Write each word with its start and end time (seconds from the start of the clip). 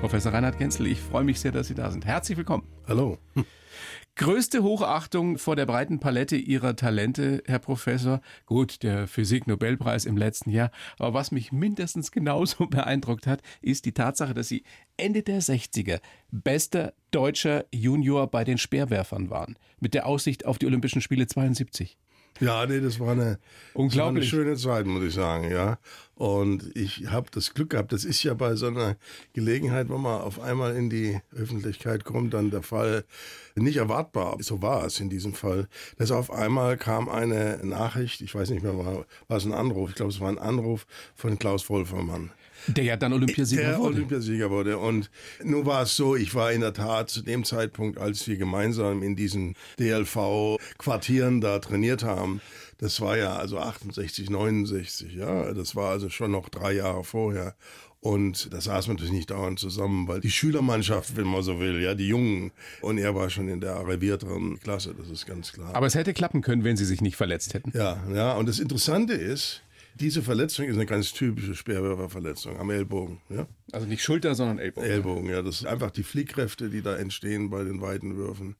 Professor 0.00 0.32
Reinhard 0.32 0.58
Genzel, 0.58 0.86
ich 0.86 1.00
freue 1.00 1.24
mich 1.24 1.40
sehr, 1.40 1.52
dass 1.52 1.68
Sie 1.68 1.74
da 1.74 1.90
sind. 1.90 2.04
Herzlich 2.04 2.36
willkommen. 2.36 2.64
Hallo. 2.86 3.18
Größte 4.14 4.62
Hochachtung 4.62 5.38
vor 5.38 5.56
der 5.56 5.66
breiten 5.66 6.00
Palette 6.00 6.36
Ihrer 6.36 6.76
Talente, 6.76 7.42
Herr 7.46 7.58
Professor. 7.58 8.20
Gut, 8.44 8.82
der 8.82 9.06
Physik-Nobelpreis 9.08 10.04
im 10.04 10.16
letzten 10.16 10.50
Jahr. 10.50 10.70
Aber 10.98 11.14
was 11.14 11.32
mich 11.32 11.50
mindestens 11.50 12.12
genauso 12.12 12.66
beeindruckt 12.70 13.26
hat, 13.26 13.42
ist 13.62 13.84
die 13.86 13.92
Tatsache, 13.92 14.34
dass 14.34 14.48
Sie 14.48 14.64
Ende 14.96 15.22
der 15.22 15.40
60er 15.40 16.00
bester 16.30 16.92
deutscher 17.10 17.64
Junior 17.72 18.30
bei 18.30 18.44
den 18.44 18.58
Speerwerfern 18.58 19.30
waren. 19.30 19.58
Mit 19.80 19.94
der 19.94 20.06
Aussicht 20.06 20.44
auf 20.44 20.58
die 20.58 20.66
Olympischen 20.66 21.00
Spiele 21.00 21.26
72. 21.26 21.98
Ja, 22.40 22.66
nee, 22.66 22.80
das 22.80 23.00
war 23.00 23.12
eine, 23.12 23.38
das 23.74 23.96
war 23.96 24.08
eine 24.08 24.22
schöne 24.22 24.56
Zeit, 24.56 24.86
muss 24.86 25.02
ich 25.02 25.14
sagen, 25.14 25.50
ja. 25.50 25.78
Und 26.14 26.74
ich 26.74 27.08
habe 27.08 27.28
das 27.30 27.52
Glück 27.52 27.70
gehabt, 27.70 27.92
das 27.92 28.04
ist 28.04 28.22
ja 28.22 28.32
bei 28.34 28.54
so 28.56 28.66
einer 28.66 28.96
Gelegenheit, 29.34 29.88
wo 29.90 29.98
man 29.98 30.22
auf 30.22 30.40
einmal 30.40 30.74
in 30.74 30.88
die 30.88 31.20
Öffentlichkeit 31.34 32.04
kommt, 32.04 32.32
dann 32.32 32.50
der 32.50 32.62
Fall 32.62 33.04
nicht 33.54 33.76
erwartbar. 33.76 34.36
So 34.40 34.62
war 34.62 34.84
es 34.86 34.98
in 35.00 35.10
diesem 35.10 35.34
Fall. 35.34 35.68
Dass 35.98 36.10
auf 36.10 36.30
einmal 36.30 36.78
kam 36.78 37.08
eine 37.08 37.60
Nachricht, 37.62 38.22
ich 38.22 38.34
weiß 38.34 38.50
nicht 38.50 38.62
mehr, 38.62 38.78
war, 38.78 39.04
war 39.28 39.36
es 39.36 39.44
ein 39.44 39.52
Anruf, 39.52 39.90
ich 39.90 39.96
glaube, 39.96 40.10
es 40.10 40.20
war 40.20 40.30
ein 40.30 40.38
Anruf 40.38 40.86
von 41.14 41.38
Klaus 41.38 41.68
Wolfermann. 41.68 42.30
Der 42.68 42.84
ja 42.84 42.96
dann 42.96 43.12
Olympiasieger 43.12 43.62
der 43.62 43.78
wurde. 43.78 43.96
Olympiasieger 43.96 44.50
wurde. 44.50 44.78
Und 44.78 45.10
nun 45.42 45.66
war 45.66 45.82
es 45.82 45.96
so, 45.96 46.16
ich 46.16 46.34
war 46.34 46.52
in 46.52 46.60
der 46.60 46.72
Tat 46.72 47.10
zu 47.10 47.22
dem 47.22 47.44
Zeitpunkt, 47.44 47.98
als 47.98 48.26
wir 48.26 48.36
gemeinsam 48.36 49.02
in 49.02 49.16
diesen 49.16 49.54
DLV-Quartieren 49.78 51.40
da 51.40 51.58
trainiert 51.58 52.02
haben, 52.02 52.40
das 52.78 53.00
war 53.00 53.16
ja 53.16 53.36
also 53.36 53.58
68, 53.58 54.28
69, 54.28 55.14
ja. 55.14 55.54
Das 55.54 55.74
war 55.76 55.90
also 55.90 56.10
schon 56.10 56.30
noch 56.30 56.48
drei 56.48 56.72
Jahre 56.72 57.04
vorher. 57.04 57.54
Und 58.00 58.52
da 58.52 58.60
saß 58.60 58.86
man 58.86 58.96
natürlich 58.96 59.14
nicht 59.14 59.30
dauernd 59.30 59.58
zusammen, 59.58 60.06
weil 60.06 60.20
die 60.20 60.30
Schülermannschaft, 60.30 61.16
wenn 61.16 61.26
man 61.26 61.42
so 61.42 61.58
will, 61.58 61.80
ja, 61.80 61.94
die 61.94 62.06
Jungen. 62.06 62.52
Und 62.80 62.98
er 62.98 63.14
war 63.16 63.30
schon 63.30 63.48
in 63.48 63.60
der 63.60 63.74
arrivierteren 63.74 64.60
Klasse, 64.60 64.94
das 64.96 65.08
ist 65.08 65.26
ganz 65.26 65.52
klar. 65.52 65.74
Aber 65.74 65.86
es 65.86 65.96
hätte 65.96 66.12
klappen 66.12 66.40
können, 66.40 66.62
wenn 66.62 66.76
Sie 66.76 66.84
sich 66.84 67.00
nicht 67.00 67.16
verletzt 67.16 67.54
hätten. 67.54 67.72
Ja, 67.74 68.00
ja. 68.14 68.34
Und 68.34 68.48
das 68.48 68.60
Interessante 68.60 69.14
ist, 69.14 69.62
diese 70.00 70.22
Verletzung 70.22 70.66
ist 70.66 70.74
eine 70.74 70.86
ganz 70.86 71.12
typische 71.12 71.54
Speerwerferverletzung 71.54 72.58
am 72.58 72.70
Ellbogen. 72.70 73.20
Ja? 73.30 73.46
Also 73.72 73.86
nicht 73.86 74.02
Schulter, 74.02 74.34
sondern 74.34 74.58
Ellbogen. 74.58 74.90
Ellbogen, 74.90 75.30
ja. 75.30 75.42
Das 75.42 75.58
sind 75.58 75.68
einfach 75.68 75.90
die 75.90 76.02
Fliehkräfte, 76.02 76.68
die 76.68 76.82
da 76.82 76.96
entstehen 76.96 77.48
bei 77.48 77.64
den 77.64 77.80
weiten 77.80 78.16
Würfen. 78.16 78.56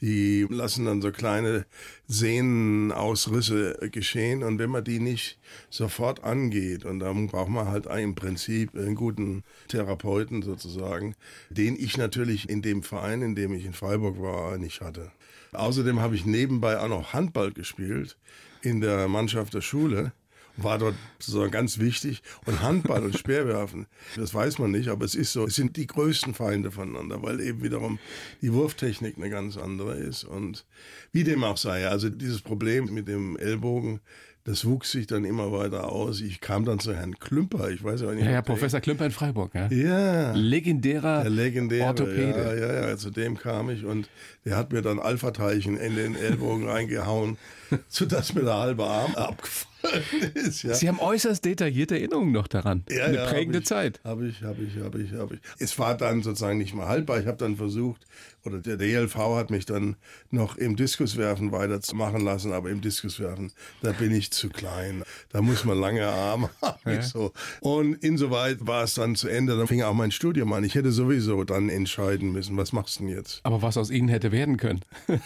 Die 0.00 0.46
lassen 0.50 0.86
dann 0.86 1.00
so 1.00 1.12
kleine 1.12 1.66
Sehnenausrisse 2.08 3.90
geschehen. 3.92 4.42
Und 4.42 4.58
wenn 4.58 4.70
man 4.70 4.82
die 4.82 4.98
nicht 4.98 5.38
sofort 5.70 6.24
angeht, 6.24 6.84
und 6.84 6.98
dann 6.98 7.28
braucht 7.28 7.50
man 7.50 7.68
halt 7.68 7.86
im 7.86 8.14
Prinzip 8.14 8.74
einen 8.74 8.96
guten 8.96 9.44
Therapeuten 9.68 10.42
sozusagen, 10.42 11.14
den 11.50 11.76
ich 11.76 11.96
natürlich 11.96 12.48
in 12.48 12.62
dem 12.62 12.82
Verein, 12.82 13.22
in 13.22 13.34
dem 13.36 13.54
ich 13.54 13.64
in 13.64 13.74
Freiburg 13.74 14.20
war, 14.20 14.58
nicht 14.58 14.80
hatte. 14.80 15.12
Außerdem 15.52 16.00
habe 16.00 16.16
ich 16.16 16.26
nebenbei 16.26 16.78
auch 16.78 16.88
noch 16.88 17.12
Handball 17.12 17.52
gespielt 17.52 18.16
in 18.62 18.80
der 18.80 19.08
Mannschaft 19.08 19.54
der 19.54 19.62
Schule 19.62 20.12
war 20.56 20.78
dort 20.78 20.94
sozusagen 21.18 21.50
ganz 21.50 21.78
wichtig. 21.78 22.22
Und 22.46 22.62
Handball 22.62 23.04
und 23.04 23.18
Speerwerfen, 23.18 23.86
das 24.16 24.34
weiß 24.34 24.58
man 24.58 24.70
nicht, 24.70 24.88
aber 24.88 25.04
es 25.04 25.14
ist 25.14 25.32
so, 25.32 25.46
es 25.46 25.54
sind 25.54 25.76
die 25.76 25.86
größten 25.86 26.34
Feinde 26.34 26.70
voneinander, 26.70 27.22
weil 27.22 27.40
eben 27.40 27.62
wiederum 27.62 27.98
die 28.42 28.52
Wurftechnik 28.52 29.16
eine 29.16 29.30
ganz 29.30 29.56
andere 29.56 29.96
ist. 29.96 30.24
Und 30.24 30.66
wie 31.12 31.24
dem 31.24 31.44
auch 31.44 31.56
sei, 31.56 31.86
also 31.88 32.08
dieses 32.08 32.40
Problem 32.42 32.92
mit 32.92 33.08
dem 33.08 33.36
Ellbogen, 33.36 34.00
das 34.44 34.64
wuchs 34.64 34.92
sich 34.92 35.06
dann 35.06 35.24
immer 35.24 35.52
weiter 35.52 35.92
aus. 35.92 36.20
Ich 36.20 36.40
kam 36.40 36.64
dann 36.64 36.78
zu 36.78 36.94
Herrn 36.94 37.18
Klümper, 37.18 37.70
ich 37.70 37.84
weiß 37.84 38.00
ja 38.00 38.12
nicht. 38.12 38.24
Ja, 38.24 38.32
ja 38.32 38.42
Professor 38.42 38.80
Klümper 38.80 39.04
in 39.04 39.10
Freiburg, 39.10 39.54
ja. 39.54 39.68
Ja. 39.68 40.32
Legendärer 40.32 41.22
der 41.22 41.30
legendäre, 41.30 41.86
Orthopäde. 41.88 42.56
Ja, 42.58 42.72
ja, 42.72 42.88
ja, 42.88 42.96
zu 42.96 43.10
dem 43.10 43.36
kam 43.36 43.68
ich 43.70 43.84
und 43.84 44.08
der 44.44 44.56
hat 44.56 44.72
mir 44.72 44.82
dann 44.82 44.98
Alpha-Teilchen 44.98 45.76
in 45.76 45.94
den 45.94 46.14
Ellbogen 46.14 46.68
reingehauen, 46.68 47.36
sodass 47.88 48.34
mir 48.34 48.42
der 48.42 48.56
halbe 48.56 48.84
Arm 48.84 49.14
abgefallen 49.14 49.69
ist. 50.34 50.62
Ja. 50.62 50.74
Sie 50.74 50.88
haben 50.88 50.98
äußerst 50.98 51.44
detaillierte 51.44 51.96
Erinnerungen 51.96 52.32
noch 52.32 52.48
daran. 52.48 52.84
Ja, 52.90 53.04
Eine 53.04 53.16
ja, 53.16 53.26
prägende 53.26 53.58
hab 53.58 53.62
ich, 53.62 53.68
Zeit. 53.68 54.00
Habe 54.04 54.26
ich, 54.26 54.42
habe 54.42 54.62
ich, 54.62 54.82
habe 54.82 55.02
ich, 55.02 55.12
habe 55.12 55.34
ich. 55.34 55.40
Es 55.58 55.78
war 55.78 55.96
dann 55.96 56.22
sozusagen 56.22 56.58
nicht 56.58 56.74
mehr 56.74 56.88
haltbar. 56.88 57.20
Ich 57.20 57.26
habe 57.26 57.36
dann 57.36 57.56
versucht, 57.56 58.06
oder 58.44 58.58
der 58.58 58.76
DLV 58.76 59.14
hat 59.14 59.50
mich 59.50 59.66
dann 59.66 59.96
noch 60.30 60.56
im 60.56 60.76
Diskuswerfen 60.76 61.52
weitermachen 61.52 62.24
lassen, 62.24 62.52
aber 62.52 62.70
im 62.70 62.80
Diskuswerfen, 62.80 63.52
da 63.82 63.92
bin 63.92 64.12
ich 64.12 64.30
zu 64.30 64.48
klein. 64.48 65.02
Da 65.30 65.42
muss 65.42 65.64
man 65.64 65.78
lange 65.78 66.06
Arme 66.06 66.50
haben. 66.62 66.78
Ja. 66.86 67.02
So. 67.02 67.32
Und 67.60 67.94
insoweit 68.02 68.58
war 68.66 68.84
es 68.84 68.94
dann 68.94 69.14
zu 69.16 69.28
Ende. 69.28 69.56
Dann 69.56 69.66
fing 69.66 69.82
auch 69.82 69.94
mein 69.94 70.10
Studium 70.10 70.52
an. 70.52 70.64
Ich 70.64 70.74
hätte 70.74 70.92
sowieso 70.92 71.44
dann 71.44 71.68
entscheiden 71.68 72.32
müssen, 72.32 72.56
was 72.56 72.72
machst 72.72 72.98
du 72.98 73.04
denn 73.04 73.16
jetzt? 73.16 73.40
Aber 73.42 73.62
was 73.62 73.76
aus 73.76 73.90
Ihnen 73.90 74.08
hätte 74.08 74.32
werden 74.32 74.56
können. 74.56 74.80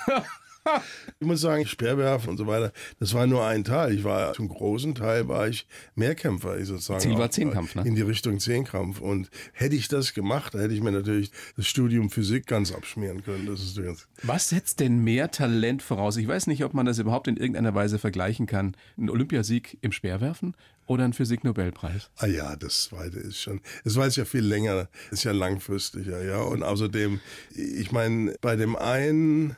Ich 1.20 1.26
muss 1.26 1.41
sagen, 1.41 1.66
Speerwerfen 1.66 2.30
und 2.30 2.36
so 2.36 2.47
weiter, 2.47 2.72
das 2.98 3.14
war 3.14 3.26
nur 3.26 3.47
ein 3.47 3.64
Teil. 3.64 3.94
Ich 3.94 4.04
war 4.04 4.32
zum 4.34 4.48
großen 4.48 4.94
Teil 4.94 5.28
war 5.28 5.48
ich 5.48 5.66
Mehrkämpfer, 5.94 6.58
ich 6.58 6.66
sozusagen. 6.66 7.00
Ziel 7.00 7.19
war 7.19 7.30
Zehnkampf, 7.30 7.75
ne? 7.75 7.82
In 7.86 7.94
die 7.94 8.02
Richtung 8.02 8.41
Zehnkampf. 8.41 9.00
Und 9.00 9.30
hätte 9.52 9.76
ich 9.76 9.88
das 9.88 10.12
gemacht, 10.14 10.54
da 10.54 10.60
hätte 10.60 10.75
ich 10.75 10.82
mir 10.82 10.92
natürlich 10.92 11.30
das 11.56 11.66
Studium 11.66 12.10
Physik 12.10 12.47
ganz 12.47 12.72
abschmieren 12.72 13.22
können. 13.22 13.47
Das 13.47 13.60
ist 13.60 13.76
jetzt. 13.76 14.08
Was 14.22 14.48
setzt 14.48 14.80
denn 14.80 14.98
mehr 14.98 15.30
Talent 15.30 15.82
voraus? 15.82 16.16
Ich 16.16 16.28
weiß 16.28 16.47
nicht, 16.47 16.64
ob 16.64 16.75
man 16.75 16.86
das 16.86 16.98
überhaupt 16.98 17.28
in 17.28 17.36
irgendeiner 17.36 17.75
Weise 17.75 17.98
vergleichen 17.98 18.46
kann. 18.46 18.76
Ein 18.98 19.10
Olympiasieg 19.10 19.78
im 19.81 19.92
Speerwerfen 19.92 20.54
oder 20.86 21.04
ein 21.04 21.12
Physik-Nobelpreis? 21.12 22.10
Ah 22.16 22.26
ja, 22.26 22.56
das 22.56 22.84
zweite 22.84 23.19
ist 23.19 23.41
schon. 23.41 23.60
Es 23.84 23.96
war 23.96 24.04
jetzt 24.04 24.16
ja 24.16 24.25
viel 24.25 24.44
länger, 24.44 24.88
ist 25.10 25.25
ja 25.25 25.32
langfristiger, 25.32 26.22
ja. 26.22 26.42
Und 26.42 26.62
außerdem, 26.62 27.20
ich 27.54 27.92
meine, 27.92 28.34
bei 28.41 28.56
dem 28.56 28.76
einen 28.76 29.56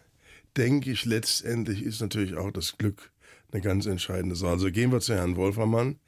denke 0.57 0.91
ich, 0.91 1.05
letztendlich 1.05 1.83
ist 1.83 2.01
natürlich 2.01 2.37
auch 2.37 2.51
das 2.51 2.77
Glück 2.79 3.11
eine 3.53 3.63
ganz 3.63 3.87
entscheidende 3.87 4.37
Sache. 4.37 4.53
Also 4.53 4.71
gehen 4.71 4.93
wir 4.93 5.01
zu 5.01 5.15
Herrn 5.15 5.37
Wolfermann. 5.37 5.99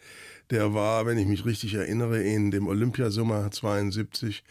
Der 0.50 0.72
war, 0.72 1.04
wenn 1.06 1.18
ich 1.18 1.26
mich 1.26 1.44
richtig 1.44 1.74
erinnere, 1.74 2.22
in 2.22 2.50
dem 2.50 2.68
Olympiasommer 2.68 3.50
72. 3.50 4.42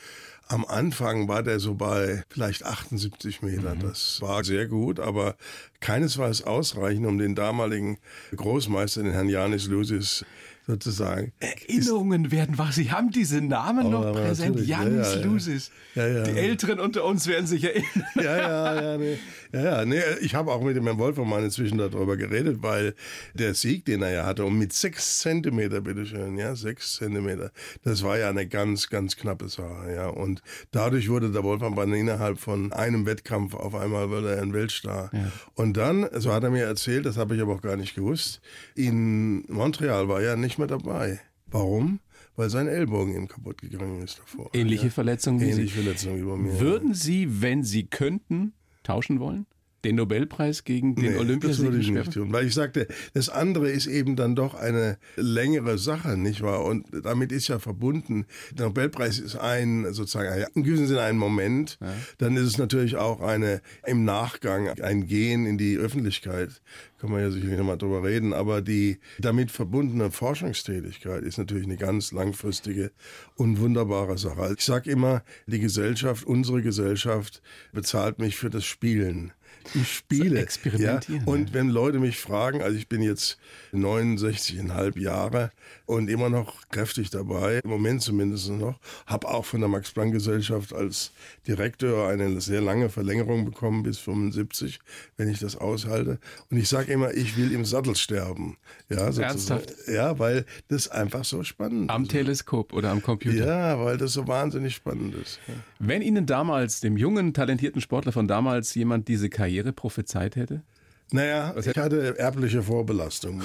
Am 0.47 0.63
Anfang 0.63 1.27
war 1.27 1.43
der 1.43 1.59
so 1.59 1.73
bei 1.73 2.23
vielleicht 2.29 2.63
78 2.63 3.41
Meter. 3.41 3.75
Mhm. 3.75 3.79
Das 3.79 4.21
war 4.21 4.43
sehr 4.43 4.67
gut, 4.67 4.99
aber 4.99 5.35
keinesfalls 5.79 6.43
ausreichend, 6.43 7.05
um 7.05 7.17
den 7.17 7.35
damaligen 7.35 7.97
Großmeister, 8.35 9.03
den 9.03 9.11
Herrn 9.11 9.27
Janis 9.27 9.67
Lusis, 9.67 10.23
sozusagen. 10.67 11.31
Erinnerungen 11.39 12.31
werden 12.31 12.57
wach. 12.57 12.73
Sie 12.73 12.91
haben 12.91 13.09
diese 13.09 13.41
Namen 13.41 13.89
noch 13.89 14.05
aber 14.05 14.21
präsent. 14.21 14.59
Janis 14.59 15.15
ja, 15.15 15.19
ja. 15.19 15.25
Lusis. 15.25 15.71
Ja, 15.95 16.07
ja. 16.07 16.23
Die 16.23 16.31
Älteren 16.31 16.79
unter 16.79 17.05
uns 17.05 17.25
werden 17.25 17.47
sich 17.47 17.63
erinnern. 17.63 18.05
Ja, 18.15 18.37
ja, 18.37 18.81
ja, 18.81 18.97
nee. 18.97 19.17
Ja, 19.53 19.63
ja, 19.63 19.85
nee, 19.85 20.01
ich 20.21 20.35
habe 20.35 20.51
auch 20.51 20.61
mit 20.61 20.75
dem 20.75 20.83
Herrn 20.85 20.97
Wolfermann 20.97 21.43
inzwischen 21.43 21.77
darüber 21.77 22.17
geredet, 22.17 22.61
weil 22.61 22.95
der 23.33 23.53
Sieg, 23.53 23.85
den 23.85 24.01
er 24.01 24.11
ja 24.11 24.25
hatte, 24.25 24.45
und 24.45 24.57
mit 24.57 24.73
sechs 24.73 25.19
Zentimeter, 25.19 25.81
bitteschön, 25.81 26.37
ja, 26.37 26.55
sechs 26.55 26.95
Zentimeter, 26.97 27.51
das 27.83 28.03
war 28.03 28.17
ja 28.17 28.29
eine 28.29 28.47
ganz, 28.47 28.89
ganz 28.89 29.15
knappe 29.15 29.49
Sache, 29.49 29.93
ja. 29.95 30.07
Und 30.07 30.41
dadurch 30.71 31.09
wurde 31.09 31.31
der 31.31 31.43
Wolfermann 31.43 31.93
innerhalb 31.93 32.39
von 32.39 32.73
einem 32.73 33.05
Wettkampf 33.05 33.53
auf 33.53 33.75
einmal 33.75 34.09
wurde 34.09 34.35
er 34.35 34.41
ein 34.41 34.53
Weltstar. 34.53 35.09
Ja. 35.13 35.31
Und 35.55 35.77
dann, 35.77 36.07
so 36.13 36.33
hat 36.33 36.43
er 36.43 36.49
mir 36.49 36.65
erzählt, 36.65 37.05
das 37.05 37.17
habe 37.17 37.35
ich 37.35 37.41
aber 37.41 37.55
auch 37.55 37.61
gar 37.61 37.77
nicht 37.77 37.95
gewusst, 37.95 38.41
in 38.75 39.43
Montreal 39.47 40.07
war 40.07 40.21
er 40.21 40.35
nicht 40.35 40.57
mehr 40.57 40.67
dabei. 40.67 41.19
Warum? 41.47 41.99
Weil 42.35 42.49
sein 42.49 42.67
Ellbogen 42.67 43.15
ihm 43.15 43.27
kaputt 43.27 43.61
gegangen 43.61 44.03
ist 44.03 44.19
davor. 44.19 44.49
Ähnliche 44.53 44.91
Verletzungen 44.91 45.39
wie 45.39 45.45
Ähnliche 45.45 45.75
Sie. 45.75 45.81
Verletzungen 45.81 46.17
wie 46.21 46.29
bei 46.29 46.37
mir. 46.37 46.59
Würden 46.59 46.93
Sie, 46.93 47.41
wenn 47.41 47.63
Sie 47.63 47.87
könnten, 47.87 48.53
tauschen 48.87 49.19
wollen? 49.19 49.45
Den 49.87 49.95
Nobelpreis 49.95 50.65
gegen 50.65 50.95
den 50.95 51.03
Nee, 51.05 51.11
das 51.11 51.19
Olympiasieg 51.21 51.63
würde 51.63 51.77
im 51.77 51.81
ich 51.81 51.91
nicht 51.91 52.11
tun, 52.11 52.33
weil 52.33 52.45
ich 52.45 52.53
sagte, 52.53 52.87
das 53.13 53.29
andere 53.29 53.69
ist 53.69 53.87
eben 53.87 54.17
dann 54.17 54.35
doch 54.35 54.53
eine 54.53 54.97
längere 55.15 55.77
Sache, 55.77 56.17
nicht 56.17 56.41
wahr? 56.41 56.65
Und 56.65 56.85
damit 57.03 57.31
ist 57.31 57.47
ja 57.47 57.59
verbunden, 57.59 58.25
der 58.51 58.65
Nobelpreis 58.65 59.17
ist 59.17 59.37
ein, 59.37 59.93
sozusagen, 59.93 60.45
in 60.55 60.63
gewissem 60.63 60.87
Sinne 60.87 61.01
ein 61.01 61.17
Moment, 61.17 61.79
dann 62.17 62.35
ist 62.35 62.43
es 62.43 62.57
natürlich 62.57 62.97
auch 62.97 63.21
eine, 63.21 63.61
im 63.85 64.03
Nachgang, 64.03 64.67
ein 64.81 65.07
Gehen 65.07 65.45
in 65.45 65.57
die 65.57 65.77
Öffentlichkeit, 65.77 66.61
kann 66.99 67.11
man 67.11 67.21
ja 67.21 67.31
sicherlich 67.31 67.57
nochmal 67.57 67.77
drüber 67.77 68.03
reden, 68.03 68.33
aber 68.33 68.61
die 68.61 68.99
damit 69.19 69.51
verbundene 69.51 70.11
Forschungstätigkeit 70.11 71.23
ist 71.23 71.37
natürlich 71.37 71.65
eine 71.65 71.77
ganz 71.77 72.11
langfristige 72.11 72.91
und 73.35 73.59
wunderbare 73.59 74.17
Sache. 74.17 74.53
Ich 74.57 74.65
sage 74.65 74.91
immer, 74.91 75.23
die 75.45 75.59
Gesellschaft, 75.59 76.25
unsere 76.25 76.61
Gesellschaft 76.61 77.41
bezahlt 77.71 78.19
mich 78.19 78.35
für 78.35 78.49
das 78.49 78.65
Spielen. 78.65 79.31
Ich 79.73 79.91
spiele. 79.97 80.39
experimentieren, 80.39 81.21
Ja, 81.25 81.31
und 81.31 81.53
wenn 81.53 81.69
Leute 81.69 81.99
mich 81.99 82.19
fragen, 82.19 82.61
also 82.61 82.77
ich 82.77 82.87
bin 82.87 83.01
jetzt 83.01 83.37
69,5 83.73 84.99
Jahre 84.99 85.51
und 85.85 86.09
immer 86.09 86.29
noch 86.29 86.69
kräftig 86.69 87.09
dabei, 87.09 87.59
im 87.63 87.69
Moment 87.69 88.01
zumindest 88.01 88.49
noch, 88.49 88.79
habe 89.05 89.27
auch 89.27 89.45
von 89.45 89.59
der 89.59 89.69
Max-Planck-Gesellschaft 89.69 90.73
als 90.73 91.11
Direktor 91.47 92.07
eine 92.07 92.39
sehr 92.41 92.61
lange 92.61 92.89
Verlängerung 92.89 93.45
bekommen 93.45 93.83
bis 93.83 93.97
75, 93.99 94.79
wenn 95.17 95.29
ich 95.29 95.39
das 95.39 95.55
aushalte. 95.55 96.19
Und 96.49 96.57
ich 96.57 96.69
sage 96.69 96.91
immer, 96.91 97.13
ich 97.13 97.37
will 97.37 97.51
im 97.51 97.65
Sattel 97.65 97.95
sterben. 97.95 98.57
Ja, 98.89 99.09
Ernsthaft? 99.09 99.73
Ja, 99.87 100.19
weil 100.19 100.45
das 100.67 100.87
einfach 100.87 101.25
so 101.25 101.43
spannend 101.43 101.89
am 101.89 102.03
ist. 102.03 102.09
Am 102.09 102.17
Teleskop 102.17 102.73
oder 102.73 102.91
am 102.91 103.01
Computer? 103.01 103.45
Ja, 103.45 103.79
weil 103.83 103.97
das 103.97 104.13
so 104.13 104.27
wahnsinnig 104.27 104.75
spannend 104.75 105.15
ist. 105.15 105.39
Ja. 105.47 105.53
Wenn 105.79 106.01
Ihnen 106.01 106.25
damals, 106.25 106.79
dem 106.81 106.97
jungen, 106.97 107.33
talentierten 107.33 107.81
Sportler 107.81 108.11
von 108.11 108.27
damals, 108.27 108.73
jemand 108.75 109.07
diese 109.07 109.29
Karriere 109.29 109.56
prophezeit 109.73 110.35
hätte? 110.35 110.63
Naja, 111.11 111.55
ich 111.57 111.77
hatte 111.77 112.19
erbliche 112.19 112.61
Vorbelastung. 112.61 113.41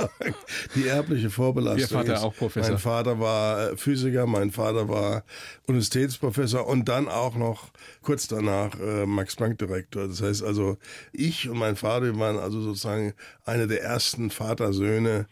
Die 0.76 0.86
erbliche 0.86 1.30
Vorbelastung. 1.30 1.80
Ihr 1.80 1.88
Vater 1.88 2.14
ist, 2.14 2.22
auch 2.22 2.34
Professor. 2.34 2.70
Mein 2.70 2.78
Vater 2.78 3.18
war 3.18 3.72
äh, 3.72 3.76
Physiker, 3.76 4.26
mein 4.26 4.52
Vater 4.52 4.88
war 4.88 5.24
Universitätsprofessor 5.66 6.64
und 6.64 6.88
dann 6.88 7.08
auch 7.08 7.34
noch 7.34 7.70
kurz 8.02 8.28
danach 8.28 8.78
äh, 8.78 9.04
Max-Planck-Direktor. 9.04 10.06
Das 10.06 10.22
heißt 10.22 10.44
also, 10.44 10.76
ich 11.12 11.48
und 11.48 11.58
mein 11.58 11.74
Vater 11.74 12.16
waren 12.20 12.38
also 12.38 12.60
sozusagen 12.60 13.14
eine 13.44 13.66
der 13.66 13.82
ersten 13.82 14.30
Vater-Söhne, 14.30 15.26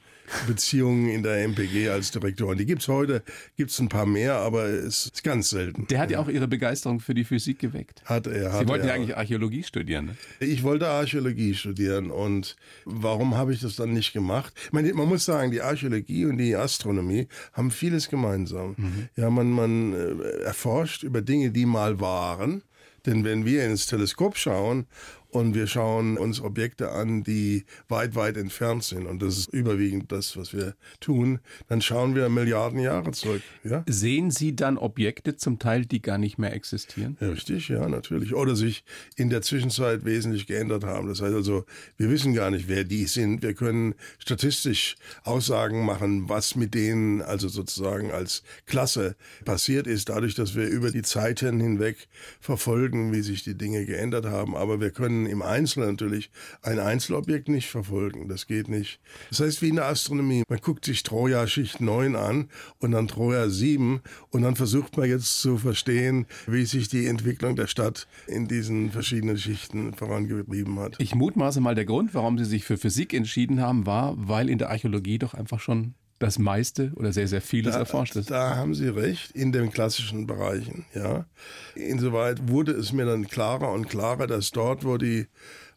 Beziehungen 0.46 1.08
in 1.08 1.22
der 1.22 1.44
MPG 1.44 1.88
als 1.88 2.10
Direktorin. 2.10 2.58
Die 2.58 2.66
gibt's 2.66 2.88
heute, 2.88 3.22
gibt's 3.56 3.78
ein 3.78 3.88
paar 3.88 4.06
mehr, 4.06 4.36
aber 4.36 4.64
es 4.64 5.06
ist 5.06 5.22
ganz 5.22 5.50
selten. 5.50 5.86
Der 5.88 5.98
hat 5.98 6.10
ja 6.10 6.18
auch 6.18 6.28
Ihre 6.28 6.48
Begeisterung 6.48 7.00
für 7.00 7.14
die 7.14 7.24
Physik 7.24 7.58
geweckt. 7.58 8.02
Hat 8.04 8.26
er. 8.26 8.52
Hat 8.52 8.60
Sie 8.60 8.68
wollten 8.68 8.84
er. 8.84 8.88
ja 8.88 8.94
eigentlich 8.94 9.16
Archäologie 9.16 9.62
studieren. 9.62 10.06
Ne? 10.06 10.16
Ich 10.40 10.62
wollte 10.62 10.88
Archäologie 10.88 11.54
studieren 11.54 12.10
und 12.10 12.56
warum 12.84 13.36
habe 13.36 13.52
ich 13.52 13.60
das 13.60 13.76
dann 13.76 13.92
nicht 13.92 14.12
gemacht? 14.12 14.52
Ich 14.64 14.72
meine, 14.72 14.92
man 14.94 15.08
muss 15.08 15.24
sagen, 15.24 15.50
die 15.50 15.62
Archäologie 15.62 16.26
und 16.26 16.38
die 16.38 16.56
Astronomie 16.56 17.28
haben 17.52 17.70
vieles 17.70 18.08
gemeinsam. 18.08 18.74
Mhm. 18.76 19.08
Ja, 19.16 19.30
man, 19.30 19.50
man 19.50 19.92
äh, 19.92 20.42
erforscht 20.44 21.02
über 21.02 21.22
Dinge, 21.22 21.50
die 21.50 21.66
mal 21.66 22.00
waren. 22.00 22.62
Denn 23.06 23.22
wenn 23.22 23.44
wir 23.44 23.66
ins 23.66 23.86
Teleskop 23.86 24.38
schauen 24.38 24.86
und 25.34 25.52
wir 25.54 25.66
schauen 25.66 26.16
uns 26.16 26.40
Objekte 26.40 26.92
an, 26.92 27.24
die 27.24 27.64
weit, 27.88 28.14
weit 28.14 28.36
entfernt 28.36 28.84
sind. 28.84 29.06
Und 29.06 29.20
das 29.20 29.36
ist 29.36 29.48
überwiegend 29.52 30.12
das, 30.12 30.36
was 30.36 30.52
wir 30.52 30.76
tun. 31.00 31.40
Dann 31.66 31.82
schauen 31.82 32.14
wir 32.14 32.28
Milliarden 32.28 32.78
Jahre 32.78 33.10
zurück. 33.10 33.42
Ja? 33.64 33.82
Sehen 33.88 34.30
Sie 34.30 34.54
dann 34.54 34.78
Objekte 34.78 35.36
zum 35.36 35.58
Teil, 35.58 35.86
die 35.86 36.00
gar 36.00 36.18
nicht 36.18 36.38
mehr 36.38 36.52
existieren? 36.52 37.16
Ja, 37.20 37.30
richtig, 37.30 37.68
ja, 37.68 37.88
natürlich. 37.88 38.32
Oder 38.32 38.54
sich 38.54 38.84
in 39.16 39.28
der 39.28 39.42
Zwischenzeit 39.42 40.04
wesentlich 40.04 40.46
geändert 40.46 40.84
haben. 40.84 41.08
Das 41.08 41.20
heißt 41.20 41.34
also, 41.34 41.64
wir 41.96 42.10
wissen 42.10 42.32
gar 42.32 42.52
nicht, 42.52 42.68
wer 42.68 42.84
die 42.84 43.06
sind. 43.06 43.42
Wir 43.42 43.54
können 43.54 43.96
statistisch 44.20 44.94
Aussagen 45.24 45.84
machen, 45.84 46.28
was 46.28 46.54
mit 46.54 46.74
denen 46.74 47.22
also 47.22 47.48
sozusagen 47.48 48.12
als 48.12 48.44
Klasse 48.66 49.16
passiert 49.44 49.88
ist, 49.88 50.10
dadurch, 50.10 50.36
dass 50.36 50.54
wir 50.54 50.68
über 50.68 50.92
die 50.92 51.02
Zeiten 51.02 51.58
hinweg 51.58 52.06
verfolgen, 52.38 53.12
wie 53.12 53.22
sich 53.22 53.42
die 53.42 53.58
Dinge 53.58 53.84
geändert 53.84 54.26
haben. 54.26 54.54
Aber 54.54 54.80
wir 54.80 54.92
können 54.92 55.23
im 55.26 55.42
Einzelnen 55.42 55.90
natürlich 55.90 56.30
ein 56.62 56.78
Einzelobjekt 56.78 57.48
nicht 57.48 57.68
verfolgen. 57.68 58.28
Das 58.28 58.46
geht 58.46 58.68
nicht. 58.68 59.00
Das 59.30 59.40
heißt, 59.40 59.62
wie 59.62 59.68
in 59.68 59.76
der 59.76 59.86
Astronomie. 59.86 60.42
Man 60.48 60.60
guckt 60.60 60.84
sich 60.84 61.02
Troja 61.02 61.46
Schicht 61.46 61.80
9 61.80 62.16
an 62.16 62.48
und 62.78 62.92
dann 62.92 63.08
Troja 63.08 63.48
7 63.48 64.00
und 64.30 64.42
dann 64.42 64.56
versucht 64.56 64.96
man 64.96 65.08
jetzt 65.08 65.40
zu 65.40 65.58
verstehen, 65.58 66.26
wie 66.46 66.64
sich 66.64 66.88
die 66.88 67.06
Entwicklung 67.06 67.56
der 67.56 67.66
Stadt 67.66 68.06
in 68.26 68.48
diesen 68.48 68.90
verschiedenen 68.90 69.38
Schichten 69.38 69.94
vorangetrieben 69.94 70.78
hat. 70.78 70.96
Ich 70.98 71.14
mutmaße 71.14 71.60
mal, 71.60 71.74
der 71.74 71.84
Grund, 71.84 72.14
warum 72.14 72.38
Sie 72.38 72.44
sich 72.44 72.64
für 72.64 72.76
Physik 72.76 73.14
entschieden 73.14 73.60
haben, 73.60 73.86
war, 73.86 74.14
weil 74.16 74.48
in 74.48 74.58
der 74.58 74.70
Archäologie 74.70 75.18
doch 75.18 75.34
einfach 75.34 75.60
schon 75.60 75.94
das 76.24 76.38
meiste 76.38 76.92
oder 76.96 77.12
sehr, 77.12 77.28
sehr 77.28 77.42
vieles 77.42 77.74
da, 77.74 77.80
erforscht 77.80 78.16
ist. 78.16 78.30
Da 78.30 78.56
haben 78.56 78.74
Sie 78.74 78.88
recht, 78.88 79.30
in 79.32 79.52
den 79.52 79.70
klassischen 79.70 80.26
Bereichen, 80.26 80.86
ja. 80.94 81.26
Insoweit 81.74 82.48
wurde 82.48 82.72
es 82.72 82.92
mir 82.92 83.04
dann 83.04 83.28
klarer 83.28 83.70
und 83.72 83.88
klarer, 83.88 84.26
dass 84.26 84.50
dort, 84.50 84.84
wo 84.84 84.96
die 84.96 85.26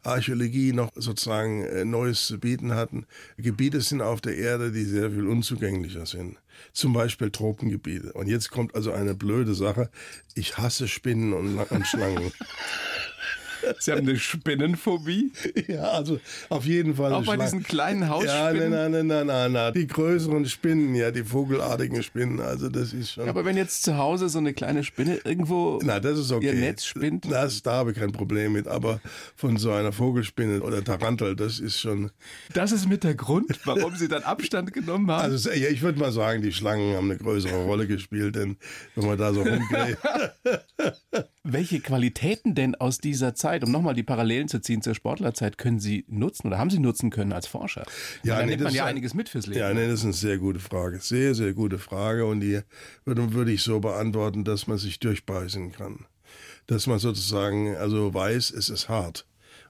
Archäologie 0.03 0.71
noch 0.71 0.91
sozusagen 0.95 1.63
äh, 1.63 1.83
Neues 1.83 2.27
zu 2.27 2.39
bieten 2.39 2.73
hatten, 2.73 3.05
Gebiete 3.37 3.81
sind 3.81 4.01
auf 4.01 4.21
der 4.21 4.37
Erde, 4.37 4.71
die 4.71 4.85
sehr 4.85 5.11
viel 5.11 5.27
unzugänglicher 5.27 6.05
sind. 6.05 6.37
Zum 6.71 6.93
Beispiel 6.93 7.29
Tropengebiete. 7.29 8.13
Und 8.13 8.27
jetzt 8.27 8.49
kommt 8.49 8.73
also 8.73 8.91
eine 8.91 9.13
blöde 9.13 9.53
Sache. 9.53 9.89
Ich 10.33 10.57
hasse 10.57 10.87
Spinnen 10.87 11.33
und, 11.33 11.59
und 11.59 11.85
Schlangen. 11.85 12.31
Sie 13.79 13.91
haben 13.91 13.99
eine 14.07 14.17
Spinnenphobie? 14.17 15.31
Ja, 15.67 15.83
also 15.91 16.19
auf 16.49 16.65
jeden 16.65 16.95
Fall. 16.95 17.13
Auch 17.13 17.25
bei 17.25 17.37
diesen 17.37 17.63
kleinen 17.63 18.01
Ja, 18.03 18.09
Hausspinnen? 18.09 18.69
nein, 18.71 18.91
nein, 18.91 19.07
nein, 19.07 19.27
nein, 19.27 19.51
nein. 19.51 19.73
Die 19.73 19.87
größeren 19.87 20.45
Spinnen, 20.45 20.95
ja, 20.95 21.11
die 21.11 21.23
vogelartigen 21.23 22.01
Spinnen, 22.03 22.39
also 22.39 22.69
das 22.69 22.93
ist 22.93 23.11
schon. 23.13 23.27
Aber 23.29 23.45
wenn 23.45 23.57
jetzt 23.57 23.83
zu 23.83 23.97
Hause 23.97 24.29
so 24.29 24.39
eine 24.39 24.53
kleine 24.53 24.83
Spinne 24.83 25.19
irgendwo 25.23 25.79
Na, 25.83 25.99
das 25.99 26.19
ist 26.19 26.31
okay. 26.31 26.47
ihr 26.47 26.53
Netz 26.53 26.85
spinnt, 26.85 27.25
Das, 27.31 27.61
da 27.61 27.73
habe 27.73 27.91
ich 27.91 27.97
kein 27.97 28.11
Problem 28.11 28.53
mit, 28.53 28.67
aber 28.67 28.99
von 29.35 29.57
so 29.57 29.71
einer 29.71 29.91
Vogelspinne 29.91 30.61
oder 30.61 30.83
Tarantel, 30.83 31.35
das 31.35 31.59
ist 31.59 31.79
schon. 31.79 32.11
das 32.53 32.71
ist 32.71 32.87
mit 32.87 33.03
der 33.03 33.15
Grund, 33.15 33.59
warum 33.65 33.95
Sie 33.95 34.07
dann 34.07 34.23
Abstand 34.23 34.73
genommen 34.73 35.09
haben. 35.11 35.21
Also 35.31 35.49
ja, 35.51 35.69
ich 35.69 35.81
würde 35.81 35.99
mal 35.99 36.11
sagen, 36.11 36.41
die 36.41 36.51
Schlangen 36.53 36.95
haben 36.95 37.09
eine 37.11 37.17
größere 37.19 37.63
Rolle 37.65 37.87
gespielt, 37.87 38.35
denn 38.35 38.57
wenn 38.95 39.05
man 39.07 39.17
da 39.17 39.33
so 39.33 39.41
rumgeht. 39.41 39.97
Welche 41.43 41.79
Qualitäten 41.79 42.55
denn 42.55 42.75
aus 42.75 42.97
dieser 42.97 43.33
Zeit, 43.33 43.56
um 43.63 43.71
nochmal 43.71 43.93
die 43.93 44.03
Parallelen 44.03 44.47
zu 44.47 44.59
ziehen 44.61 44.81
zur 44.81 44.95
Sportlerzeit, 44.95 45.57
können 45.57 45.79
Sie 45.79 46.05
nutzen 46.07 46.47
oder 46.47 46.57
haben 46.57 46.69
Sie 46.69 46.79
nutzen 46.79 47.09
können 47.09 47.33
als 47.33 47.47
Forscher? 47.47 47.85
Ja, 48.23 48.37
da 48.37 48.41
nee, 48.45 48.51
nimmt 48.51 48.63
man 48.63 48.73
ja 48.73 48.83
ist- 48.85 48.89
einiges 48.89 49.13
mit 49.13 49.29
fürs 49.29 49.47
Leben. 49.47 49.59
Ja, 49.59 49.73
nee, 49.73 49.85
das 49.87 49.99
ist 49.99 50.03
eine 50.05 50.13
sehr 50.13 50.37
gute 50.37 50.59
Frage. 50.59 50.99
Sehr, 50.99 51.35
sehr 51.35 51.53
gute 51.53 51.77
Frage. 51.79 52.25
Und 52.25 52.39
die 52.41 52.61
würde, 53.05 53.33
würde 53.33 53.51
ich 53.51 53.63
so 53.63 53.79
beantworten, 53.79 54.43
dass 54.43 54.67
man 54.67 54.77
sich 54.77 54.99
durchbeißen 54.99 55.71
kann. 55.71 56.05
Dass 56.67 56.87
man 56.87 56.99
sozusagen 56.99 57.75
also 57.77 58.13
weiß, 58.13 58.51
es 58.51 58.69
ist 58.69 58.89
hart. 58.89 59.25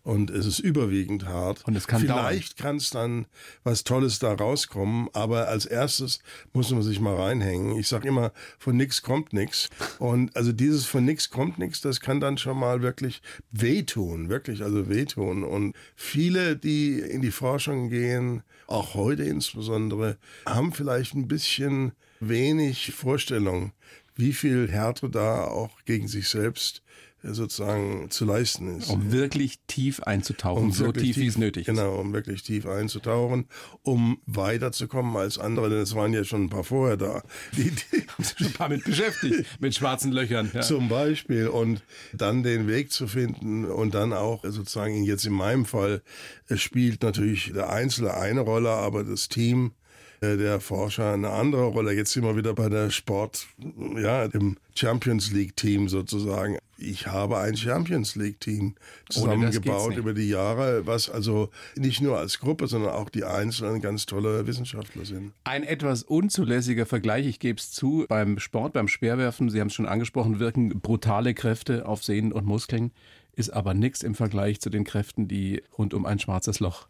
Und 0.08 0.30
es 0.30 0.46
ist 0.46 0.60
überwiegend 0.60 1.26
hart. 1.26 1.68
Und 1.68 1.76
es 1.76 1.86
kann 1.86 2.00
Vielleicht 2.00 2.56
kann 2.56 2.78
es 2.78 2.92
dann 2.92 3.26
was 3.66 3.84
Tolles 3.84 4.20
da 4.20 4.36
rauskommen, 4.36 5.10
aber 5.12 5.50
als 5.50 5.66
erstes 5.66 6.20
muss 6.54 6.72
man 6.72 6.82
sich 6.82 7.02
mal 7.02 7.18
reinhängen. 7.18 7.78
Ich 7.78 7.90
sage 7.90 8.08
immer, 8.08 8.32
von 8.58 8.78
nix 8.78 9.02
kommt 9.02 9.34
nix. 9.34 9.68
Und 10.00 10.34
also 10.38 10.54
dieses 10.54 10.86
von 10.86 11.04
nix 11.04 11.30
kommt 11.30 11.58
nix, 11.58 11.82
das 11.82 12.00
kann 12.00 12.22
dann 12.22 12.38
schon 12.38 12.58
mal 12.58 12.82
wirklich 12.82 13.22
wehtun, 13.52 14.30
wirklich 14.30 14.64
also 14.64 14.88
wehtun. 14.88 15.44
Und 15.44 15.76
viele, 15.98 16.56
die 16.56 17.00
in 17.00 17.22
die 17.22 17.32
Forschung 17.32 17.90
gehen, 17.90 18.44
auch 18.68 18.94
heute 18.94 19.24
insbesondere, 19.24 20.18
haben 20.46 20.72
vielleicht 20.72 21.16
ein 21.16 21.28
bisschen 21.28 21.92
wenig 22.22 22.94
Vorstellung, 22.94 23.74
wie 24.16 24.32
viel 24.32 24.70
Härte 24.70 25.10
da 25.10 25.44
auch 25.44 25.84
gegen 25.84 26.08
sich 26.08 26.30
selbst 26.30 26.82
sozusagen 27.24 28.10
zu 28.10 28.26
leisten 28.26 28.78
ist. 28.78 28.90
Um 28.90 29.12
wirklich 29.12 29.60
tief 29.68 30.02
einzutauchen, 30.02 30.64
Um 30.66 30.72
so 30.72 30.86
wirklich 30.86 31.14
tief, 31.14 31.18
wie 31.18 31.28
es 31.28 31.38
nötig 31.38 31.68
ist. 31.68 31.76
Genau, 31.76 31.96
um 31.96 32.14
wirklich 32.14 32.44
tief 32.44 32.66
einzutauchen, 32.66 33.48
um 33.82 34.20
weiterzukommen 34.26 35.16
als 35.18 35.38
andere, 35.38 35.70
denn 35.70 35.80
es 35.80 35.96
waren 35.96 36.14
ja 36.14 36.24
schon 36.24 36.46
ein 36.46 36.50
paar 36.50 36.64
vorher 36.64 36.98
da. 36.98 37.24
Die, 37.54 37.72
die, 37.72 38.08
Schon 38.38 38.48
ein 38.48 38.54
paar 38.54 38.70
mit 38.70 38.84
beschäftigt, 38.84 39.46
mit 39.60 39.76
schwarzen 39.76 40.12
Löchern. 40.12 40.52
Ja. 40.54 40.62
zum 40.62 40.90
Beispiel 40.90 41.48
und 41.48 41.84
dann 42.14 42.44
den 42.44 42.68
Weg 42.68 42.92
zu 42.92 43.08
finden 43.08 43.66
und 43.66 43.94
dann 43.94 44.14
auch 44.14 44.44
sozusagen 44.44 45.04
jetzt 45.04 45.26
in 45.26 45.34
meinem 45.34 45.66
Fall 45.66 46.02
es 46.48 46.62
spielt 46.62 47.04
natürlich 47.04 47.52
der 47.54 47.70
Einzelne 47.70 48.14
eine 48.14 48.42
Rolle, 48.42 48.70
aber 48.70 49.04
das 49.04 49.28
Team 49.28 49.74
äh, 50.22 50.38
der 50.38 50.60
Forscher 50.60 51.14
eine 51.14 51.30
andere 51.32 51.66
Rolle. 51.66 51.94
Jetzt 51.94 52.14
sind 52.14 52.24
wir 52.24 52.38
wieder 52.38 52.54
bei 52.54 52.70
der 52.70 52.90
Sport, 52.90 53.48
ja, 53.96 54.28
dem 54.28 54.58
Champions 54.76 55.32
League 55.32 55.56
Team 55.56 55.90
sozusagen. 55.90 56.58
Ich 56.78 57.08
habe 57.08 57.38
ein 57.40 57.58
Champions 57.58 58.16
League 58.16 58.40
Team 58.40 58.76
zusammengebaut 59.10 59.98
über 59.98 60.14
die 60.14 60.30
Jahre, 60.30 60.86
was 60.86 61.10
also 61.10 61.50
nicht 61.76 62.02
nur 62.02 62.18
als 62.18 62.40
Gruppe, 62.40 62.68
sondern 62.68 62.92
auch 62.92 63.10
die 63.10 63.24
Einzelnen 63.24 63.82
ganz 63.82 64.06
tolle 64.06 64.46
Wissenschaftler 64.46 65.06
sind. 65.06 65.34
Ein 65.44 65.64
etwas 65.64 66.04
unzulässiger 66.04 66.86
Vergleich, 66.86 67.26
ich 67.26 67.40
gebe 67.40 67.60
es 67.60 67.72
zu, 67.72 68.06
beim 68.08 68.40
Sport, 68.40 68.74
beim 68.74 68.88
Speerwerfen, 68.88 69.50
Sie 69.50 69.60
haben 69.60 69.68
es 69.68 69.74
schon 69.74 69.88
angesprochen, 69.88 70.40
wirken 70.40 70.80
brutale 70.80 71.34
Kräfte 71.34 71.88
auf 71.88 72.04
Sehnen 72.04 72.32
und 72.32 72.46
Muskeln, 72.46 72.92
ist 73.38 73.52
aber 73.52 73.76
nichts 73.76 74.02
im 74.02 74.16
Vergleich 74.16 74.60
zu 74.60 74.70
den 74.70 74.84
Kräften, 74.84 75.28
die 75.28 75.62
rund 75.78 75.94
um 75.94 76.06
ein 76.06 76.18
schwarzes 76.18 76.60
Loch 76.60 76.88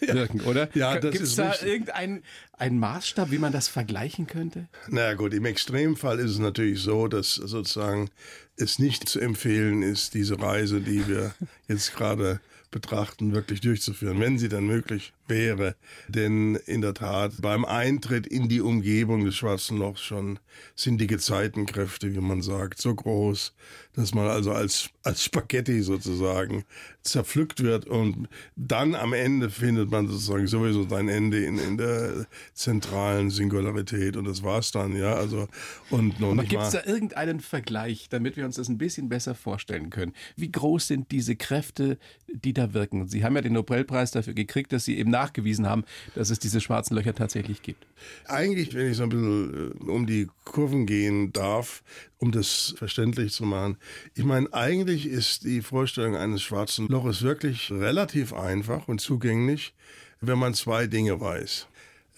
wirken, 0.00 0.40
oder? 0.42 0.68
Ja, 0.74 0.98
das 0.98 1.12
Gibt 1.12 1.22
es 1.22 1.30
ist 1.30 1.38
da 1.38 1.50
richtig. 1.50 1.68
irgendeinen 1.68 2.22
einen 2.52 2.78
Maßstab, 2.78 3.30
wie 3.30 3.38
man 3.38 3.52
das 3.52 3.68
vergleichen 3.68 4.26
könnte? 4.26 4.66
Na 4.88 5.14
gut, 5.14 5.32
im 5.32 5.44
Extremfall 5.44 6.18
ist 6.18 6.32
es 6.32 6.38
natürlich 6.38 6.80
so, 6.80 7.06
dass 7.08 7.34
sozusagen 7.34 8.10
es 8.56 8.78
nicht 8.78 9.08
zu 9.08 9.20
empfehlen 9.20 9.82
ist, 9.82 10.14
diese 10.14 10.40
Reise, 10.40 10.80
die 10.80 11.06
wir 11.06 11.34
jetzt 11.68 11.94
gerade 11.94 12.40
betrachten, 12.74 13.32
wirklich 13.32 13.60
durchzuführen, 13.60 14.18
wenn 14.18 14.36
sie 14.36 14.48
dann 14.48 14.66
möglich 14.66 15.12
wäre. 15.28 15.76
Denn 16.08 16.56
in 16.66 16.80
der 16.80 16.92
Tat, 16.92 17.40
beim 17.40 17.64
Eintritt 17.64 18.26
in 18.26 18.48
die 18.48 18.60
Umgebung 18.60 19.24
des 19.24 19.36
Schwarzen 19.36 19.78
Lochs 19.78 20.00
schon 20.00 20.40
sind 20.74 21.00
die 21.00 21.06
Gezeitenkräfte, 21.06 22.12
wie 22.12 22.20
man 22.20 22.42
sagt, 22.42 22.80
so 22.80 22.92
groß, 22.92 23.54
dass 23.94 24.12
man 24.12 24.26
also 24.26 24.50
als, 24.50 24.90
als 25.04 25.22
Spaghetti 25.22 25.82
sozusagen 25.82 26.64
zerpflückt 27.02 27.62
wird 27.62 27.86
und 27.86 28.28
dann 28.56 28.94
am 28.96 29.12
Ende 29.12 29.50
findet 29.50 29.90
man 29.90 30.08
sozusagen 30.08 30.48
sowieso 30.48 30.88
sein 30.88 31.08
Ende 31.08 31.44
in, 31.44 31.58
in 31.58 31.76
der 31.76 32.26
zentralen 32.54 33.30
Singularität 33.30 34.16
und 34.16 34.24
das 34.24 34.42
war's 34.42 34.72
dann, 34.72 34.96
ja. 34.96 35.14
Also 35.14 35.48
und 35.90 36.18
noch 36.18 36.32
Aber 36.32 36.42
nicht 36.42 36.50
gibt 36.50 36.62
es 36.62 36.72
mal. 36.72 36.82
da 36.82 36.90
irgendeinen 36.90 37.40
Vergleich, 37.40 38.08
damit 38.08 38.36
wir 38.36 38.44
uns 38.44 38.56
das 38.56 38.68
ein 38.68 38.78
bisschen 38.78 39.08
besser 39.08 39.36
vorstellen 39.36 39.90
können? 39.90 40.12
Wie 40.34 40.50
groß 40.50 40.88
sind 40.88 41.12
diese 41.12 41.36
Kräfte, 41.36 41.98
die 42.26 42.52
da 42.52 42.63
wirken? 42.72 43.08
Sie 43.08 43.24
haben 43.24 43.36
ja 43.36 43.42
den 43.42 43.52
Nobelpreis 43.52 44.12
dafür 44.12 44.32
gekriegt, 44.32 44.72
dass 44.72 44.84
Sie 44.84 44.96
eben 44.96 45.10
nachgewiesen 45.10 45.68
haben, 45.68 45.84
dass 46.14 46.30
es 46.30 46.38
diese 46.38 46.60
schwarzen 46.60 46.94
Löcher 46.94 47.14
tatsächlich 47.14 47.62
gibt. 47.62 47.84
Eigentlich, 48.26 48.72
wenn 48.74 48.90
ich 48.90 48.96
so 48.96 49.02
ein 49.02 49.08
bisschen 49.10 49.72
äh, 49.86 49.90
um 49.90 50.06
die 50.06 50.28
Kurven 50.44 50.86
gehen 50.86 51.32
darf, 51.32 51.82
um 52.18 52.32
das 52.32 52.74
verständlich 52.78 53.32
zu 53.32 53.44
machen. 53.44 53.76
Ich 54.14 54.24
meine, 54.24 54.52
eigentlich 54.54 55.06
ist 55.06 55.44
die 55.44 55.60
Vorstellung 55.60 56.16
eines 56.16 56.42
schwarzen 56.42 56.88
Loches 56.88 57.22
wirklich 57.22 57.70
relativ 57.70 58.32
einfach 58.32 58.88
und 58.88 59.00
zugänglich, 59.00 59.74
wenn 60.20 60.38
man 60.38 60.54
zwei 60.54 60.86
Dinge 60.86 61.20
weiß. 61.20 61.66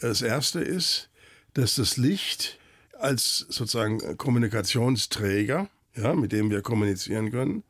Das 0.00 0.22
erste 0.22 0.60
ist, 0.60 1.08
dass 1.54 1.76
das 1.76 1.96
Licht 1.96 2.58
als 2.98 3.46
sozusagen 3.48 4.16
Kommunikationsträger, 4.16 5.68
ja, 5.96 6.14
mit 6.14 6.32
dem 6.32 6.50
wir 6.50 6.62
kommunizieren 6.62 7.30
können, 7.30 7.62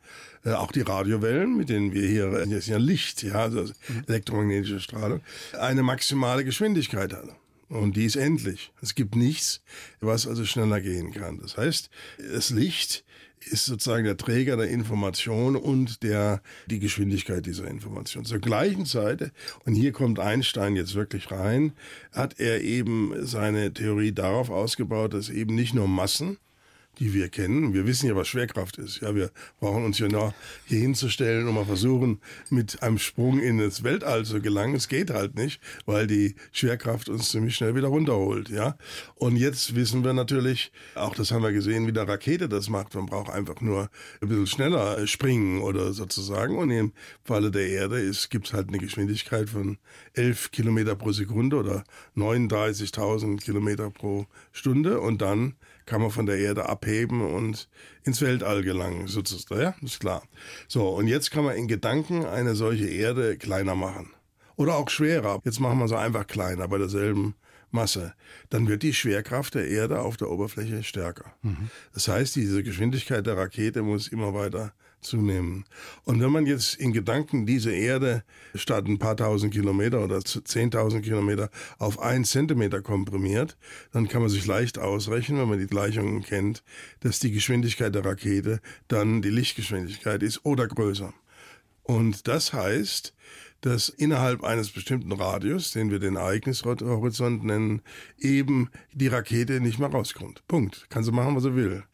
äh, 0.46 0.52
auch 0.52 0.70
die 0.70 0.82
Radiowellen, 0.82 1.56
mit 1.56 1.68
denen 1.68 1.92
wir 1.92 2.06
hier, 2.08 2.30
das 2.30 2.48
ist 2.48 2.68
ja 2.68 2.78
Licht, 2.78 3.22
ja, 3.24 3.34
also 3.34 3.64
elektromagnetische 4.06 4.80
Strahlung, 4.80 5.20
eine 5.58 5.82
maximale 5.82 6.44
Geschwindigkeit 6.44 7.12
hat. 7.12 7.28
Und 7.68 7.96
die 7.96 8.04
ist 8.04 8.14
endlich. 8.14 8.70
Es 8.80 8.94
gibt 8.94 9.16
nichts, 9.16 9.60
was 10.00 10.28
also 10.28 10.44
schneller 10.44 10.80
gehen 10.80 11.12
kann. 11.12 11.40
Das 11.40 11.56
heißt, 11.56 11.90
das 12.32 12.50
Licht 12.50 13.04
ist 13.40 13.64
sozusagen 13.64 14.04
der 14.04 14.16
Träger 14.16 14.56
der 14.56 14.68
Information 14.68 15.56
und 15.56 16.04
der, 16.04 16.42
die 16.66 16.78
Geschwindigkeit 16.78 17.44
dieser 17.44 17.68
Information. 17.68 18.24
Zur 18.24 18.38
gleichen 18.38 18.86
Zeit, 18.86 19.32
und 19.64 19.74
hier 19.74 19.90
kommt 19.90 20.20
Einstein 20.20 20.76
jetzt 20.76 20.94
wirklich 20.94 21.30
rein, 21.32 21.72
hat 22.12 22.38
er 22.38 22.62
eben 22.62 23.12
seine 23.26 23.72
Theorie 23.74 24.12
darauf 24.12 24.50
ausgebaut, 24.50 25.12
dass 25.12 25.28
eben 25.28 25.56
nicht 25.56 25.74
nur 25.74 25.88
Massen, 25.88 26.38
die 26.98 27.12
wir 27.12 27.28
kennen. 27.28 27.74
Wir 27.74 27.86
wissen 27.86 28.08
ja, 28.08 28.16
was 28.16 28.28
Schwerkraft 28.28 28.78
ist. 28.78 29.00
Ja, 29.00 29.14
wir 29.14 29.30
brauchen 29.60 29.84
uns 29.84 29.98
ja 29.98 30.08
noch 30.08 30.32
hier 30.64 30.80
hinzustellen 30.80 31.46
und 31.46 31.54
mal 31.54 31.64
versuchen, 31.64 32.20
mit 32.50 32.82
einem 32.82 32.98
Sprung 32.98 33.40
in 33.40 33.58
das 33.58 33.82
Weltall 33.82 34.24
zu 34.24 34.40
gelangen. 34.40 34.74
Es 34.74 34.88
geht 34.88 35.10
halt 35.10 35.34
nicht, 35.36 35.60
weil 35.84 36.06
die 36.06 36.34
Schwerkraft 36.52 37.08
uns 37.08 37.30
ziemlich 37.30 37.56
schnell 37.56 37.74
wieder 37.74 37.88
runterholt. 37.88 38.48
Ja, 38.48 38.76
und 39.14 39.36
jetzt 39.36 39.74
wissen 39.74 40.04
wir 40.04 40.12
natürlich, 40.12 40.72
auch 40.94 41.14
das 41.14 41.30
haben 41.30 41.42
wir 41.42 41.52
gesehen, 41.52 41.86
wie 41.86 41.98
eine 41.98 42.08
Rakete 42.08 42.48
das 42.48 42.68
macht. 42.68 42.94
Man 42.94 43.06
braucht 43.06 43.30
einfach 43.30 43.60
nur 43.60 43.90
ein 44.22 44.28
bisschen 44.28 44.46
schneller 44.46 45.06
springen 45.06 45.60
oder 45.60 45.92
sozusagen. 45.92 46.56
Und 46.58 46.70
im 46.70 46.92
Falle 47.24 47.50
der 47.50 47.68
Erde 47.68 48.10
gibt 48.30 48.46
es 48.46 48.52
halt 48.52 48.68
eine 48.68 48.78
Geschwindigkeit 48.78 49.50
von 49.50 49.78
11 50.14 50.50
Kilometer 50.50 50.96
pro 50.96 51.12
Sekunde 51.12 51.56
oder 51.56 51.84
39.000 52.16 53.40
Kilometer 53.42 53.90
pro 53.90 54.26
Stunde. 54.52 55.00
Und 55.00 55.20
dann 55.20 55.54
kann 55.86 56.02
man 56.02 56.10
von 56.10 56.26
der 56.26 56.38
Erde 56.38 56.68
abheben 56.68 57.22
und 57.22 57.68
ins 58.04 58.20
Weltall 58.20 58.62
gelangen, 58.62 59.06
sozusagen. 59.06 59.60
Ja, 59.60 59.74
ist 59.82 60.00
klar. 60.00 60.22
So, 60.68 60.88
und 60.88 61.06
jetzt 61.06 61.30
kann 61.30 61.44
man 61.44 61.56
in 61.56 61.68
Gedanken 61.68 62.24
eine 62.24 62.54
solche 62.54 62.88
Erde 62.88 63.38
kleiner 63.38 63.74
machen. 63.74 64.10
Oder 64.56 64.76
auch 64.76 64.90
schwerer. 64.90 65.40
Jetzt 65.44 65.60
machen 65.60 65.78
wir 65.78 65.88
sie 65.88 65.98
einfach 65.98 66.26
kleiner 66.26 66.66
bei 66.68 66.78
derselben 66.78 67.34
Masse. 67.70 68.14
Dann 68.50 68.68
wird 68.68 68.82
die 68.82 68.94
Schwerkraft 68.94 69.54
der 69.54 69.68
Erde 69.68 70.00
auf 70.00 70.16
der 70.16 70.30
Oberfläche 70.30 70.82
stärker. 70.82 71.34
Mhm. 71.42 71.70
Das 71.92 72.08
heißt, 72.08 72.36
diese 72.36 72.62
Geschwindigkeit 72.62 73.26
der 73.26 73.36
Rakete 73.36 73.82
muss 73.82 74.08
immer 74.08 74.34
weiter 74.34 74.72
zunehmen. 75.00 75.64
Und 76.04 76.20
wenn 76.20 76.30
man 76.30 76.46
jetzt 76.46 76.74
in 76.74 76.92
Gedanken 76.92 77.46
diese 77.46 77.72
Erde 77.72 78.24
statt 78.54 78.86
ein 78.86 78.98
paar 78.98 79.16
tausend 79.16 79.52
Kilometer 79.52 80.02
oder 80.02 80.20
zehntausend 80.22 81.04
Kilometer 81.04 81.50
auf 81.78 82.00
ein 82.00 82.24
Zentimeter 82.24 82.82
komprimiert, 82.82 83.56
dann 83.92 84.08
kann 84.08 84.22
man 84.22 84.30
sich 84.30 84.46
leicht 84.46 84.78
ausrechnen, 84.78 85.40
wenn 85.40 85.48
man 85.48 85.58
die 85.58 85.66
Gleichungen 85.66 86.22
kennt, 86.22 86.62
dass 87.00 87.20
die 87.20 87.30
Geschwindigkeit 87.30 87.94
der 87.94 88.04
Rakete 88.04 88.60
dann 88.88 89.22
die 89.22 89.30
Lichtgeschwindigkeit 89.30 90.22
ist 90.22 90.44
oder 90.44 90.66
größer. 90.66 91.12
Und 91.82 92.26
das 92.26 92.52
heißt, 92.52 93.14
dass 93.60 93.88
innerhalb 93.88 94.44
eines 94.44 94.70
bestimmten 94.70 95.12
Radius, 95.12 95.72
den 95.72 95.90
wir 95.90 95.98
den 95.98 96.16
Ereignishorizont 96.16 97.44
nennen, 97.44 97.82
eben 98.18 98.70
die 98.92 99.08
Rakete 99.08 99.60
nicht 99.60 99.78
mehr 99.78 99.88
rauskommt. 99.88 100.46
Punkt. 100.46 100.86
Kann 100.90 101.04
sie 101.04 101.12
machen, 101.12 101.36
was 101.36 101.44
sie 101.44 101.54
will 101.54 101.84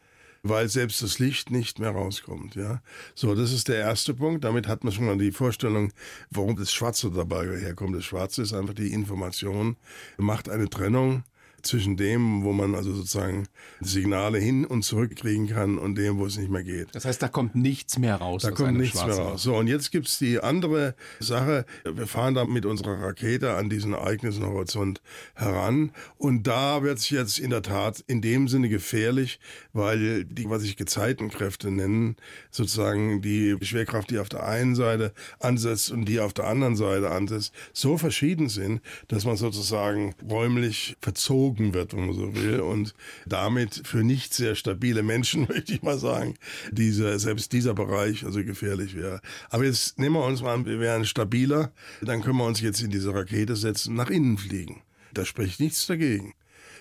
weil 0.43 0.67
selbst 0.67 1.01
das 1.01 1.19
Licht 1.19 1.49
nicht 1.49 1.79
mehr 1.79 1.91
rauskommt. 1.91 2.55
Ja, 2.55 2.81
so 3.15 3.33
das 3.33 3.51
ist 3.51 3.69
der 3.69 3.77
erste 3.77 4.13
Punkt. 4.13 4.43
Damit 4.43 4.67
hat 4.67 4.83
man 4.83 4.93
schon 4.93 5.05
mal 5.05 5.17
die 5.17 5.31
Vorstellung, 5.31 5.93
warum 6.29 6.55
das 6.57 6.71
Schwarze 6.71 7.09
dabei 7.09 7.45
herkommt. 7.59 7.95
Das 7.95 8.03
Schwarze 8.03 8.41
ist 8.41 8.53
einfach 8.53 8.73
die 8.73 8.91
Information, 8.91 9.77
macht 10.17 10.49
eine 10.49 10.69
Trennung 10.69 11.23
zwischen 11.63 11.97
dem, 11.97 12.43
wo 12.43 12.51
man 12.51 12.75
also 12.75 12.93
sozusagen 12.93 13.47
Signale 13.79 14.37
hin 14.37 14.65
und 14.65 14.83
zurück 14.83 15.15
kriegen 15.15 15.47
kann 15.47 15.77
und 15.77 15.95
dem, 15.95 16.19
wo 16.19 16.25
es 16.25 16.37
nicht 16.37 16.51
mehr 16.51 16.63
geht. 16.63 16.89
Das 16.93 17.05
heißt, 17.05 17.21
da 17.21 17.29
kommt 17.29 17.55
nichts 17.55 17.97
mehr 17.97 18.15
raus. 18.15 18.43
Da 18.43 18.51
kommt 18.51 18.77
nichts 18.77 19.03
mehr 19.05 19.15
raus. 19.15 19.43
So, 19.43 19.55
und 19.55 19.67
jetzt 19.67 19.91
gibt's 19.91 20.19
die 20.19 20.39
andere 20.39 20.95
Sache. 21.19 21.65
Wir 21.85 22.05
fahren 22.05 22.33
da 22.33 22.45
mit 22.45 22.65
unserer 22.65 23.01
Rakete 23.01 23.53
an 23.53 23.69
diesen 23.69 23.93
Ereignishorizont 23.93 25.01
heran. 25.35 25.91
Und 26.17 26.43
da 26.43 26.83
wird's 26.83 27.09
jetzt 27.09 27.39
in 27.39 27.49
der 27.49 27.61
Tat 27.61 28.03
in 28.07 28.21
dem 28.21 28.47
Sinne 28.47 28.67
gefährlich, 28.67 29.39
weil 29.71 30.25
die, 30.25 30.49
was 30.49 30.63
ich 30.63 30.75
Gezeitenkräfte 30.75 31.71
nennen, 31.71 32.17
sozusagen 32.51 33.21
die 33.21 33.57
Schwerkraft, 33.61 34.09
die 34.09 34.19
auf 34.19 34.29
der 34.29 34.45
einen 34.45 34.75
Seite 34.75 35.13
ansetzt 35.39 35.91
und 35.91 36.05
die 36.05 36.19
auf 36.19 36.33
der 36.33 36.47
anderen 36.47 36.75
Seite 36.75 37.11
ansetzt, 37.11 37.53
so 37.71 37.97
verschieden 37.97 38.49
sind, 38.49 38.81
dass 39.07 39.23
man 39.23 39.37
sozusagen 39.37 40.13
räumlich 40.29 40.97
verzogen 41.01 41.52
wird, 41.57 41.93
wenn 41.93 42.07
man 42.07 42.15
so 42.15 42.35
will, 42.35 42.59
und 42.59 42.93
damit 43.25 43.81
für 43.85 44.03
nicht 44.03 44.33
sehr 44.33 44.55
stabile 44.55 45.03
Menschen, 45.03 45.41
möchte 45.49 45.73
ich 45.73 45.83
mal 45.83 45.97
sagen, 45.97 46.35
diese, 46.71 47.19
selbst 47.19 47.53
dieser 47.53 47.73
Bereich 47.73 48.25
also 48.25 48.43
gefährlich 48.43 48.95
wäre. 48.95 49.21
Aber 49.49 49.65
jetzt 49.65 49.99
nehmen 49.99 50.15
wir 50.15 50.25
uns 50.25 50.41
mal 50.41 50.53
an, 50.53 50.65
wir 50.65 50.79
wären 50.79 51.05
stabiler, 51.05 51.71
dann 52.01 52.21
können 52.21 52.37
wir 52.37 52.45
uns 52.45 52.61
jetzt 52.61 52.81
in 52.81 52.91
diese 52.91 53.13
Rakete 53.13 53.55
setzen, 53.55 53.95
nach 53.95 54.09
innen 54.09 54.37
fliegen. 54.37 54.81
Da 55.13 55.25
spricht 55.25 55.59
nichts 55.59 55.85
dagegen. 55.85 56.33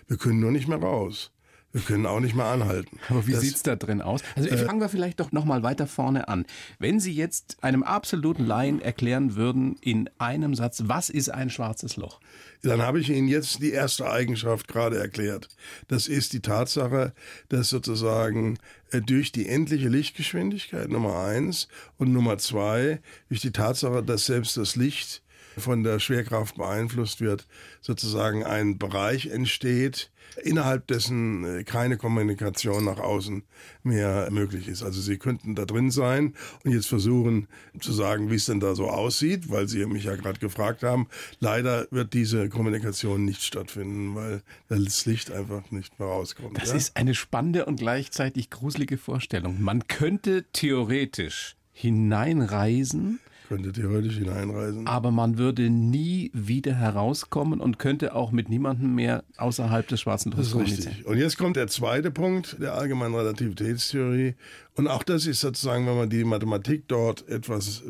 Wir 0.09 0.17
können 0.17 0.41
nur 0.41 0.51
nicht 0.51 0.69
mehr 0.69 0.79
raus. 0.79 1.31
Wir 1.73 1.81
können 1.81 2.05
auch 2.05 2.21
nicht 2.21 2.35
mehr 2.35 2.47
anhalten. 2.47 2.99
Aber 3.09 3.27
wie 3.27 3.35
sieht's 3.35 3.63
da 3.63 3.77
drin 3.77 4.03
aus? 4.03 4.21
Also 4.37 4.49
äh, 4.51 4.59
fangen 4.59 4.81
wir 4.81 4.91
vielleicht 4.91 5.21
doch 5.21 5.33
noch 5.33 5.47
mal 5.47 5.63
weiter 5.63 5.87
vorne 5.87 6.29
an. 6.29 6.45
Wenn 6.79 7.01
Sie 7.01 7.13
jetzt 7.13 7.57
einem 7.63 7.83
absoluten 7.83 8.45
Laien 8.45 8.81
erklären 8.81 9.37
würden 9.37 9.77
in 9.81 10.11
einem 10.19 10.55
Satz, 10.55 10.83
was 10.87 11.09
ist 11.09 11.31
ein 11.31 11.49
schwarzes 11.49 11.97
Loch? 11.97 12.21
Dann 12.63 12.83
habe 12.83 13.01
ich 13.01 13.09
Ihnen 13.09 13.27
jetzt 13.27 13.63
die 13.63 13.73
erste 13.73 14.11
Eigenschaft 14.11 14.69
gerade 14.69 14.99
erklärt. 14.99 15.49
Das 15.89 16.09
ist 16.09 16.35
die 16.35 16.41
Tatsache, 16.41 17.15
dass 17.49 17.71
sozusagen 17.71 18.59
durch 19.07 19.33
die 19.33 19.49
endliche 19.49 19.89
Lichtgeschwindigkeit 19.89 20.91
Nummer 20.91 21.25
eins 21.25 21.69
und 21.97 22.13
Nummer 22.13 22.37
zwei 22.37 23.01
durch 23.29 23.41
die 23.41 23.53
Tatsache, 23.53 24.03
dass 24.03 24.27
selbst 24.27 24.59
das 24.59 24.77
Licht 24.77 25.23
von 25.57 25.83
der 25.83 25.99
Schwerkraft 25.99 26.57
beeinflusst 26.57 27.21
wird, 27.21 27.47
sozusagen 27.81 28.45
ein 28.45 28.79
Bereich 28.79 29.27
entsteht, 29.27 30.11
innerhalb 30.43 30.87
dessen 30.87 31.65
keine 31.65 31.97
Kommunikation 31.97 32.85
nach 32.85 32.99
außen 32.99 33.43
mehr 33.83 34.29
möglich 34.31 34.69
ist. 34.69 34.83
Also 34.83 35.01
Sie 35.01 35.19
könnten 35.19 35.55
da 35.55 35.65
drin 35.65 35.91
sein 35.91 36.35
und 36.65 36.73
jetzt 36.73 36.89
versuchen 36.89 37.49
zu 37.81 37.93
sagen, 37.93 38.31
wie 38.31 38.37
es 38.37 38.47
denn 38.47 38.61
da 38.61 38.75
so 38.75 38.89
aussieht, 38.89 39.51
weil 39.51 39.69
Sie 39.69 39.85
mich 39.87 40.05
ja 40.05 40.17
gerade 40.17 40.39
gefragt 40.39 40.83
haben. 40.83 41.09
Leider 41.41 41.87
wird 41.91 42.15
diese 42.15 42.49
Kommunikation 42.49 43.25
nicht 43.25 43.43
stattfinden, 43.43 44.15
weil 44.15 44.43
das 44.69 45.07
Licht 45.07 45.31
einfach 45.31 45.71
nicht 45.71 45.99
mehr 45.99 46.09
rauskommt. 46.09 46.59
Das 46.59 46.71
ja? 46.71 46.77
ist 46.77 46.97
eine 46.97 47.15
spannende 47.15 47.67
und 47.67 47.77
gleichzeitig 47.77 48.51
gruselige 48.51 48.99
Vorstellung. 48.99 49.61
Man 49.63 49.87
könnte 49.89 50.45
theoretisch 50.53 51.57
hineinreisen 51.73 53.21
könnte 53.53 53.73
theoretisch 53.73 54.17
hineinreisen. 54.17 54.87
Aber 54.87 55.11
man 55.11 55.37
würde 55.37 55.69
nie 55.69 56.31
wieder 56.33 56.75
herauskommen 56.75 57.61
und 57.61 57.79
könnte 57.79 58.15
auch 58.15 58.33
mit 58.33 58.49
niemandem 58.49 58.95
mehr 58.95 59.25
außerhalb 59.37 59.87
des 59.89 60.01
schwarzen 60.01 60.33
Lochs 60.33 60.53
kommunizieren. 60.53 60.89
Richtig. 60.89 61.07
Und 61.07 61.19
jetzt 61.19 61.37
kommt 61.37 61.57
der 61.57 61.67
zweite 61.67 62.11
Punkt 62.11 62.57
der 62.61 62.75
allgemeinen 62.75 63.15
Relativitätstheorie. 63.15 64.35
Und 64.75 64.89
auch 64.89 65.03
das 65.03 65.27
ist 65.27 65.41
sozusagen, 65.41 65.87
wenn 65.87 65.97
man 65.97 66.09
die 66.09 66.25
Mathematik 66.25 66.89
dort 66.89 67.29
etwas, 67.29 67.83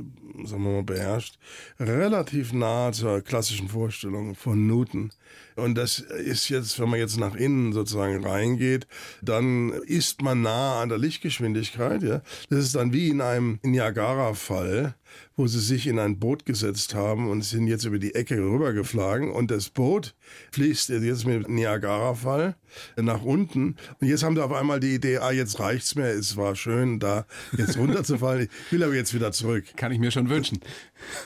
sagen 0.45 0.65
wir 0.65 0.73
mal, 0.73 0.83
beherrscht, 0.83 1.39
relativ 1.79 2.53
nahe 2.53 2.93
zur 2.93 3.21
klassischen 3.21 3.69
Vorstellung 3.69 4.35
von 4.35 4.67
Newton. 4.67 5.11
Und 5.55 5.77
das 5.77 6.01
ist 6.01 6.49
jetzt, 6.49 6.81
wenn 6.81 6.89
man 6.89 6.99
jetzt 6.99 7.19
nach 7.19 7.37
innen 7.37 7.73
sozusagen 7.73 8.25
reingeht, 8.25 8.89
dann 9.21 9.71
ist 9.71 10.23
man 10.23 10.43
nah 10.43 10.81
an 10.81 10.89
der 10.89 10.99
Lichtgeschwindigkeit. 10.99 12.03
Ja? 12.03 12.23
Das 12.51 12.61
ist 12.61 12.75
dann 12.75 12.93
wie 12.93 13.11
in 13.11 13.21
einem 13.21 13.61
Niagara-Fall, 13.63 14.95
wo 15.37 15.47
sie 15.47 15.61
sich 15.61 15.87
in 15.87 15.99
ein 15.99 16.19
Boot 16.19 16.47
gesetzt 16.47 16.95
haben 16.95 17.31
und 17.31 17.43
sind 17.43 17.67
jetzt 17.67 17.85
über 17.85 17.99
die 17.99 18.15
Ecke 18.15 18.39
rübergeflogen. 18.39 19.31
Und 19.31 19.51
das 19.51 19.69
Boot 19.69 20.15
fließt 20.53 20.89
jetzt 20.89 21.27
mit 21.27 21.49
Niagara-Fall 21.49 22.57
nach 22.97 23.23
unten. 23.23 23.77
Und 24.01 24.09
jetzt 24.09 24.23
haben 24.23 24.35
sie 24.35 24.45
auf 24.45 24.53
einmal 24.53 24.81
die 24.81 24.95
Idee, 24.95 25.19
ah, 25.19 25.31
jetzt 25.31 25.61
reicht's 25.61 25.95
mir, 25.95 26.09
es 26.09 26.37
war 26.37 26.57
schön 26.57 26.72
schön, 26.73 26.99
da 26.99 27.27
jetzt 27.57 27.77
runterzufallen. 27.77 28.49
Ich 28.67 28.73
will 28.73 28.83
aber 28.83 28.95
jetzt 28.95 29.15
wieder 29.15 29.33
zurück. 29.33 29.65
Kann 29.77 29.93
ich 29.93 29.99
mir 29.99 30.11
schon 30.11 30.29
wünschen. 30.29 30.61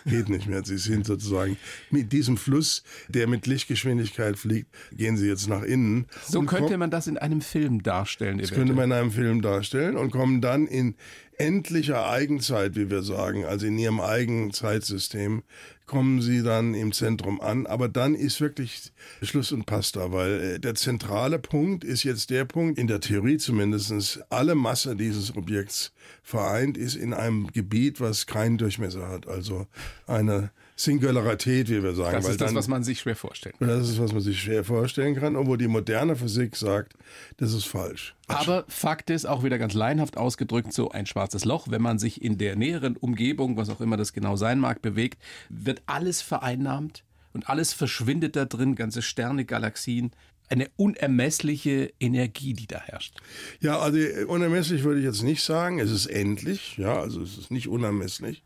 Geht 0.05 0.29
nicht 0.29 0.47
mehr. 0.47 0.65
Sie 0.65 0.79
sind 0.79 1.07
sozusagen 1.07 1.57
mit 1.91 2.13
diesem 2.13 2.37
Fluss, 2.37 2.83
der 3.09 3.29
mit 3.29 3.47
Lichtgeschwindigkeit 3.47 4.39
fliegt, 4.39 4.69
gehen 4.93 5.17
Sie 5.17 5.29
jetzt 5.29 5.49
nach 5.49 5.63
innen. 5.63 6.07
So 6.27 6.43
könnte 6.43 6.77
man 6.79 6.91
das 6.91 7.07
in 7.07 7.19
einem 7.19 7.41
Film 7.41 7.83
darstellen. 7.83 8.39
Das 8.39 8.53
könnte 8.53 8.73
man 8.73 8.87
in 8.87 8.93
einem 8.93 9.11
Film 9.13 9.43
darstellen 9.43 9.97
und 9.97 10.11
kommen 10.11 10.41
dann 10.41 10.67
in 10.67 10.95
endlicher 11.39 12.09
Eigenzeit, 12.09 12.77
wie 12.77 12.91
wir 12.91 13.03
sagen, 13.03 13.45
also 13.45 13.67
in 13.67 13.79
ihrem 13.79 14.01
eigenen 14.01 14.53
Zeitsystem, 14.53 15.43
kommen 15.87 16.21
sie 16.21 16.43
dann 16.43 16.75
im 16.75 16.93
Zentrum 16.93 17.41
an. 17.41 17.67
Aber 17.67 17.89
dann 17.89 18.15
ist 18.15 18.41
wirklich 18.41 18.93
Schluss 19.23 19.53
und 19.53 19.67
Pasta, 19.67 20.13
weil 20.13 20.41
äh, 20.41 20.59
der 20.59 20.75
zentrale 20.75 21.39
Punkt 21.39 21.85
ist 21.85 22.03
jetzt 22.03 22.31
der 22.31 22.45
Punkt, 22.45 22.79
in 22.79 22.89
der 22.89 23.01
Theorie 23.01 23.39
zumindest, 23.39 24.21
alle 24.31 24.55
Masse 24.55 24.97
dieses 24.97 25.37
Objekts 25.37 25.93
vereint 26.23 26.77
ist 26.77 26.97
in 26.97 27.15
einem 27.15 27.47
Gebiet, 27.53 28.01
was 28.01 28.27
keinen 28.27 28.59
Durchmesser 28.59 29.09
hat. 29.09 29.29
Also 29.29 29.67
eine 30.07 30.51
Singularität, 30.79 31.71
wie 31.71 31.83
wir 31.83 31.95
sagen. 31.95 32.13
Das 32.13 32.29
ist 32.29 32.41
dann, 32.41 32.49
das, 32.49 32.55
was 32.55 32.69
man 32.69 32.85
sich 32.85 33.01
schwer 33.01 33.17
vorstellt. 33.17 33.55
Das 33.61 33.89
ist, 33.89 33.99
was 33.99 34.13
man 34.13 34.21
sich 34.21 34.43
schwer 34.43 34.63
vorstellen 34.63 35.15
kann, 35.15 35.35
obwohl 35.35 35.57
die 35.57 35.69
moderne 35.69 36.17
Physik 36.17 36.55
sagt, 36.55 36.93
das 37.39 37.55
ist 37.55 37.65
falsch. 37.65 38.15
Aber 38.29 38.65
Fakt 38.69 39.09
ist, 39.09 39.27
auch 39.27 39.43
wieder 39.43 39.59
ganz 39.59 39.73
laienhaft 39.73 40.19
ausgedrückt, 40.19 40.75
so 40.75 40.91
ein 40.91 41.07
schwarzes 41.07 41.47
Loch, 41.47 41.69
wenn 41.71 41.81
man 41.81 41.99
sich 41.99 42.23
in 42.23 42.37
der 42.37 42.57
näheren 42.57 42.97
Umgebung, 42.97 43.57
was 43.57 43.71
auch 43.71 43.81
immer 43.81 43.97
das 43.97 44.13
genau 44.13 44.37
sein 44.37 44.61
mag, 44.61 44.83
bewegt, 44.83 45.23
wird 45.49 45.83
alles 45.87 46.21
vereinnahmt 46.21 47.05
und 47.33 47.49
alles 47.49 47.73
verschwindet 47.73 48.37
da 48.37 48.45
drin, 48.45 48.75
ganze 48.75 49.01
Sterne, 49.01 49.47
Galaxien, 49.47 50.11
eine 50.49 50.69
unermessliche 50.77 51.93
Energie, 51.99 52.55
die 52.55 52.67
da 52.67 52.81
herrscht. 52.81 53.17
Ja, 53.61 53.79
also 53.79 53.99
unermesslich 54.29 54.85
würde 54.85 55.01
ich 55.01 55.05
jetzt 55.05 55.23
nicht 55.23 55.43
sagen. 55.43 55.81
Es 55.81 55.91
ist 55.91 56.07
endlich, 56.07 56.77
ja, 56.77 57.01
also 57.01 57.23
es 57.23 57.37
ist 57.37 57.51
nicht 57.51 57.69
unermesslich. 57.69 58.45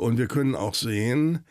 Und 0.00 0.18
wir 0.18 0.26
können 0.26 0.54
auch 0.54 0.74
sehen, 0.74 1.44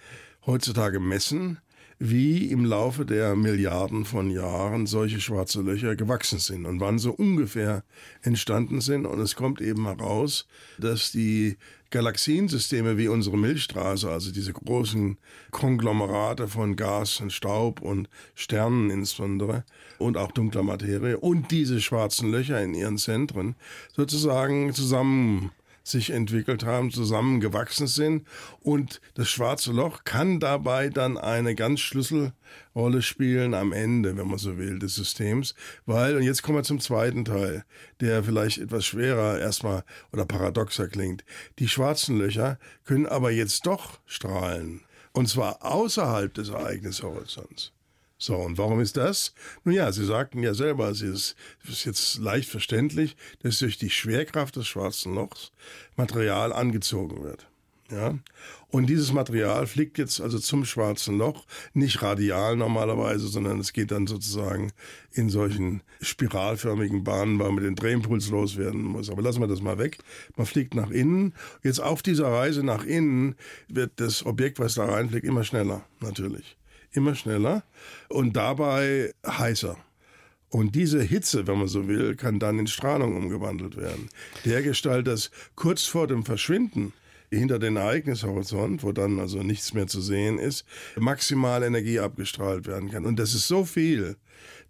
heutzutage 0.45 0.99
messen, 0.99 1.59
wie 1.99 2.51
im 2.51 2.63
Laufe 2.63 3.05
der 3.05 3.35
Milliarden 3.35 4.05
von 4.05 4.29
Jahren 4.29 4.85
solche 4.85 5.19
schwarze 5.19 5.61
Löcher 5.61 5.95
gewachsen 5.95 6.37
sind 6.37 6.65
und 6.65 6.79
wann 6.79 6.99
so 6.99 7.11
ungefähr 7.11 7.83
entstanden 8.21 8.81
sind. 8.81 9.05
Und 9.07 9.19
es 9.19 9.35
kommt 9.35 9.61
eben 9.61 9.85
heraus, 9.85 10.47
dass 10.77 11.11
die 11.11 11.57
Galaxiensysteme 11.89 12.97
wie 12.97 13.07
unsere 13.07 13.37
Milchstraße, 13.37 14.11
also 14.11 14.31
diese 14.31 14.53
großen 14.53 15.17
Konglomerate 15.51 16.47
von 16.47 16.75
Gas 16.75 17.19
und 17.19 17.33
Staub 17.33 17.81
und 17.81 18.09
Sternen 18.35 18.89
insbesondere 18.91 19.63
und 19.97 20.17
auch 20.17 20.31
dunkler 20.31 20.63
Materie 20.63 21.17
und 21.17 21.49
diese 21.49 21.81
schwarzen 21.81 22.29
Löcher 22.29 22.61
in 22.61 22.73
ihren 22.73 22.97
Zentren 22.97 23.55
sozusagen 23.95 24.73
zusammen 24.73 25.51
sich 25.87 26.09
entwickelt 26.09 26.65
haben, 26.65 26.91
zusammengewachsen 26.91 27.87
sind. 27.87 28.27
Und 28.61 29.01
das 29.15 29.29
schwarze 29.29 29.71
Loch 29.71 30.03
kann 30.03 30.39
dabei 30.39 30.89
dann 30.89 31.17
eine 31.17 31.55
ganz 31.55 31.79
Schlüsselrolle 31.79 33.01
spielen 33.01 33.53
am 33.53 33.71
Ende, 33.71 34.17
wenn 34.17 34.27
man 34.27 34.37
so 34.37 34.57
will, 34.57 34.79
des 34.79 34.95
Systems. 34.95 35.55
Weil, 35.85 36.15
und 36.15 36.23
jetzt 36.23 36.43
kommen 36.43 36.57
wir 36.57 36.63
zum 36.63 36.79
zweiten 36.79 37.25
Teil, 37.25 37.63
der 38.01 38.23
vielleicht 38.23 38.57
etwas 38.57 38.85
schwerer 38.85 39.39
erstmal 39.39 39.83
oder 40.11 40.25
paradoxer 40.25 40.87
klingt. 40.87 41.23
Die 41.59 41.67
schwarzen 41.67 42.17
Löcher 42.17 42.59
können 42.83 43.05
aber 43.05 43.31
jetzt 43.31 43.65
doch 43.65 43.99
strahlen. 44.05 44.81
Und 45.13 45.27
zwar 45.29 45.65
außerhalb 45.65 46.33
des 46.33 46.49
Ereignishorizonts. 46.49 47.73
So, 48.19 48.35
und 48.35 48.57
warum 48.57 48.79
ist 48.79 48.97
das? 48.97 49.33
Nun 49.63 49.75
ja, 49.75 49.91
Sie 49.91 50.05
sagten 50.05 50.41
ja 50.41 50.55
selber, 50.55 50.89
es 50.89 51.01
ist, 51.01 51.35
ist 51.69 51.85
jetzt 51.85 52.17
leicht 52.17 52.49
verständlich, 52.49 53.15
dass 53.43 53.59
durch 53.59 53.77
die 53.77 53.91
Schwerkraft 53.91 54.55
des 54.55 54.67
schwarzen 54.67 55.13
Lochs 55.13 55.51
Material 55.95 56.51
angezogen 56.51 57.23
wird. 57.23 57.47
Ja? 57.91 58.17
Und 58.69 58.87
dieses 58.87 59.13
Material 59.13 59.67
fliegt 59.67 59.99
jetzt 59.99 60.19
also 60.19 60.39
zum 60.39 60.65
schwarzen 60.65 61.17
Loch, 61.17 61.45
nicht 61.73 62.01
radial 62.01 62.57
normalerweise, 62.57 63.27
sondern 63.27 63.59
es 63.59 63.71
geht 63.71 63.91
dann 63.91 64.07
sozusagen 64.07 64.71
in 65.11 65.29
solchen 65.29 65.83
spiralförmigen 66.01 67.03
Bahnen, 67.03 67.37
weil 67.39 67.51
man 67.51 67.63
den 67.63 67.75
Drehimpuls 67.75 68.29
loswerden 68.29 68.81
muss. 68.81 69.11
Aber 69.11 69.21
lassen 69.21 69.41
wir 69.41 69.47
das 69.47 69.61
mal 69.61 69.77
weg. 69.77 69.99
Man 70.35 70.47
fliegt 70.47 70.73
nach 70.73 70.89
innen. 70.89 71.33
Jetzt 71.63 71.79
auf 71.79 72.01
dieser 72.01 72.27
Reise 72.29 72.63
nach 72.63 72.83
innen 72.83 73.35
wird 73.69 73.91
das 73.97 74.25
Objekt, 74.25 74.59
was 74.59 74.73
da 74.73 74.85
reinfliegt, 74.85 75.25
immer 75.25 75.43
schneller, 75.43 75.85
natürlich 75.99 76.57
immer 76.97 77.15
schneller 77.15 77.63
und 78.09 78.35
dabei 78.35 79.13
heißer. 79.25 79.77
Und 80.49 80.75
diese 80.75 81.01
Hitze, 81.01 81.45
wenn 81.47 81.59
man 81.59 81.67
so 81.67 81.87
will, 81.87 82.15
kann 82.15 82.39
dann 82.39 82.59
in 82.59 82.67
Strahlung 82.67 83.15
umgewandelt 83.15 83.75
werden. 83.77 84.09
Der 84.45 84.61
Gestalt, 84.61 85.07
dass 85.07 85.29
kurz 85.55 85.83
vor 85.83 86.07
dem 86.07 86.23
Verschwinden 86.23 86.93
hinter 87.29 87.59
den 87.59 87.75
Ereignishorizont, 87.75 88.83
wo 88.83 88.93
dann 88.93 89.19
also 89.19 89.43
nichts 89.43 89.73
mehr 89.73 89.87
zu 89.87 90.01
sehen 90.01 90.39
ist, 90.39 90.65
maximal 90.95 91.63
Energie 91.63 91.99
abgestrahlt 91.99 92.65
werden 92.65 92.89
kann. 92.89 93.05
Und 93.05 93.19
das 93.19 93.33
ist 93.33 93.47
so 93.47 93.65
viel, 93.65 94.15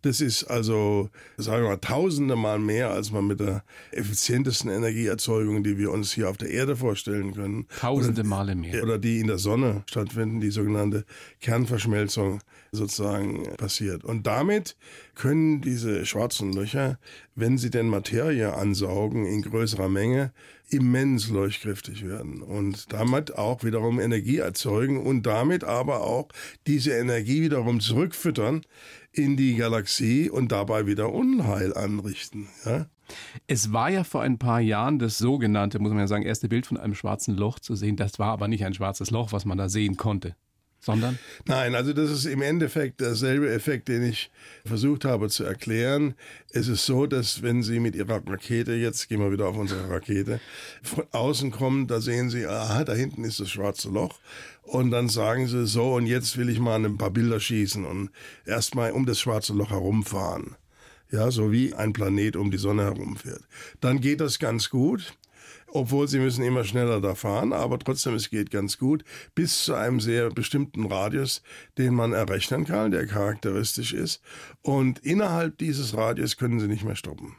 das 0.07 0.21
ist 0.21 0.45
also, 0.45 1.09
sagen 1.37 1.63
wir 1.63 1.69
mal, 1.69 1.77
tausende 1.77 2.35
Mal 2.35 2.59
mehr, 2.59 2.91
als 2.91 3.11
man 3.11 3.27
mit 3.27 3.39
der 3.39 3.63
effizientesten 3.91 4.71
Energieerzeugung, 4.71 5.63
die 5.63 5.77
wir 5.77 5.91
uns 5.91 6.13
hier 6.13 6.29
auf 6.29 6.37
der 6.37 6.49
Erde 6.49 6.75
vorstellen 6.75 7.33
können. 7.33 7.67
Tausende 7.79 8.23
Male 8.23 8.55
mehr. 8.55 8.83
Oder 8.83 8.97
die 8.97 9.19
in 9.19 9.27
der 9.27 9.37
Sonne 9.37 9.83
stattfinden, 9.87 10.39
die 10.39 10.49
sogenannte 10.49 11.05
Kernverschmelzung 11.41 12.39
sozusagen 12.71 13.43
passiert. 13.57 14.03
Und 14.05 14.27
damit 14.27 14.77
können 15.15 15.61
diese 15.61 16.05
schwarzen 16.05 16.53
Löcher, 16.53 16.99
wenn 17.35 17.57
sie 17.57 17.69
denn 17.69 17.87
Materie 17.87 18.53
ansaugen 18.53 19.25
in 19.25 19.41
größerer 19.41 19.89
Menge, 19.89 20.31
immens 20.69 21.29
leuchtkräftig 21.29 22.05
werden 22.05 22.41
und 22.41 22.91
damit 22.91 23.35
auch 23.37 23.63
wiederum 23.63 23.99
Energie 23.99 24.37
erzeugen 24.37 25.05
und 25.05 25.25
damit 25.25 25.63
aber 25.63 26.01
auch 26.01 26.29
diese 26.65 26.91
Energie 26.91 27.41
wiederum 27.41 27.79
zurückfüttern 27.79 28.61
in 29.11 29.37
die 29.37 29.55
Galaxie 29.55 30.29
und 30.29 30.51
dabei 30.51 30.85
wieder 30.85 31.13
Unheil 31.13 31.73
anrichten. 31.73 32.47
Ja? 32.65 32.87
Es 33.47 33.71
war 33.71 33.89
ja 33.89 34.03
vor 34.03 34.21
ein 34.21 34.37
paar 34.37 34.59
Jahren 34.59 34.99
das 34.99 35.17
sogenannte, 35.17 35.79
muss 35.79 35.91
man 35.91 35.99
ja 35.99 36.07
sagen, 36.07 36.25
erste 36.25 36.49
Bild 36.49 36.65
von 36.65 36.77
einem 36.77 36.95
schwarzen 36.95 37.35
Loch 37.35 37.59
zu 37.59 37.75
sehen. 37.75 37.95
Das 37.95 38.19
war 38.19 38.31
aber 38.31 38.47
nicht 38.47 38.65
ein 38.65 38.73
schwarzes 38.73 39.11
Loch, 39.11 39.31
was 39.31 39.45
man 39.45 39.57
da 39.57 39.69
sehen 39.69 39.95
konnte. 39.95 40.35
Sondern? 40.87 41.19
Nein, 41.45 41.75
also 41.75 41.91
das 41.91 42.09
ist 42.09 42.23
im 42.23 42.41
Endeffekt 42.41 43.01
derselbe 43.01 43.51
Effekt, 43.51 43.89
den 43.89 44.03
ich 44.03 44.31
versucht 44.65 45.03
habe 45.03 45.27
zu 45.27 45.43
erklären. 45.43 46.13
Es 46.53 46.69
ist 46.69 46.85
so, 46.85 47.07
dass 47.07 47.41
wenn 47.41 47.61
Sie 47.61 47.81
mit 47.81 47.93
Ihrer 47.93 48.25
Rakete, 48.25 48.71
jetzt 48.71 49.09
gehen 49.09 49.19
wir 49.19 49.29
wieder 49.29 49.49
auf 49.49 49.57
unsere 49.57 49.89
Rakete, 49.89 50.39
von 50.81 51.03
außen 51.11 51.51
kommen, 51.51 51.87
da 51.87 51.99
sehen 51.99 52.29
Sie, 52.29 52.45
aha, 52.45 52.85
da 52.85 52.93
hinten 52.93 53.25
ist 53.25 53.41
das 53.41 53.49
schwarze 53.49 53.89
Loch. 53.89 54.17
Und 54.63 54.91
dann 54.91 55.09
sagen 55.09 55.47
Sie 55.47 55.67
so, 55.67 55.95
und 55.95 56.05
jetzt 56.05 56.37
will 56.37 56.47
ich 56.47 56.59
mal 56.59 56.85
ein 56.85 56.97
paar 56.97 57.11
Bilder 57.11 57.41
schießen 57.41 57.83
und 57.83 58.09
erstmal 58.45 58.91
um 58.91 59.05
das 59.05 59.19
schwarze 59.19 59.51
Loch 59.51 59.71
herumfahren. 59.71 60.55
Ja, 61.11 61.31
so 61.31 61.51
wie 61.51 61.73
ein 61.73 61.91
Planet 61.91 62.37
um 62.37 62.49
die 62.49 62.57
Sonne 62.57 62.83
herumfährt. 62.83 63.41
Dann 63.81 63.99
geht 63.99 64.21
das 64.21 64.39
ganz 64.39 64.69
gut 64.69 65.17
obwohl 65.67 66.07
sie 66.07 66.19
müssen 66.19 66.43
immer 66.43 66.63
schneller 66.63 67.01
da 67.01 67.15
fahren, 67.15 67.53
aber 67.53 67.79
trotzdem, 67.79 68.15
es 68.15 68.29
geht 68.29 68.51
ganz 68.51 68.77
gut, 68.77 69.03
bis 69.35 69.65
zu 69.65 69.73
einem 69.73 69.99
sehr 69.99 70.29
bestimmten 70.29 70.85
Radius, 70.85 71.41
den 71.77 71.93
man 71.93 72.13
errechnen 72.13 72.65
kann, 72.65 72.91
der 72.91 73.05
charakteristisch 73.07 73.93
ist. 73.93 74.21
Und 74.61 74.99
innerhalb 74.99 75.57
dieses 75.57 75.95
Radius 75.95 76.37
können 76.37 76.59
sie 76.59 76.67
nicht 76.67 76.83
mehr 76.83 76.95
stoppen. 76.95 77.35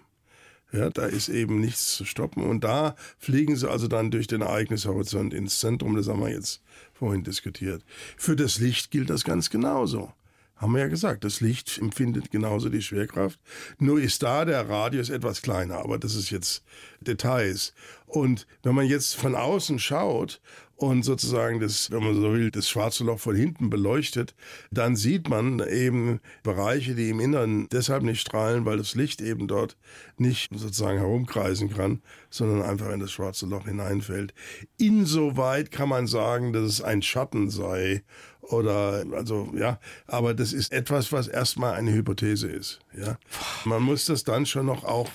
Ja, 0.71 0.91
da 0.91 1.07
ist 1.07 1.31
eben 1.31 1.61
nichts 1.61 1.97
zu 1.97 2.05
stoppen. 2.05 2.43
Und 2.43 2.63
da 2.63 2.95
fliegen 3.19 3.57
sie 3.57 3.71
also 3.71 3.89
dann 3.89 4.11
durch 4.11 4.27
den 4.27 4.43
Ereignishorizont 4.43 5.33
ins 5.33 5.61
Zentrum. 5.61 5.97
Das 5.97 6.09
haben 6.09 6.21
wir 6.21 6.29
jetzt 6.29 6.61
vorhin 6.93 7.25
diskutiert. 7.25 7.83
Für 8.19 8.37
das 8.37 8.59
Licht 8.59 8.91
gilt 8.91 9.09
das 9.09 9.25
ganz 9.25 9.49
genauso. 9.49 10.13
Haben 10.57 10.73
wir 10.73 10.81
ja 10.81 10.89
gesagt, 10.89 11.23
das 11.23 11.41
Licht 11.41 11.79
empfindet 11.79 12.33
genauso 12.33 12.69
die 12.69 12.83
Schwerkraft. 12.83 13.39
Nur 13.79 14.01
ist 14.01 14.25
da 14.25 14.45
der 14.45 14.69
Radius 14.69 15.09
etwas 15.09 15.41
kleiner, 15.41 15.77
aber 15.77 15.99
das 15.99 16.17
ist 16.17 16.31
jetzt 16.31 16.65
Details. 17.01 17.73
Und 18.09 18.47
wenn 18.63 18.75
man 18.75 18.87
jetzt 18.87 19.17
von 19.17 19.35
außen 19.35 19.79
schaut 19.79 20.41
und 20.77 21.03
sozusagen 21.03 21.61
das, 21.61 21.91
wenn 21.91 22.03
man 22.03 22.15
so 22.15 22.33
will, 22.33 22.51
das 22.51 22.69
schwarze 22.69 23.05
Loch 23.05 23.19
von 23.19 23.37
hinten 23.37 23.69
beleuchtet, 23.69 24.35
dann 24.71 24.97
sieht 24.97 25.29
man 25.29 25.61
eben 25.61 26.21
Bereiche, 26.43 26.95
die 26.95 27.11
im 27.11 27.21
Inneren 27.21 27.69
deshalb 27.69 28.03
nicht 28.03 28.21
strahlen, 28.21 28.65
weil 28.65 28.79
das 28.79 28.95
Licht 28.95 29.21
eben 29.21 29.47
dort 29.49 29.77
nicht 30.17 30.51
sozusagen 30.55 30.99
herumkreisen 30.99 31.69
kann, 31.69 32.01
sondern 32.31 32.63
einfach 32.63 32.91
in 32.91 33.01
das 33.01 33.11
schwarze 33.11 33.47
Loch 33.47 33.67
hineinfällt. 33.67 34.33
Insoweit 34.79 35.71
kann 35.71 35.89
man 35.89 36.07
sagen, 36.07 36.53
dass 36.53 36.65
es 36.65 36.81
ein 36.81 37.03
Schatten 37.03 37.51
sei 37.51 38.05
oder 38.49 39.05
also 39.13 39.53
ja, 39.57 39.79
aber 40.07 40.35
das 40.35 40.53
ist 40.53 40.73
etwas, 40.73 41.13
was 41.13 41.29
erstmal 41.29 41.75
eine 41.75 41.93
Hypothese 41.93 42.49
ist. 42.49 42.81
Ja, 42.99 43.19
man 43.65 43.83
muss 43.83 44.07
das 44.07 44.25
dann 44.25 44.47
schon 44.47 44.67
noch 44.67 44.85
auch 44.85 45.09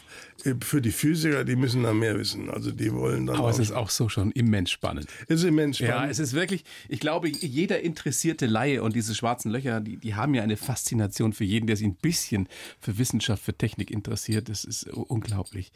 äh, 0.46 0.54
für 0.62 0.82
die 0.82 0.92
Physiker, 0.92 1.44
die 1.44 1.56
müssen 1.56 1.84
da 1.84 1.94
mehr 1.94 2.18
wissen. 2.18 2.50
Also 2.50 2.72
die 2.72 2.94
wollen 2.94 3.26
dann. 3.26 3.38
Aber 3.38 3.50
es 3.50 3.60
ist 3.60 3.72
auch 3.72 3.90
so 3.90 4.08
schon 4.10 4.32
immens 4.32 4.72
spannend. 4.72 5.08
Es 5.28 5.42
ist 5.42 5.46
immens 5.46 5.78
spannend. 5.78 5.96
Ja, 5.96 6.08
es 6.08 6.20
ist 6.20 6.34
wirklich. 6.34 6.64
Ich 6.90 7.00
glaube, 7.00 7.28
jeder 7.28 7.82
interessierte 7.82 8.46
Laie 8.46 8.84
und 8.84 8.96
diese 8.96 9.16
schwarzen 9.16 9.52
Löcher, 9.52 9.82
die, 9.82 9.98
die 9.98 10.16
haben 10.16 10.36
ja 10.36 10.44
eine 10.44 10.58
Faszination 10.58 11.34
für 11.34 11.44
jeden, 11.44 11.68
der 11.68 11.76
sich 11.76 11.88
ein 11.88 11.96
bisschen 11.96 12.48
für 12.80 12.98
Wissenschaft, 12.98 13.44
für 13.44 13.58
Technik 13.58 13.90
interessiert. 13.90 14.50
Das 14.50 14.64
ist 14.64 14.88
unglaublich. 14.88 15.72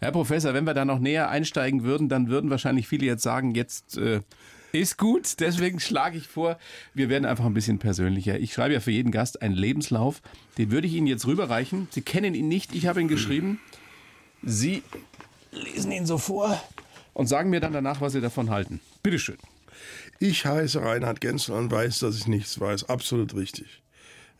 Herr 0.00 0.12
Professor, 0.12 0.54
wenn 0.54 0.64
wir 0.64 0.74
da 0.74 0.84
noch 0.84 1.00
näher 1.00 1.30
einsteigen 1.30 1.82
würden, 1.82 2.08
dann 2.08 2.28
würden 2.28 2.50
wahrscheinlich 2.50 2.86
viele 2.86 3.06
jetzt 3.06 3.22
sagen, 3.22 3.54
jetzt 3.54 3.96
äh, 3.96 4.20
ist 4.72 4.98
gut, 4.98 5.40
deswegen 5.40 5.80
schlage 5.80 6.18
ich 6.18 6.28
vor, 6.28 6.58
wir 6.94 7.08
werden 7.08 7.24
einfach 7.24 7.44
ein 7.44 7.54
bisschen 7.54 7.78
persönlicher. 7.78 8.38
Ich 8.38 8.52
schreibe 8.52 8.74
ja 8.74 8.80
für 8.80 8.90
jeden 8.90 9.12
Gast 9.12 9.40
einen 9.42 9.54
Lebenslauf, 9.54 10.20
den 10.58 10.70
würde 10.70 10.86
ich 10.86 10.94
Ihnen 10.94 11.06
jetzt 11.06 11.26
rüberreichen. 11.26 11.88
Sie 11.90 12.02
kennen 12.02 12.34
ihn 12.34 12.48
nicht, 12.48 12.74
ich 12.74 12.86
habe 12.86 13.00
ihn 13.00 13.08
geschrieben. 13.08 13.60
Sie 14.42 14.82
lesen 15.52 15.92
ihn 15.92 16.06
so 16.06 16.18
vor 16.18 16.62
und 17.14 17.26
sagen 17.26 17.50
mir 17.50 17.60
dann 17.60 17.72
danach, 17.72 18.00
was 18.00 18.12
Sie 18.12 18.20
davon 18.20 18.50
halten. 18.50 18.80
Bitteschön. 19.02 19.38
Ich 20.20 20.44
heiße 20.44 20.82
Reinhard 20.82 21.20
Gensler 21.20 21.56
und 21.56 21.70
weiß, 21.70 22.00
dass 22.00 22.16
ich 22.16 22.26
nichts 22.26 22.58
weiß. 22.58 22.88
Absolut 22.88 23.34
richtig. 23.34 23.82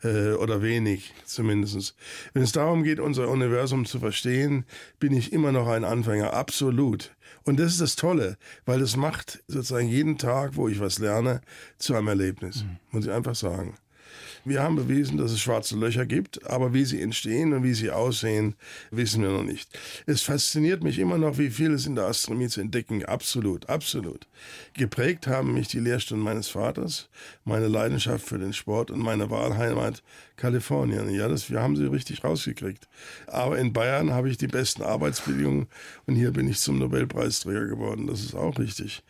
Äh, 0.01 0.31
oder 0.31 0.61
wenig 0.61 1.13
zumindest. 1.25 1.95
Wenn 2.33 2.43
es 2.43 2.53
darum 2.53 2.83
geht, 2.83 2.99
unser 2.99 3.27
Universum 3.27 3.85
zu 3.85 3.99
verstehen, 3.99 4.65
bin 4.99 5.13
ich 5.13 5.33
immer 5.33 5.51
noch 5.51 5.67
ein 5.67 5.83
Anfänger. 5.83 6.33
Absolut. 6.33 7.13
Und 7.43 7.59
das 7.59 7.73
ist 7.73 7.81
das 7.81 7.95
Tolle, 7.95 8.37
weil 8.65 8.81
es 8.81 8.95
macht 8.95 9.43
sozusagen 9.47 9.89
jeden 9.89 10.17
Tag, 10.17 10.55
wo 10.55 10.69
ich 10.69 10.79
was 10.79 10.99
lerne, 10.99 11.41
zu 11.77 11.95
einem 11.95 12.07
Erlebnis. 12.07 12.63
Mhm. 12.63 12.77
Muss 12.91 13.05
ich 13.05 13.11
einfach 13.11 13.35
sagen. 13.35 13.75
Wir 14.49 14.63
haben 14.63 14.77
bewiesen, 14.77 15.19
dass 15.19 15.31
es 15.31 15.39
schwarze 15.39 15.77
Löcher 15.77 16.07
gibt, 16.07 16.49
aber 16.49 16.73
wie 16.73 16.83
sie 16.83 16.99
entstehen 16.99 17.53
und 17.53 17.61
wie 17.61 17.75
sie 17.75 17.91
aussehen, 17.91 18.55
wissen 18.89 19.21
wir 19.21 19.29
noch 19.29 19.43
nicht. 19.43 19.69
Es 20.07 20.23
fasziniert 20.23 20.81
mich 20.81 20.97
immer 20.97 21.19
noch, 21.19 21.37
wie 21.37 21.51
viel 21.51 21.71
es 21.71 21.85
in 21.85 21.93
der 21.93 22.05
Astronomie 22.05 22.47
zu 22.47 22.59
entdecken. 22.59 23.05
Absolut, 23.05 23.69
absolut. 23.69 24.27
Geprägt 24.73 25.27
haben 25.27 25.53
mich 25.53 25.67
die 25.67 25.79
Lehrstunden 25.79 26.23
meines 26.23 26.47
Vaters, 26.47 27.09
meine 27.45 27.67
Leidenschaft 27.67 28.27
für 28.27 28.39
den 28.39 28.53
Sport 28.53 28.89
und 28.89 29.01
meine 29.01 29.29
Wahlheimat 29.29 30.01
Kalifornien. 30.35 31.11
Ja, 31.11 31.27
das, 31.27 31.51
wir 31.51 31.61
haben 31.61 31.75
sie 31.75 31.85
richtig 31.85 32.23
rausgekriegt. 32.23 32.87
Aber 33.27 33.59
in 33.59 33.71
Bayern 33.71 34.13
habe 34.13 34.31
ich 34.31 34.37
die 34.37 34.47
besten 34.47 34.81
Arbeitsbedingungen 34.81 35.67
und 36.07 36.15
hier 36.15 36.31
bin 36.31 36.49
ich 36.49 36.57
zum 36.57 36.79
Nobelpreisträger 36.79 37.67
geworden. 37.67 38.07
Das 38.07 38.21
ist 38.21 38.33
auch 38.33 38.57
richtig. 38.57 39.03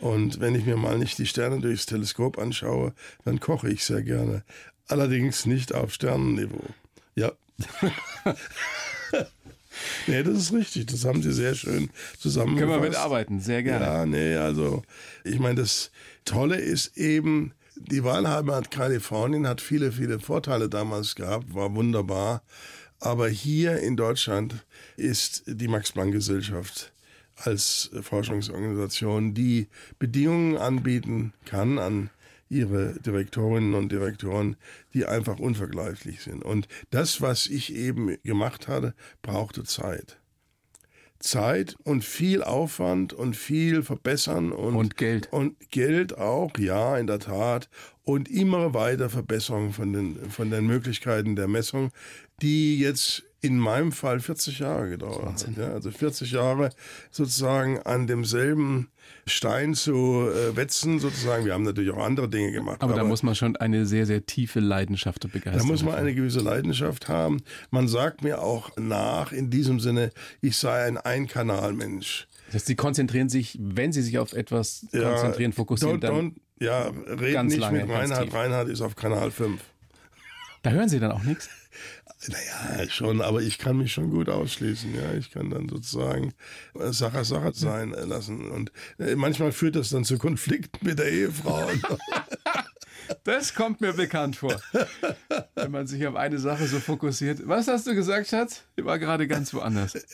Und 0.00 0.40
wenn 0.40 0.54
ich 0.54 0.66
mir 0.66 0.76
mal 0.76 0.98
nicht 0.98 1.18
die 1.18 1.26
Sterne 1.26 1.60
durchs 1.60 1.86
Teleskop 1.86 2.38
anschaue, 2.38 2.92
dann 3.24 3.40
koche 3.40 3.70
ich 3.70 3.84
sehr 3.84 4.02
gerne. 4.02 4.44
Allerdings 4.88 5.46
nicht 5.46 5.74
auf 5.74 5.92
Sternenniveau. 5.92 6.64
Ja. 7.14 7.32
nee, 10.06 10.22
das 10.22 10.34
ist 10.36 10.52
richtig. 10.52 10.86
Das 10.86 11.04
haben 11.04 11.22
Sie 11.22 11.32
sehr 11.32 11.54
schön 11.54 11.90
zusammengefasst. 12.18 12.70
Können 12.70 12.82
wir 12.82 12.88
mitarbeiten, 12.88 13.40
sehr 13.40 13.62
gerne. 13.62 13.84
Ja, 13.84 14.06
nee, 14.06 14.36
also 14.36 14.82
ich 15.24 15.38
meine, 15.38 15.56
das 15.56 15.90
Tolle 16.24 16.56
ist 16.56 16.96
eben, 16.96 17.52
die 17.76 18.04
Wahlheimat 18.04 18.70
Kalifornien 18.70 19.46
hat 19.46 19.60
viele, 19.60 19.92
viele 19.92 20.20
Vorteile 20.20 20.68
damals 20.68 21.14
gehabt, 21.14 21.54
war 21.54 21.74
wunderbar. 21.74 22.42
Aber 23.00 23.28
hier 23.28 23.80
in 23.80 23.96
Deutschland 23.96 24.64
ist 24.96 25.42
die 25.46 25.68
Max-Planck-Gesellschaft 25.68 26.92
als 27.36 27.90
Forschungsorganisation, 28.00 29.34
die 29.34 29.68
Bedingungen 29.98 30.56
anbieten 30.56 31.32
kann 31.44 31.78
an 31.78 32.10
ihre 32.54 32.94
Direktorinnen 33.00 33.74
und 33.74 33.90
Direktoren, 33.90 34.56
die 34.94 35.04
einfach 35.04 35.38
unvergleichlich 35.38 36.22
sind. 36.22 36.44
Und 36.44 36.68
das, 36.90 37.20
was 37.20 37.46
ich 37.46 37.74
eben 37.74 38.16
gemacht 38.22 38.68
hatte, 38.68 38.94
brauchte 39.22 39.64
Zeit. 39.64 40.18
Zeit 41.18 41.76
und 41.84 42.04
viel 42.04 42.42
Aufwand 42.42 43.12
und 43.12 43.34
viel 43.34 43.82
verbessern 43.82 44.52
und, 44.52 44.76
und 44.76 44.96
Geld. 44.96 45.32
Und 45.32 45.70
Geld 45.70 46.16
auch, 46.18 46.56
ja, 46.58 46.98
in 46.98 47.06
der 47.06 47.18
Tat. 47.18 47.68
Und 48.02 48.28
immer 48.28 48.74
weiter 48.74 49.08
Verbesserung 49.08 49.72
von 49.72 49.92
den, 49.92 50.30
von 50.30 50.50
den 50.50 50.66
Möglichkeiten 50.66 51.36
der 51.36 51.48
Messung, 51.48 51.90
die 52.42 52.78
jetzt 52.78 53.24
in 53.40 53.58
meinem 53.58 53.92
Fall 53.92 54.20
40 54.20 54.58
Jahre 54.58 54.90
gedauert 54.90 55.46
hat. 55.46 55.56
Ja, 55.56 55.72
also 55.72 55.90
40 55.90 56.30
Jahre 56.32 56.70
sozusagen 57.10 57.78
an 57.80 58.06
demselben 58.06 58.88
Stein 59.26 59.74
zu 59.74 60.28
äh, 60.28 60.56
wetzen, 60.56 60.98
sozusagen. 60.98 61.44
Wir 61.44 61.54
haben 61.54 61.62
natürlich 61.62 61.90
auch 61.90 62.04
andere 62.04 62.28
Dinge 62.28 62.52
gemacht. 62.52 62.82
Aber, 62.82 62.92
aber, 62.92 63.02
da 63.02 63.08
muss 63.08 63.22
man 63.22 63.34
schon 63.34 63.56
eine 63.56 63.86
sehr, 63.86 64.06
sehr 64.06 64.26
tiefe 64.26 64.60
Leidenschaft 64.60 65.24
und 65.24 65.32
Begeisterung 65.32 65.66
Da 65.66 65.72
muss 65.72 65.82
man 65.82 65.94
eine 65.94 66.14
gewisse 66.14 66.40
Leidenschaft 66.40 67.08
haben. 67.08 67.42
Man 67.70 67.88
sagt 67.88 68.22
mir 68.22 68.42
auch 68.42 68.70
nach, 68.76 69.32
in 69.32 69.50
diesem 69.50 69.80
Sinne, 69.80 70.10
ich 70.40 70.56
sei 70.56 70.84
ein 70.84 70.98
Einkanalmensch. 70.98 72.28
Das 72.46 72.56
heißt, 72.56 72.66
Sie 72.66 72.76
konzentrieren 72.76 73.28
sich, 73.28 73.58
wenn 73.60 73.92
Sie 73.92 74.02
sich 74.02 74.18
auf 74.18 74.32
etwas 74.32 74.86
ja, 74.92 75.10
konzentrieren, 75.10 75.52
fokussieren, 75.52 75.96
don't, 75.96 76.00
dann 76.00 76.14
don't, 76.14 76.34
ja, 76.60 76.90
reden 77.18 77.46
nicht 77.46 77.58
lange, 77.58 77.80
mit 77.80 77.90
Reinhard. 77.90 78.32
Reinhard 78.32 78.68
ist 78.68 78.80
auf 78.80 78.94
Kanal 78.94 79.30
5. 79.30 79.60
Da 80.62 80.70
hören 80.70 80.88
Sie 80.88 81.00
dann 81.00 81.12
auch 81.12 81.22
nichts? 81.22 81.48
Naja, 82.28 82.88
schon, 82.88 83.20
aber 83.20 83.42
ich 83.42 83.58
kann 83.58 83.76
mich 83.76 83.92
schon 83.92 84.10
gut 84.10 84.28
ausschließen. 84.28 84.94
Ja, 84.94 85.12
ich 85.14 85.30
kann 85.30 85.50
dann 85.50 85.68
sozusagen 85.68 86.32
Sache 86.74 87.24
Sache 87.24 87.52
sein 87.54 87.90
lassen. 87.90 88.50
Und 88.50 88.72
äh, 88.98 89.14
manchmal 89.14 89.52
führt 89.52 89.76
das 89.76 89.90
dann 89.90 90.04
zu 90.04 90.18
Konflikten 90.18 90.86
mit 90.86 90.98
der 90.98 91.10
Ehefrau. 91.10 91.68
Das 93.24 93.54
kommt 93.54 93.80
mir 93.80 93.92
bekannt 93.92 94.36
vor. 94.36 94.60
Wenn 95.54 95.70
man 95.70 95.86
sich 95.86 96.06
auf 96.06 96.16
eine 96.16 96.38
Sache 96.38 96.66
so 96.66 96.80
fokussiert. 96.80 97.46
Was 97.46 97.68
hast 97.68 97.86
du 97.86 97.94
gesagt, 97.94 98.28
Schatz? 98.28 98.64
Ich 98.76 98.84
war 98.84 98.98
gerade 98.98 99.26
ganz 99.26 99.52
woanders. 99.52 99.94
Ich 99.94 100.04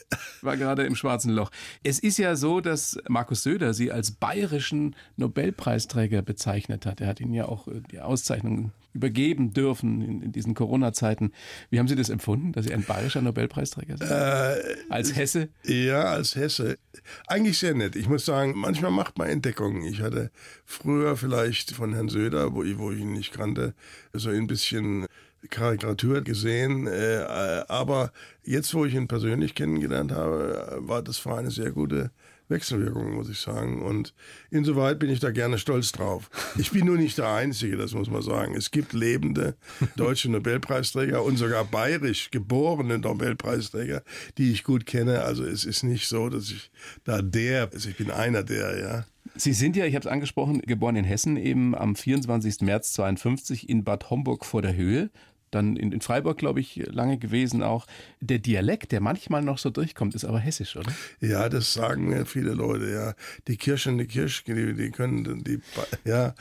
war 0.43 0.57
gerade 0.57 0.85
im 0.85 0.97
schwarzen 0.97 1.31
Loch. 1.31 1.51
Es 1.83 1.99
ist 1.99 2.19
ja 2.19 2.37
so, 2.37 2.61
dass 2.61 2.99
Markus 3.09 3.43
Söder 3.43 3.75
sie 3.75 3.93
als 3.93 4.13
bayerischen 4.13 4.97
Nobelpreisträger 5.17 6.23
bezeichnet 6.23 6.87
hat. 6.87 7.01
Er 7.01 7.09
hat 7.09 7.21
ihnen 7.21 7.35
ja 7.35 7.47
auch 7.47 7.69
äh, 7.69 7.81
die 7.91 8.01
Auszeichnung 8.01 8.73
übergeben 8.93 9.53
dürfen 9.53 10.01
in, 10.01 10.23
in 10.23 10.33
diesen 10.33 10.55
Corona-Zeiten. 10.55 11.33
Wie 11.71 11.79
haben 11.79 11.89
Sie 11.89 11.97
das 11.97 12.09
empfunden, 12.09 12.53
dass 12.53 12.67
Sie 12.67 12.75
ein 12.75 12.83
bayerischer 12.83 13.23
Nobelpreisträger 13.23 13.97
sind? 13.97 14.11
Äh, 14.11 14.77
als 14.89 15.17
Hesse? 15.17 15.49
Ja, 15.65 16.05
als 16.05 16.37
Hesse. 16.37 16.79
Eigentlich 17.27 17.59
sehr 17.59 17.75
nett. 17.75 17.97
Ich 17.97 18.09
muss 18.09 18.25
sagen, 18.25 18.55
manchmal 18.57 18.91
macht 18.91 19.19
man 19.19 19.29
Entdeckungen. 19.29 19.83
Ich 19.85 20.01
hatte 20.01 20.31
früher 20.65 21.17
vielleicht 21.17 21.73
von 21.73 21.95
Herrn 21.95 22.09
Söder, 22.09 22.55
wo 22.55 22.63
ich, 22.63 22.79
wo 22.79 22.91
ich 22.91 23.01
ihn 23.01 23.13
nicht 23.13 23.33
kannte, 23.33 23.75
so 24.13 24.31
ein 24.31 24.47
bisschen 24.47 25.07
Karikatur 25.49 26.21
gesehen. 26.23 26.87
Äh, 26.87 27.25
aber 27.69 28.13
jetzt, 28.43 28.75
wo 28.75 28.85
ich 28.85 28.95
ihn 28.95 29.09
persönlich 29.09 29.55
kennengelernt 29.55 30.13
habe, 30.13 30.79
war 30.81 31.03
das 31.03 31.19
für 31.19 31.35
eine 31.35 31.51
sehr 31.51 31.71
gute 31.71 32.11
Wechselwirkungen, 32.51 33.15
muss 33.15 33.29
ich 33.29 33.39
sagen. 33.39 33.83
Und 33.83 34.15
insoweit 34.51 34.99
bin 34.99 35.11
ich 35.11 35.21
da 35.21 35.31
gerne 35.31 35.59
stolz 35.59 35.93
drauf. 35.93 36.31
Ich 36.59 36.71
bin 36.73 36.87
nur 36.87 36.97
nicht 36.97 37.19
der 37.19 37.29
Einzige, 37.29 37.77
das 37.77 37.95
muss 37.95 38.11
man 38.11 38.23
sagen. 38.23 38.55
Es 38.55 38.71
gibt 38.71 38.93
lebende 38.93 39.57
deutsche 39.97 40.31
Nobelpreisträger 40.31 41.23
und 41.23 41.37
sogar 41.37 41.65
bayerisch 41.65 42.31
geborene 42.31 42.99
Nobelpreisträger, 42.99 44.03
die 44.39 44.53
ich 44.53 44.65
gut 44.65 44.87
kenne. 44.87 45.23
Also 45.23 45.45
es 45.45 45.65
ist 45.65 45.83
nicht 45.83 46.09
so, 46.09 46.29
dass 46.29 46.51
ich 46.51 46.71
da 47.05 47.23
der, 47.23 47.71
also 47.73 47.89
ich 47.89 47.97
bin 47.97 48.11
einer 48.11 48.43
der, 48.43 48.79
ja. 48.79 49.05
Sie 49.37 49.53
sind 49.53 49.77
ja, 49.77 49.85
ich 49.85 49.95
habe 49.95 50.07
es 50.07 50.11
angesprochen, 50.11 50.61
geboren 50.63 50.97
in 50.97 51.05
Hessen, 51.05 51.37
eben 51.37 51.75
am 51.75 51.95
24. 51.95 52.63
März 52.63 52.93
52 52.95 53.69
in 53.69 53.85
Bad 53.85 54.11
Homburg 54.11 54.45
vor 54.45 54.61
der 54.61 54.75
Höhe 54.75 55.11
dann 55.51 55.77
in, 55.77 55.93
in 55.93 56.01
Freiburg, 56.01 56.39
glaube 56.39 56.61
ich, 56.61 56.77
lange 56.87 57.19
gewesen 57.19 57.63
auch. 57.63 57.87
Der 58.21 58.39
Dialekt, 58.39 58.93
der 58.93 59.01
manchmal 59.01 59.43
noch 59.43 59.59
so 59.59 59.71
durchkommt, 59.71 60.15
ist 60.15 60.25
aber 60.25 60.39
hessisch, 60.39 60.77
oder? 60.77 60.93
Ja, 61.21 61.49
das 61.49 61.73
sagen 61.73 62.09
mir 62.09 62.27
viele 62.27 62.53
Leute, 62.53 62.91
ja. 62.91 63.15
Die 63.49 63.57
Kirche 63.57 63.91
und 63.91 63.99
die 63.99 64.07
Kirche, 64.07 64.43
die, 64.47 64.75
die 64.75 64.91
können, 64.91 65.45
die, 65.45 65.61
ja. 66.05 66.35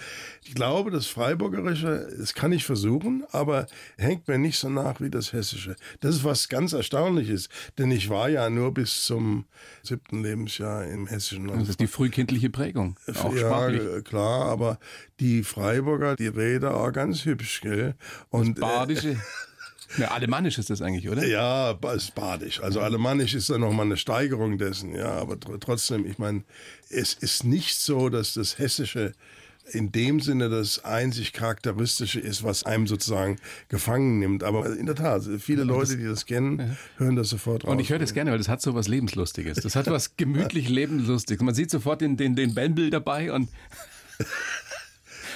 Ich 0.43 0.55
glaube, 0.55 0.91
das 0.91 1.07
Freiburgerische, 1.07 2.15
das 2.17 2.33
kann 2.33 2.51
ich 2.51 2.65
versuchen, 2.65 3.23
aber 3.31 3.67
hängt 3.97 4.27
mir 4.27 4.37
nicht 4.37 4.57
so 4.57 4.69
nach 4.69 5.01
wie 5.01 5.09
das 5.09 5.33
Hessische. 5.33 5.75
Das 5.99 6.15
ist 6.15 6.23
was 6.23 6.49
ganz 6.49 6.73
Erstaunliches, 6.73 7.49
denn 7.77 7.91
ich 7.91 8.09
war 8.09 8.29
ja 8.29 8.49
nur 8.49 8.73
bis 8.73 9.05
zum 9.05 9.45
siebten 9.83 10.23
Lebensjahr 10.23 10.85
im 10.85 11.07
Hessischen. 11.07 11.47
Das 11.47 11.69
ist 11.69 11.79
die 11.79 11.87
frühkindliche 11.87 12.49
Prägung, 12.49 12.97
auch 13.07 13.33
ja, 13.33 13.39
sprachlich. 13.39 14.03
klar, 14.03 14.45
aber 14.45 14.79
die 15.19 15.43
Freiburger, 15.43 16.15
die 16.15 16.27
Rede 16.27 16.73
auch 16.73 16.91
ganz 16.91 17.25
hübsch, 17.25 17.61
gell? 17.61 17.95
Und, 18.29 18.59
das 18.59 18.98
Badische. 19.01 19.21
Ja, 19.97 20.09
Alemannisch 20.09 20.59
ist 20.59 20.69
das 20.69 20.81
eigentlich, 20.81 21.09
oder? 21.09 21.25
Ja, 21.25 21.71
ist 21.71 22.13
Badisch. 22.13 22.61
Also 22.61 22.79
Alemannisch 22.79 23.33
ist 23.33 23.49
dann 23.49 23.61
nochmal 23.61 23.87
eine 23.87 23.97
Steigerung 23.97 24.57
dessen, 24.57 24.93
ja. 24.93 25.11
Aber 25.13 25.39
trotzdem, 25.59 26.05
ich 26.05 26.19
meine, 26.19 26.43
es 26.89 27.13
ist 27.13 27.43
nicht 27.43 27.75
so, 27.75 28.09
dass 28.09 28.35
das 28.35 28.59
Hessische 28.59 29.13
in 29.71 29.91
dem 29.91 30.19
Sinne 30.19 30.49
das 30.49 30.83
einzig 30.83 31.33
Charakteristische 31.33 32.19
ist, 32.19 32.43
was 32.43 32.63
einem 32.63 32.87
sozusagen 32.87 33.37
gefangen 33.67 34.19
nimmt. 34.19 34.43
Aber 34.43 34.75
in 34.75 34.85
der 34.85 34.95
Tat, 34.95 35.23
viele 35.39 35.63
Leute, 35.63 35.97
die 35.97 36.05
das 36.05 36.25
kennen, 36.25 36.77
hören 36.97 37.15
das 37.15 37.29
sofort 37.29 37.65
raus. 37.65 37.71
Und 37.71 37.79
ich 37.79 37.89
höre 37.89 37.99
das 37.99 38.13
gerne, 38.13 38.31
weil 38.31 38.37
das 38.37 38.49
hat 38.49 38.61
so 38.61 38.73
was 38.73 38.87
Lebenslustiges. 38.87 39.59
Das 39.59 39.75
hat 39.75 39.87
was 39.87 40.15
gemütlich 40.17 40.69
Lebenslustiges. 40.69 41.43
Man 41.43 41.55
sieht 41.55 41.71
sofort 41.71 42.01
den, 42.01 42.17
den, 42.17 42.35
den 42.35 42.53
Bändel 42.53 42.89
dabei 42.89 43.31
und 43.31 43.49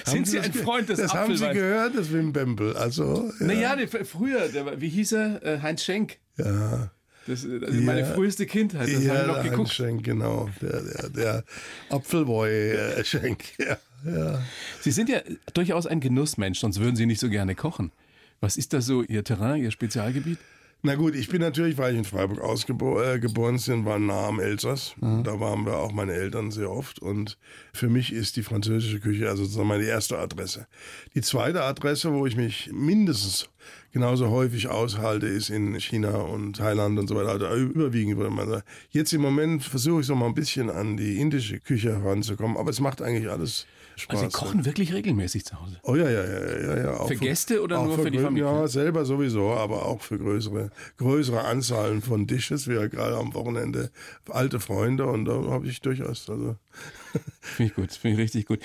Sind 0.05 0.27
Sie 0.27 0.39
ein 0.39 0.53
Freund 0.53 0.89
des 0.89 0.99
Das 0.99 1.13
haben 1.13 1.35
Sie 1.35 1.47
gehört, 1.49 1.95
das 1.97 2.11
Wim 2.11 2.33
Bempel. 2.33 2.75
Also, 2.75 3.31
ja. 3.39 3.45
Naja, 3.45 3.75
der, 3.75 3.87
früher, 4.05 4.49
der, 4.49 4.79
wie 4.81 4.89
hieß 4.89 5.13
er? 5.13 5.43
Äh, 5.43 5.59
Heinz 5.61 5.83
Schenk. 5.83 6.17
ja. 6.37 6.91
Das, 7.25 7.45
ist 7.45 7.61
meine 7.85 8.01
Ja. 8.01 8.05
früheste 8.07 8.45
Kindheit. 8.45 8.93
Das 8.93 9.01
ja, 9.01 9.25
noch 9.25 9.41
geguckt. 9.41 9.59
Heinz 9.59 9.71
Schenk, 9.73 10.03
genau. 10.03 10.49
Der, 10.61 10.81
der, 10.81 11.09
der 11.09 11.43
Apfelboy-Schenk. 11.89 13.43
Ja, 13.59 13.77
ja. 14.05 14.41
Sie 14.81 14.91
sind 14.91 15.07
ja 15.07 15.21
durchaus 15.53 15.87
ein 15.87 16.01
Genussmensch, 16.01 16.59
sonst 16.59 16.79
würden 16.81 16.97
Sie 16.97 17.05
nicht 17.05 17.21
so 17.21 17.29
gerne 17.29 17.55
kochen. 17.55 17.93
Was 18.41 18.57
ist 18.57 18.73
da 18.73 18.81
so 18.81 19.03
Ihr 19.03 19.23
Terrain, 19.23 19.63
Ihr 19.63 19.71
Spezialgebiet? 19.71 20.37
Na 20.85 20.95
gut, 20.95 21.15
ich 21.15 21.29
bin 21.29 21.39
natürlich, 21.39 21.77
weil 21.77 21.93
ich 21.93 21.99
in 21.99 22.03
Freiburg 22.03 22.41
ausgeboren 22.41 23.15
äh, 23.15 23.19
geboren 23.19 23.57
bin, 23.65 23.85
war 23.85 23.99
nah 23.99 24.27
am 24.27 24.41
Elsass. 24.41 24.95
Da 24.99 25.39
waren 25.39 25.65
wir 25.65 25.77
auch 25.77 25.93
meine 25.93 26.11
Eltern 26.11 26.51
sehr 26.51 26.69
oft. 26.69 26.99
Und 26.99 27.37
für 27.71 27.87
mich 27.87 28.11
ist 28.11 28.35
die 28.35 28.43
französische 28.43 28.99
Küche 28.99 29.29
also 29.29 29.43
sozusagen 29.43 29.69
meine 29.69 29.85
erste 29.85 30.19
Adresse. 30.19 30.67
Die 31.15 31.21
zweite 31.21 31.63
Adresse, 31.63 32.11
wo 32.11 32.25
ich 32.25 32.35
mich 32.35 32.69
mindestens 32.73 33.47
genauso 33.93 34.29
häufig 34.29 34.67
aushalte, 34.67 35.25
ist 35.25 35.49
in 35.49 35.79
China 35.79 36.17
und 36.17 36.57
Thailand 36.57 36.99
und 36.99 37.07
so 37.07 37.15
weiter. 37.15 37.47
Also 37.47 37.65
überwiegend 37.65 38.17
würde 38.17 38.31
man 38.35 38.49
sagen. 38.49 38.63
Jetzt 38.89 39.13
im 39.13 39.21
Moment 39.21 39.63
versuche 39.63 40.01
ich 40.01 40.07
so 40.07 40.15
mal 40.15 40.25
ein 40.25 40.33
bisschen 40.33 40.69
an 40.69 40.97
die 40.97 41.21
indische 41.21 41.61
Küche 41.61 41.93
heranzukommen. 41.93 42.57
Aber 42.57 42.71
es 42.71 42.81
macht 42.81 43.01
eigentlich 43.01 43.29
alles 43.31 43.67
Spaß. 43.95 44.21
Also 44.23 44.29
Sie 44.29 44.45
kochen 44.45 44.65
wirklich 44.65 44.93
regelmäßig 44.93 45.45
zu 45.45 45.59
Hause. 45.61 45.77
Oh 45.83 45.95
ja, 45.95 46.09
ja, 46.09 46.23
ja, 46.23 46.59
ja, 46.61 46.77
ja. 46.83 46.97
Auch 46.97 47.07
Für 47.07 47.15
Gäste 47.15 47.61
oder 47.61 47.83
nur 47.83 47.97
für 47.99 48.11
die 48.11 48.19
grö- 48.19 48.23
Familie? 48.23 48.47
Ja, 48.49 48.67
selber 48.67 49.05
sowieso, 49.05 49.51
aber 49.51 49.85
auch 49.85 50.01
für 50.01 50.17
größere, 50.17 50.71
größere 50.97 51.43
Anzahlen 51.45 52.01
von 52.01 52.27
Dishes. 52.27 52.67
Wir 52.67 52.89
gerade 52.89 53.17
am 53.17 53.33
Wochenende 53.33 53.91
alte 54.29 54.59
Freunde 54.59 55.05
und 55.05 55.25
da 55.25 55.33
habe 55.49 55.67
ich 55.67 55.81
durchaus, 55.81 56.29
also 56.29 56.55
Finde 57.41 57.69
ich 57.71 57.75
gut, 57.75 57.91
finde 57.91 58.15
ich 58.15 58.23
richtig 58.23 58.45
gut. 58.47 58.59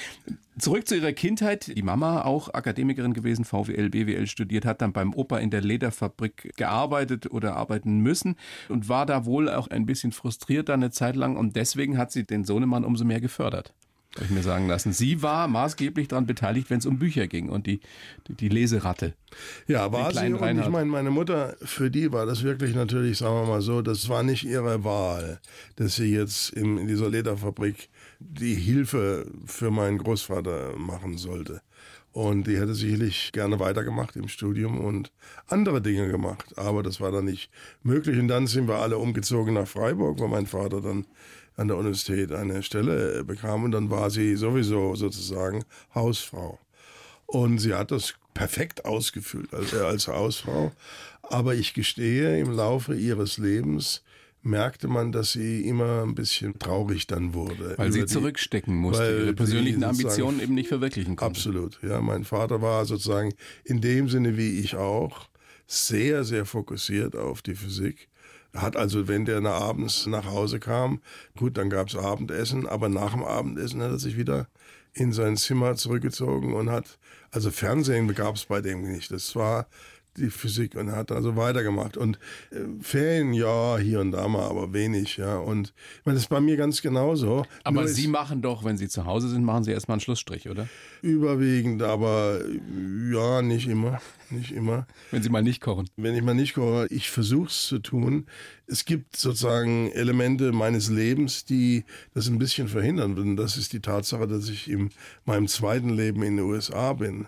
Zurück 0.58 0.88
zu 0.88 0.96
Ihrer 0.96 1.12
Kindheit. 1.12 1.76
Die 1.76 1.82
Mama, 1.82 2.22
auch 2.22 2.52
Akademikerin 2.54 3.12
gewesen, 3.12 3.44
VWL, 3.44 3.90
BWL 3.90 4.26
studiert, 4.26 4.64
hat 4.64 4.80
dann 4.80 4.92
beim 4.92 5.12
Opa 5.14 5.38
in 5.38 5.50
der 5.50 5.60
Lederfabrik 5.60 6.52
gearbeitet 6.56 7.30
oder 7.30 7.56
arbeiten 7.56 7.98
müssen 7.98 8.36
und 8.68 8.88
war 8.88 9.04
da 9.06 9.24
wohl 9.26 9.48
auch 9.50 9.68
ein 9.68 9.84
bisschen 9.86 10.12
frustriert 10.12 10.68
dann 10.70 10.82
eine 10.82 10.90
Zeit 10.90 11.14
lang 11.16 11.36
und 11.36 11.54
deswegen 11.56 11.98
hat 11.98 12.10
sie 12.10 12.24
den 12.24 12.44
Sohnemann 12.44 12.84
umso 12.84 13.04
mehr 13.04 13.20
gefördert. 13.20 13.74
Habe 14.14 14.24
ich 14.24 14.30
mir 14.30 14.42
sagen 14.42 14.66
lassen. 14.66 14.92
Sie 14.92 15.22
war 15.22 15.48
maßgeblich 15.48 16.08
daran 16.08 16.26
beteiligt, 16.26 16.70
wenn 16.70 16.78
es 16.78 16.86
um 16.86 16.98
Bücher 16.98 17.28
ging 17.28 17.50
und 17.50 17.66
die, 17.66 17.80
die, 18.26 18.34
die 18.34 18.48
Leseratte. 18.48 19.14
Ja, 19.66 19.92
war 19.92 20.12
sie. 20.12 20.32
Und 20.32 20.58
ich 20.58 20.68
meine, 20.68 20.90
meine 20.90 21.10
Mutter, 21.10 21.56
für 21.62 21.90
die 21.90 22.10
war 22.10 22.24
das 22.24 22.42
wirklich 22.42 22.74
natürlich, 22.74 23.18
sagen 23.18 23.34
wir 23.34 23.46
mal 23.46 23.60
so, 23.60 23.82
das 23.82 24.08
war 24.08 24.22
nicht 24.22 24.44
ihre 24.44 24.82
Wahl, 24.82 25.40
dass 25.76 25.96
sie 25.96 26.12
jetzt 26.12 26.50
im, 26.50 26.78
in 26.78 26.88
dieser 26.88 27.10
Lederfabrik 27.10 27.90
die 28.18 28.54
Hilfe 28.54 29.26
für 29.46 29.70
meinen 29.70 29.98
Großvater 29.98 30.76
machen 30.76 31.18
sollte. 31.18 31.60
Und 32.12 32.46
die 32.46 32.58
hätte 32.58 32.74
sicherlich 32.74 33.30
gerne 33.32 33.60
weitergemacht 33.60 34.16
im 34.16 34.28
Studium 34.28 34.80
und 34.80 35.12
andere 35.46 35.82
Dinge 35.82 36.08
gemacht. 36.08 36.56
Aber 36.56 36.82
das 36.82 37.00
war 37.00 37.12
dann 37.12 37.26
nicht 37.26 37.50
möglich. 37.82 38.18
Und 38.18 38.28
dann 38.28 38.46
sind 38.46 38.66
wir 38.66 38.76
alle 38.76 38.98
umgezogen 38.98 39.54
nach 39.54 39.68
Freiburg, 39.68 40.18
wo 40.18 40.26
mein 40.26 40.46
Vater 40.46 40.80
dann 40.80 41.06
an 41.58 41.68
der 41.68 41.76
Universität 41.76 42.32
eine 42.32 42.62
Stelle 42.62 43.24
bekam. 43.24 43.64
Und 43.64 43.72
dann 43.72 43.90
war 43.90 44.10
sie 44.10 44.36
sowieso 44.36 44.94
sozusagen 44.94 45.64
Hausfrau. 45.94 46.58
Und 47.26 47.58
sie 47.58 47.74
hat 47.74 47.90
das 47.90 48.14
perfekt 48.32 48.84
ausgefüllt 48.84 49.52
als, 49.52 49.72
äh, 49.72 49.80
als 49.80 50.08
Hausfrau. 50.08 50.72
Aber 51.22 51.54
ich 51.54 51.74
gestehe, 51.74 52.38
im 52.38 52.52
Laufe 52.52 52.94
ihres 52.94 53.36
Lebens 53.36 54.02
merkte 54.42 54.86
man, 54.88 55.10
dass 55.12 55.32
sie 55.32 55.62
immer 55.68 56.04
ein 56.04 56.14
bisschen 56.14 56.58
traurig 56.58 57.06
dann 57.08 57.34
wurde. 57.34 57.74
Weil 57.76 57.92
sie 57.92 58.00
die- 58.00 58.06
zurückstecken 58.06 58.74
musste, 58.74 59.02
weil 59.02 59.24
ihre 59.24 59.32
persönlichen 59.34 59.82
Ambitionen 59.84 60.40
eben 60.40 60.54
nicht 60.54 60.68
verwirklichen 60.68 61.16
konnte. 61.16 61.36
Absolut, 61.38 61.78
ja. 61.82 62.00
Mein 62.00 62.24
Vater 62.24 62.62
war 62.62 62.84
sozusagen 62.86 63.34
in 63.64 63.80
dem 63.80 64.08
Sinne 64.08 64.36
wie 64.38 64.60
ich 64.60 64.76
auch 64.76 65.28
sehr, 65.66 66.24
sehr 66.24 66.46
fokussiert 66.46 67.14
auf 67.16 67.42
die 67.42 67.56
Physik. 67.56 68.08
Hat 68.54 68.76
also, 68.76 69.08
wenn 69.08 69.24
der 69.24 69.40
nach 69.40 69.60
abends 69.60 70.06
nach 70.06 70.24
Hause 70.24 70.58
kam, 70.58 71.00
gut, 71.36 71.58
dann 71.58 71.70
gab's 71.70 71.94
Abendessen, 71.94 72.66
aber 72.66 72.88
nach 72.88 73.12
dem 73.12 73.24
Abendessen 73.24 73.82
hat 73.82 73.90
er 73.90 73.98
sich 73.98 74.16
wieder 74.16 74.48
in 74.94 75.12
sein 75.12 75.36
Zimmer 75.36 75.76
zurückgezogen 75.76 76.54
und 76.54 76.70
hat, 76.70 76.98
also 77.30 77.50
Fernsehen 77.50 78.14
gab's 78.14 78.46
bei 78.46 78.60
dem 78.60 78.82
nicht. 78.82 79.10
Das 79.12 79.36
war 79.36 79.68
die 80.18 80.30
Physik 80.30 80.74
und 80.76 80.92
hat 80.92 81.10
also 81.12 81.36
weitergemacht. 81.36 81.96
Und 81.96 82.18
äh, 82.50 82.56
Ferien, 82.80 83.32
ja, 83.32 83.78
hier 83.78 84.00
und 84.00 84.12
da 84.12 84.28
mal, 84.28 84.42
aber 84.48 84.72
wenig, 84.72 85.16
ja. 85.16 85.38
Und 85.38 85.72
ich 85.98 86.04
meine, 86.06 86.16
das 86.16 86.24
ist 86.24 86.28
bei 86.28 86.40
mir 86.40 86.56
ganz 86.56 86.82
genauso. 86.82 87.44
Aber 87.64 87.80
Nur 87.82 87.88
Sie 87.88 88.02
ist- 88.04 88.08
machen 88.10 88.42
doch, 88.42 88.64
wenn 88.64 88.76
Sie 88.76 88.88
zu 88.88 89.04
Hause 89.04 89.28
sind, 89.28 89.44
machen 89.44 89.64
Sie 89.64 89.70
erstmal 89.72 89.94
einen 89.94 90.00
Schlussstrich, 90.00 90.48
oder? 90.48 90.68
Überwiegend, 91.02 91.82
aber 91.82 92.40
ja, 93.12 93.42
nicht 93.42 93.68
immer. 93.68 94.00
Nicht 94.30 94.50
immer. 94.52 94.86
Wenn 95.10 95.22
Sie 95.22 95.30
mal 95.30 95.42
nicht 95.42 95.62
kochen. 95.62 95.88
Wenn 95.96 96.14
ich 96.14 96.22
mal 96.22 96.34
nicht 96.34 96.54
koche, 96.54 96.86
ich 96.90 97.08
versuche 97.10 97.48
es 97.48 97.66
zu 97.66 97.78
tun. 97.78 98.26
Es 98.66 98.84
gibt 98.84 99.16
sozusagen 99.16 99.90
Elemente 99.92 100.52
meines 100.52 100.90
Lebens, 100.90 101.46
die 101.46 101.84
das 102.12 102.28
ein 102.28 102.38
bisschen 102.38 102.68
verhindern 102.68 103.16
würden. 103.16 103.36
Das 103.36 103.56
ist 103.56 103.72
die 103.72 103.80
Tatsache, 103.80 104.26
dass 104.28 104.50
ich 104.50 104.68
in 104.70 104.90
meinem 105.24 105.48
zweiten 105.48 105.88
Leben 105.88 106.22
in 106.22 106.36
den 106.36 106.44
USA 106.44 106.92
bin. 106.92 107.26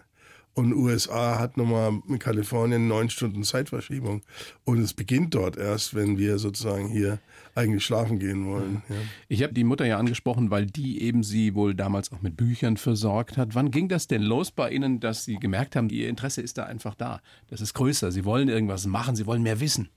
Und 0.54 0.74
USA 0.74 1.38
hat 1.38 1.56
nochmal 1.56 2.00
in 2.08 2.18
Kalifornien 2.18 2.88
neun 2.88 3.08
Stunden 3.08 3.44
Zeitverschiebung. 3.44 4.22
Und 4.64 4.80
es 4.80 4.94
beginnt 4.94 5.34
dort 5.34 5.56
erst, 5.56 5.94
wenn 5.94 6.18
wir 6.18 6.38
sozusagen 6.38 6.88
hier 6.88 7.18
eigentlich 7.54 7.84
schlafen 7.84 8.18
gehen 8.18 8.46
wollen. 8.46 8.82
Ja. 8.88 8.96
Ich 9.28 9.42
habe 9.42 9.54
die 9.54 9.64
Mutter 9.64 9.86
ja 9.86 9.98
angesprochen, 9.98 10.50
weil 10.50 10.66
die 10.66 11.02
eben 11.02 11.22
Sie 11.22 11.54
wohl 11.54 11.74
damals 11.74 12.12
auch 12.12 12.20
mit 12.20 12.36
Büchern 12.36 12.76
versorgt 12.76 13.36
hat. 13.36 13.54
Wann 13.54 13.70
ging 13.70 13.88
das 13.88 14.08
denn 14.08 14.22
los 14.22 14.50
bei 14.50 14.70
Ihnen, 14.70 15.00
dass 15.00 15.24
Sie 15.24 15.36
gemerkt 15.36 15.76
haben, 15.76 15.88
Ihr 15.88 16.08
Interesse 16.08 16.42
ist 16.42 16.58
da 16.58 16.64
einfach 16.64 16.94
da? 16.94 17.20
Das 17.48 17.60
ist 17.60 17.74
größer. 17.74 18.10
Sie 18.10 18.24
wollen 18.24 18.48
irgendwas 18.48 18.86
machen, 18.86 19.16
Sie 19.16 19.26
wollen 19.26 19.42
mehr 19.42 19.60
wissen. 19.60 19.88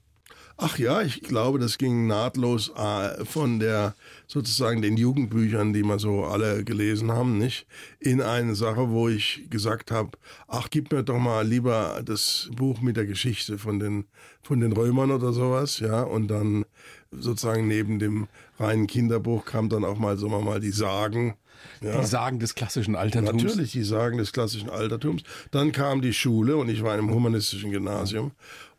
Ach 0.56 0.78
ja, 0.78 1.02
ich 1.02 1.20
glaube, 1.22 1.58
das 1.58 1.78
ging 1.78 2.06
nahtlos 2.06 2.72
äh, 2.76 3.24
von 3.24 3.58
der 3.58 3.94
sozusagen 4.28 4.82
den 4.82 4.96
Jugendbüchern, 4.96 5.72
die 5.72 5.82
wir 5.82 5.98
so 5.98 6.24
alle 6.24 6.62
gelesen 6.64 7.10
haben, 7.10 7.38
nicht 7.38 7.66
in 7.98 8.22
eine 8.22 8.54
Sache, 8.54 8.90
wo 8.90 9.08
ich 9.08 9.46
gesagt 9.50 9.90
habe, 9.90 10.10
ach 10.46 10.68
gib 10.70 10.92
mir 10.92 11.02
doch 11.02 11.18
mal 11.18 11.46
lieber 11.46 12.02
das 12.04 12.48
Buch 12.54 12.80
mit 12.80 12.96
der 12.96 13.06
Geschichte 13.06 13.58
von 13.58 13.80
den 13.80 14.04
von 14.42 14.60
den 14.60 14.72
Römern 14.72 15.10
oder 15.10 15.32
sowas, 15.32 15.80
ja, 15.80 16.02
und 16.02 16.28
dann 16.28 16.64
sozusagen 17.10 17.66
neben 17.66 17.98
dem 17.98 18.28
reinen 18.58 18.86
Kinderbuch 18.86 19.44
kam 19.44 19.68
dann 19.68 19.84
auch 19.84 19.98
mal, 19.98 20.20
wir 20.20 20.40
mal, 20.40 20.60
die 20.60 20.70
Sagen. 20.70 21.34
Ja. 21.80 22.00
Die 22.00 22.06
Sagen 22.06 22.38
des 22.38 22.54
klassischen 22.54 22.94
Altertums. 22.94 23.42
Natürlich, 23.42 23.72
die 23.72 23.84
Sagen 23.84 24.18
des 24.18 24.32
klassischen 24.32 24.68
Altertums. 24.68 25.22
Dann 25.50 25.72
kam 25.72 26.02
die 26.02 26.12
Schule 26.12 26.56
und 26.56 26.68
ich 26.68 26.82
war 26.82 26.94
in 26.94 27.00
einem 27.00 27.14
humanistischen 27.14 27.70
Gymnasium 27.70 28.32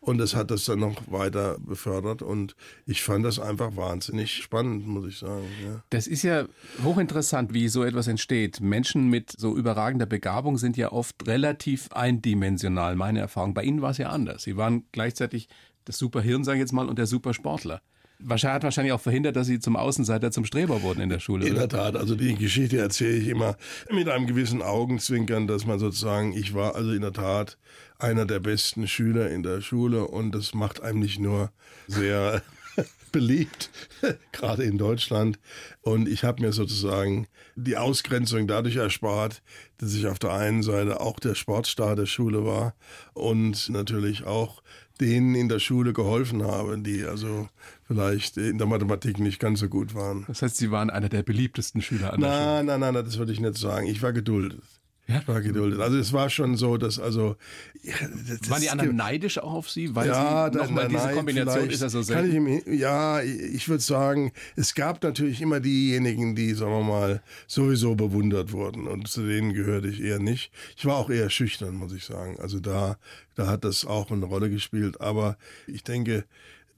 und 0.06 0.18
das 0.18 0.36
hat 0.36 0.52
das 0.52 0.64
dann 0.64 0.78
noch 0.78 1.10
weiter 1.10 1.56
befördert 1.58 2.22
und 2.22 2.54
ich 2.86 3.02
fand 3.02 3.24
das 3.24 3.40
einfach 3.40 3.76
wahnsinnig 3.76 4.34
spannend, 4.34 4.86
muss 4.86 5.08
ich 5.08 5.18
sagen. 5.18 5.46
Ja. 5.64 5.82
Das 5.90 6.06
ist 6.06 6.22
ja 6.22 6.46
hochinteressant, 6.84 7.52
wie 7.52 7.68
so 7.68 7.82
etwas 7.82 8.06
entsteht. 8.06 8.60
Menschen 8.60 9.08
mit 9.08 9.32
so 9.36 9.56
überragender 9.56 10.06
Begabung 10.06 10.58
sind 10.58 10.76
ja 10.76 10.92
oft 10.92 11.26
relativ 11.26 11.92
eindimensional, 11.92 12.94
meine 12.94 13.18
Erfahrung. 13.18 13.52
Bei 13.52 13.64
Ihnen 13.64 13.82
war 13.82 13.90
es 13.90 13.98
ja 13.98 14.10
anders. 14.10 14.44
Sie 14.44 14.56
waren 14.56 14.84
gleichzeitig 14.92 15.48
das 15.84 15.98
Superhirn, 15.98 16.44
sage 16.44 16.58
ich 16.58 16.62
jetzt 16.62 16.72
mal, 16.72 16.88
und 16.88 16.98
der 16.98 17.06
Supersportler. 17.06 17.82
Wahrscheinlich 18.18 18.54
hat 18.54 18.62
wahrscheinlich 18.62 18.92
auch 18.92 19.00
verhindert, 19.00 19.36
dass 19.36 19.46
Sie 19.46 19.58
zum 19.58 19.76
Außenseiter, 19.76 20.30
zum 20.30 20.44
Streber 20.44 20.82
wurden 20.82 21.00
in 21.00 21.08
der 21.08 21.18
Schule. 21.18 21.46
In 21.46 21.52
Oder? 21.52 21.66
der 21.66 21.78
Tat, 21.78 21.96
also 21.96 22.14
die 22.14 22.34
Geschichte 22.34 22.78
erzähle 22.78 23.16
ich 23.16 23.28
immer 23.28 23.56
mit 23.90 24.08
einem 24.08 24.26
gewissen 24.26 24.62
Augenzwinkern, 24.62 25.46
dass 25.46 25.66
man 25.66 25.78
sozusagen, 25.78 26.32
ich 26.32 26.54
war 26.54 26.76
also 26.76 26.92
in 26.92 27.02
der 27.02 27.12
Tat 27.12 27.58
einer 27.98 28.26
der 28.26 28.40
besten 28.40 28.86
Schüler 28.86 29.30
in 29.30 29.42
der 29.42 29.60
Schule 29.60 30.06
und 30.06 30.34
das 30.34 30.54
macht 30.54 30.80
einem 30.82 31.00
nicht 31.00 31.18
nur 31.18 31.50
sehr 31.86 32.42
beliebt, 33.12 33.70
gerade 34.32 34.64
in 34.64 34.78
Deutschland. 34.78 35.38
Und 35.80 36.08
ich 36.08 36.24
habe 36.24 36.42
mir 36.42 36.52
sozusagen 36.52 37.26
die 37.54 37.76
Ausgrenzung 37.76 38.46
dadurch 38.46 38.76
erspart, 38.76 39.42
dass 39.78 39.94
ich 39.94 40.06
auf 40.06 40.18
der 40.18 40.32
einen 40.32 40.62
Seite 40.62 41.00
auch 41.00 41.18
der 41.18 41.34
Sportstar 41.34 41.96
der 41.96 42.06
Schule 42.06 42.44
war 42.44 42.74
und 43.14 43.68
natürlich 43.70 44.24
auch 44.24 44.62
denen 45.00 45.34
in 45.34 45.48
der 45.48 45.58
Schule 45.58 45.92
geholfen 45.92 46.42
habe, 46.42 46.78
die 46.78 47.04
also 47.04 47.48
vielleicht 47.86 48.36
in 48.36 48.58
der 48.58 48.66
Mathematik 48.66 49.18
nicht 49.18 49.38
ganz 49.38 49.60
so 49.60 49.68
gut 49.68 49.94
waren. 49.94 50.24
Das 50.26 50.42
heißt, 50.42 50.56
Sie 50.56 50.70
waren 50.70 50.90
einer 50.90 51.08
der 51.08 51.22
beliebtesten 51.22 51.82
Schüler 51.82 52.12
an 52.12 52.20
der 52.20 52.28
Schule. 52.28 52.40
Nein, 52.40 52.66
nein, 52.66 52.80
nein, 52.80 52.94
nein, 52.94 53.04
das 53.04 53.18
würde 53.18 53.32
ich 53.32 53.40
nicht 53.40 53.58
sagen. 53.58 53.86
Ich 53.86 54.02
war 54.02 54.12
geduldet. 54.12 54.62
Ja? 55.08 55.20
Ich 55.20 55.28
war 55.28 55.40
geduldet. 55.40 55.80
Also 55.80 55.98
es 55.98 56.12
war 56.12 56.28
schon 56.30 56.56
so, 56.56 56.76
dass 56.76 56.98
also 56.98 57.36
ja, 57.82 57.94
das, 58.40 58.50
Waren 58.50 58.60
die 58.60 58.70
anderen 58.70 58.96
neidisch 58.96 59.38
auch 59.38 59.52
auf 59.52 59.70
Sie? 59.70 59.94
Weil 59.94 60.08
ja, 60.08 60.50
Sie 60.52 60.58
nochmal 60.58 60.88
diese 60.88 61.10
Kombination 61.12 61.70
ist 61.70 61.82
ja 61.82 61.88
so 61.88 62.00
ich 62.00 62.06
selten. 62.06 62.46
im, 62.46 62.74
Ja, 62.74 63.22
ich 63.22 63.68
würde 63.68 63.82
sagen, 63.82 64.32
es 64.56 64.74
gab 64.74 65.02
natürlich 65.02 65.40
immer 65.40 65.60
diejenigen, 65.60 66.34
die, 66.34 66.52
sagen 66.54 66.72
wir 66.72 66.82
mal, 66.82 67.22
sowieso 67.46 67.94
bewundert 67.94 68.52
wurden. 68.52 68.88
Und 68.88 69.06
zu 69.06 69.26
denen 69.26 69.52
gehörte 69.52 69.88
ich 69.88 70.00
eher 70.00 70.18
nicht. 70.18 70.50
Ich 70.76 70.84
war 70.84 70.96
auch 70.96 71.10
eher 71.10 71.30
schüchtern, 71.30 71.76
muss 71.76 71.92
ich 71.92 72.04
sagen. 72.04 72.40
Also 72.40 72.58
da, 72.58 72.98
da 73.36 73.46
hat 73.46 73.64
das 73.64 73.84
auch 73.84 74.10
eine 74.10 74.26
Rolle 74.26 74.50
gespielt. 74.50 75.00
Aber 75.00 75.36
ich 75.68 75.84
denke, 75.84 76.24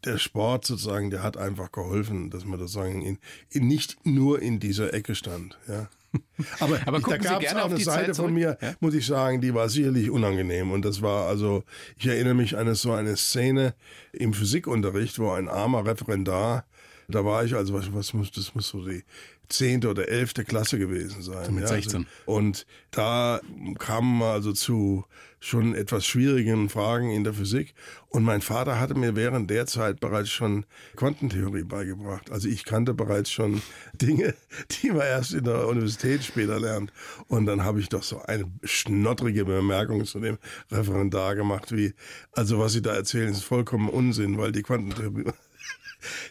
der 0.04 0.18
Sport 0.18 0.66
sozusagen, 0.66 1.10
der 1.10 1.22
hat 1.22 1.38
einfach 1.38 1.72
geholfen, 1.72 2.28
dass 2.30 2.44
man 2.44 2.58
das 2.58 2.72
sagen, 2.72 3.02
in, 3.02 3.18
in 3.50 3.66
nicht 3.66 4.04
nur 4.04 4.40
in 4.42 4.60
dieser 4.60 4.92
Ecke 4.92 5.14
stand. 5.14 5.58
Ja. 5.66 5.88
Aber, 6.60 6.78
Aber 6.86 7.00
da 7.00 7.16
gab 7.18 7.42
es 7.42 7.54
auch 7.54 7.64
auf 7.64 7.70
eine 7.72 7.80
Seite 7.80 8.06
Zeit 8.12 8.16
von 8.16 8.32
mir, 8.32 8.56
Ja? 8.60 8.74
muss 8.80 8.94
ich 8.94 9.06
sagen, 9.06 9.40
die 9.40 9.52
war 9.54 9.68
sicherlich 9.68 10.10
unangenehm. 10.10 10.70
Und 10.70 10.84
das 10.84 11.02
war 11.02 11.28
also, 11.28 11.64
ich 11.96 12.06
erinnere 12.06 12.34
mich 12.34 12.56
an 12.56 12.74
so 12.74 12.92
eine 12.92 13.16
Szene 13.16 13.74
im 14.12 14.32
Physikunterricht, 14.32 15.18
wo 15.18 15.30
ein 15.30 15.48
armer 15.48 15.84
Referendar, 15.84 16.64
da 17.08 17.24
war 17.24 17.44
ich 17.44 17.54
also, 17.54 17.74
was, 17.74 17.92
was 17.92 18.12
muss, 18.12 18.30
das 18.30 18.54
muss 18.54 18.68
so 18.68 18.84
die 18.84 19.02
zehnte 19.48 19.88
oder 19.88 20.08
elfte 20.08 20.44
Klasse 20.44 20.78
gewesen 20.78 21.22
sein. 21.22 21.54
mit 21.54 21.62
ja, 21.62 21.68
16. 21.68 22.06
Und 22.26 22.66
da 22.90 23.40
kamen 23.78 24.18
wir 24.18 24.32
also 24.32 24.52
zu 24.52 25.04
schon 25.40 25.74
etwas 25.74 26.04
schwierigen 26.04 26.68
Fragen 26.68 27.10
in 27.10 27.24
der 27.24 27.32
Physik. 27.32 27.74
Und 28.08 28.24
mein 28.24 28.40
Vater 28.40 28.80
hatte 28.80 28.94
mir 28.94 29.14
während 29.14 29.50
der 29.50 29.66
Zeit 29.66 30.00
bereits 30.00 30.30
schon 30.30 30.66
Quantentheorie 30.96 31.62
beigebracht. 31.62 32.30
Also 32.32 32.48
ich 32.48 32.64
kannte 32.64 32.94
bereits 32.94 33.30
schon 33.30 33.62
Dinge, 33.94 34.34
die 34.70 34.88
man 34.88 35.02
erst 35.02 35.34
in 35.34 35.44
der 35.44 35.68
Universität 35.68 36.24
später 36.24 36.58
lernt. 36.58 36.92
Und 37.28 37.46
dann 37.46 37.62
habe 37.62 37.80
ich 37.80 37.88
doch 37.88 38.02
so 38.02 38.20
eine 38.22 38.50
schnottrige 38.64 39.44
Bemerkung 39.44 40.04
zu 40.04 40.18
dem 40.18 40.38
Referendar 40.70 41.36
gemacht, 41.36 41.70
wie, 41.72 41.94
also 42.32 42.58
was 42.58 42.72
Sie 42.72 42.82
da 42.82 42.94
erzählen, 42.94 43.30
ist 43.30 43.44
vollkommen 43.44 43.88
Unsinn, 43.88 44.38
weil 44.38 44.52
die 44.52 44.62
Quantentheorie... 44.62 45.24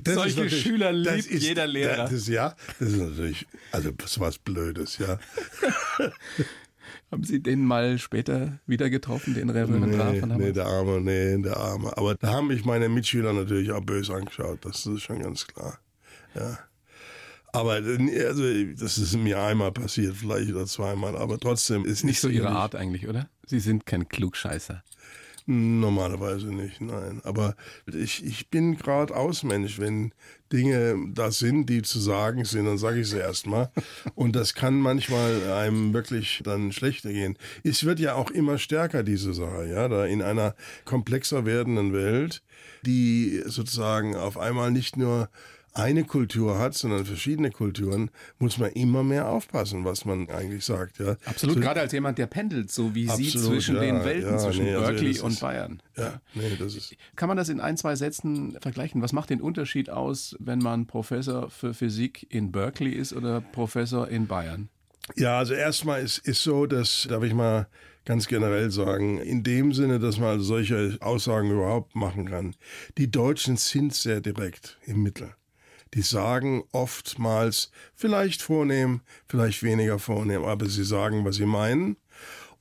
Das 0.04 0.16
Solche 0.16 0.50
Schüler 0.50 0.92
liebt 0.94 1.28
ist- 1.28 1.44
jeder 1.44 1.68
Lehrer. 1.68 2.04
Das 2.04 2.12
ist, 2.14 2.28
ja, 2.30 2.56
das 2.80 2.90
ist 2.90 2.98
natürlich, 2.98 3.46
also 3.72 3.92
das 3.92 4.20
was 4.20 4.38
Blödes, 4.38 4.98
ja. 4.98 5.20
Haben 7.12 7.24
Sie 7.24 7.42
den 7.42 7.66
mal 7.66 7.98
später 8.00 8.60
wieder 8.66 8.90
getroffen, 8.90 9.34
den 9.34 9.50
Referendar 9.50 10.12
Nee, 10.12 10.20
von 10.20 10.30
nee, 10.30 10.36
Hamburg? 10.36 10.54
der 10.54 10.66
Arme, 10.66 11.02
nee, 11.02 11.42
der 11.42 11.58
Arme. 11.58 11.96
Aber 11.98 12.16
da 12.16 12.28
haben 12.34 12.48
mich 12.48 12.66
meine 12.66 12.90
Mitschüler 12.90 13.32
natürlich 13.34 13.72
auch 13.72 13.82
böse 13.82 14.14
angeschaut, 14.14 14.60
das 14.66 14.86
ist 14.86 15.02
schon 15.04 15.20
ganz 15.22 15.48
klar. 15.48 15.80
Ja. 16.36 16.60
Aber 17.54 17.74
also, 17.74 18.64
das 18.78 18.98
ist 18.98 19.16
mir 19.18 19.42
einmal 19.42 19.72
passiert, 19.72 20.16
vielleicht 20.18 20.52
oder 20.52 20.66
zweimal, 20.66 21.16
aber 21.16 21.40
trotzdem 21.40 21.86
ist 21.86 22.04
Nicht 22.04 22.20
so 22.20 22.28
Ihre 22.28 22.50
Art 22.50 22.76
eigentlich, 22.76 23.08
oder? 23.08 23.30
Sie 23.46 23.60
sind 23.62 23.86
kein 23.86 24.08
Klugscheißer. 24.10 24.84
Normalerweise 25.50 26.48
nicht, 26.48 26.82
nein. 26.82 27.22
Aber 27.24 27.56
ich, 27.86 28.22
ich 28.26 28.50
bin 28.50 28.76
gerade 28.76 29.16
Ausmensch. 29.16 29.80
Wenn 29.80 30.14
Dinge 30.52 30.98
da 31.14 31.32
sind, 31.32 31.70
die 31.70 31.84
zu 31.84 32.00
sagen 32.00 32.44
sind, 32.44 32.66
dann 32.66 32.78
sage 32.78 33.00
ich 33.00 33.08
sie 33.08 33.20
erstmal. 33.20 33.72
Und 34.14 34.36
das 34.36 34.56
kann 34.56 34.78
manchmal 34.78 35.50
einem 35.54 35.94
wirklich 35.94 36.42
dann 36.44 36.74
schlechter 36.74 37.14
gehen. 37.14 37.38
Es 37.64 37.86
wird 37.86 38.02
ja 38.02 38.16
auch 38.16 38.30
immer 38.30 38.58
stärker, 38.58 39.04
diese 39.04 39.34
Sache, 39.34 39.70
ja, 39.70 39.88
da 39.88 40.06
in 40.06 40.22
einer 40.22 40.54
komplexer 40.84 41.46
werdenden 41.46 41.94
Welt, 41.94 42.44
die 42.86 43.42
sozusagen 43.46 44.18
auf 44.18 44.38
einmal 44.38 44.72
nicht 44.72 44.98
nur 44.98 45.30
eine 45.78 46.04
Kultur 46.04 46.60
hat, 46.60 46.74
sondern 46.74 47.06
verschiedene 47.06 47.52
Kulturen, 47.52 48.10
muss 48.40 48.58
man 48.58 48.72
immer 48.72 49.04
mehr 49.04 49.30
aufpassen, 49.30 49.86
was 49.86 50.06
man 50.06 50.30
eigentlich 50.30 50.66
sagt. 50.66 51.00
Ja. 51.00 51.16
Absolut, 51.26 51.56
So- 51.56 51.62
gerade 51.62 51.80
als 51.82 51.94
jemand, 51.94 52.18
der 52.18 52.28
pendelt, 52.28 52.72
so 52.72 52.94
wie 52.96 53.08
Sie 53.10 53.28
Absolut, 53.28 53.48
zwischen 53.48 53.76
ja, 53.76 53.82
den 53.82 54.04
Welten, 54.04 54.32
ja, 54.32 54.38
zwischen 54.38 54.66
nee, 54.66 54.74
also 54.74 54.88
Berkeley 54.88 55.14
das 55.14 55.22
und 55.22 55.32
ist- 55.34 55.40
Bayern. 55.40 55.82
Ja, 55.98 56.22
nee, 56.34 56.52
das 56.60 56.76
ist. 56.76 56.96
Kann 57.16 57.28
man 57.28 57.38
das 57.38 57.50
in 57.50 57.60
ein, 57.60 57.78
zwei 57.78 57.96
Sätzen 57.96 58.58
vergleichen? 58.62 59.02
Was 59.02 59.14
macht 59.14 59.30
den 59.30 59.42
Unterschied 59.42 59.90
aus, 59.90 60.36
wenn 60.40 60.60
man 60.60 60.88
Professor 60.88 61.50
für 61.50 61.74
Physik 61.74 62.26
in 62.30 62.52
Berkeley 62.52 62.92
ist 62.92 63.14
oder 63.14 63.42
Professor 63.42 64.08
in 64.08 64.28
Bayern? 64.28 64.70
Ja, 65.16 65.38
also 65.38 65.54
erstmal 65.54 66.04
ist, 66.04 66.18
ist 66.20 66.44
so, 66.44 66.66
dass, 66.66 67.08
darf 67.10 67.24
ich 67.24 67.34
mal 67.34 67.68
ganz 68.04 68.28
generell 68.28 68.72
sagen, 68.72 69.20
in 69.20 69.44
dem 69.44 69.74
Sinne, 69.74 70.00
dass 70.00 70.18
man 70.18 70.40
solche 70.42 70.98
Aussagen 71.02 71.52
überhaupt 71.52 71.96
machen 71.96 72.30
kann. 72.30 72.56
Die 72.98 73.10
Deutschen 73.12 73.58
sind 73.58 73.94
sehr 73.94 74.22
direkt 74.22 74.78
im 74.86 75.04
Mittel. 75.04 75.32
Die 75.94 76.02
sagen 76.02 76.64
oftmals, 76.72 77.72
vielleicht 77.96 78.42
vornehm, 78.42 79.02
vielleicht 79.28 79.64
weniger 79.64 80.00
vornehm, 80.00 80.44
aber 80.44 80.68
sie 80.68 80.84
sagen, 80.84 81.26
was 81.26 81.36
sie 81.36 81.46
meinen 81.46 81.98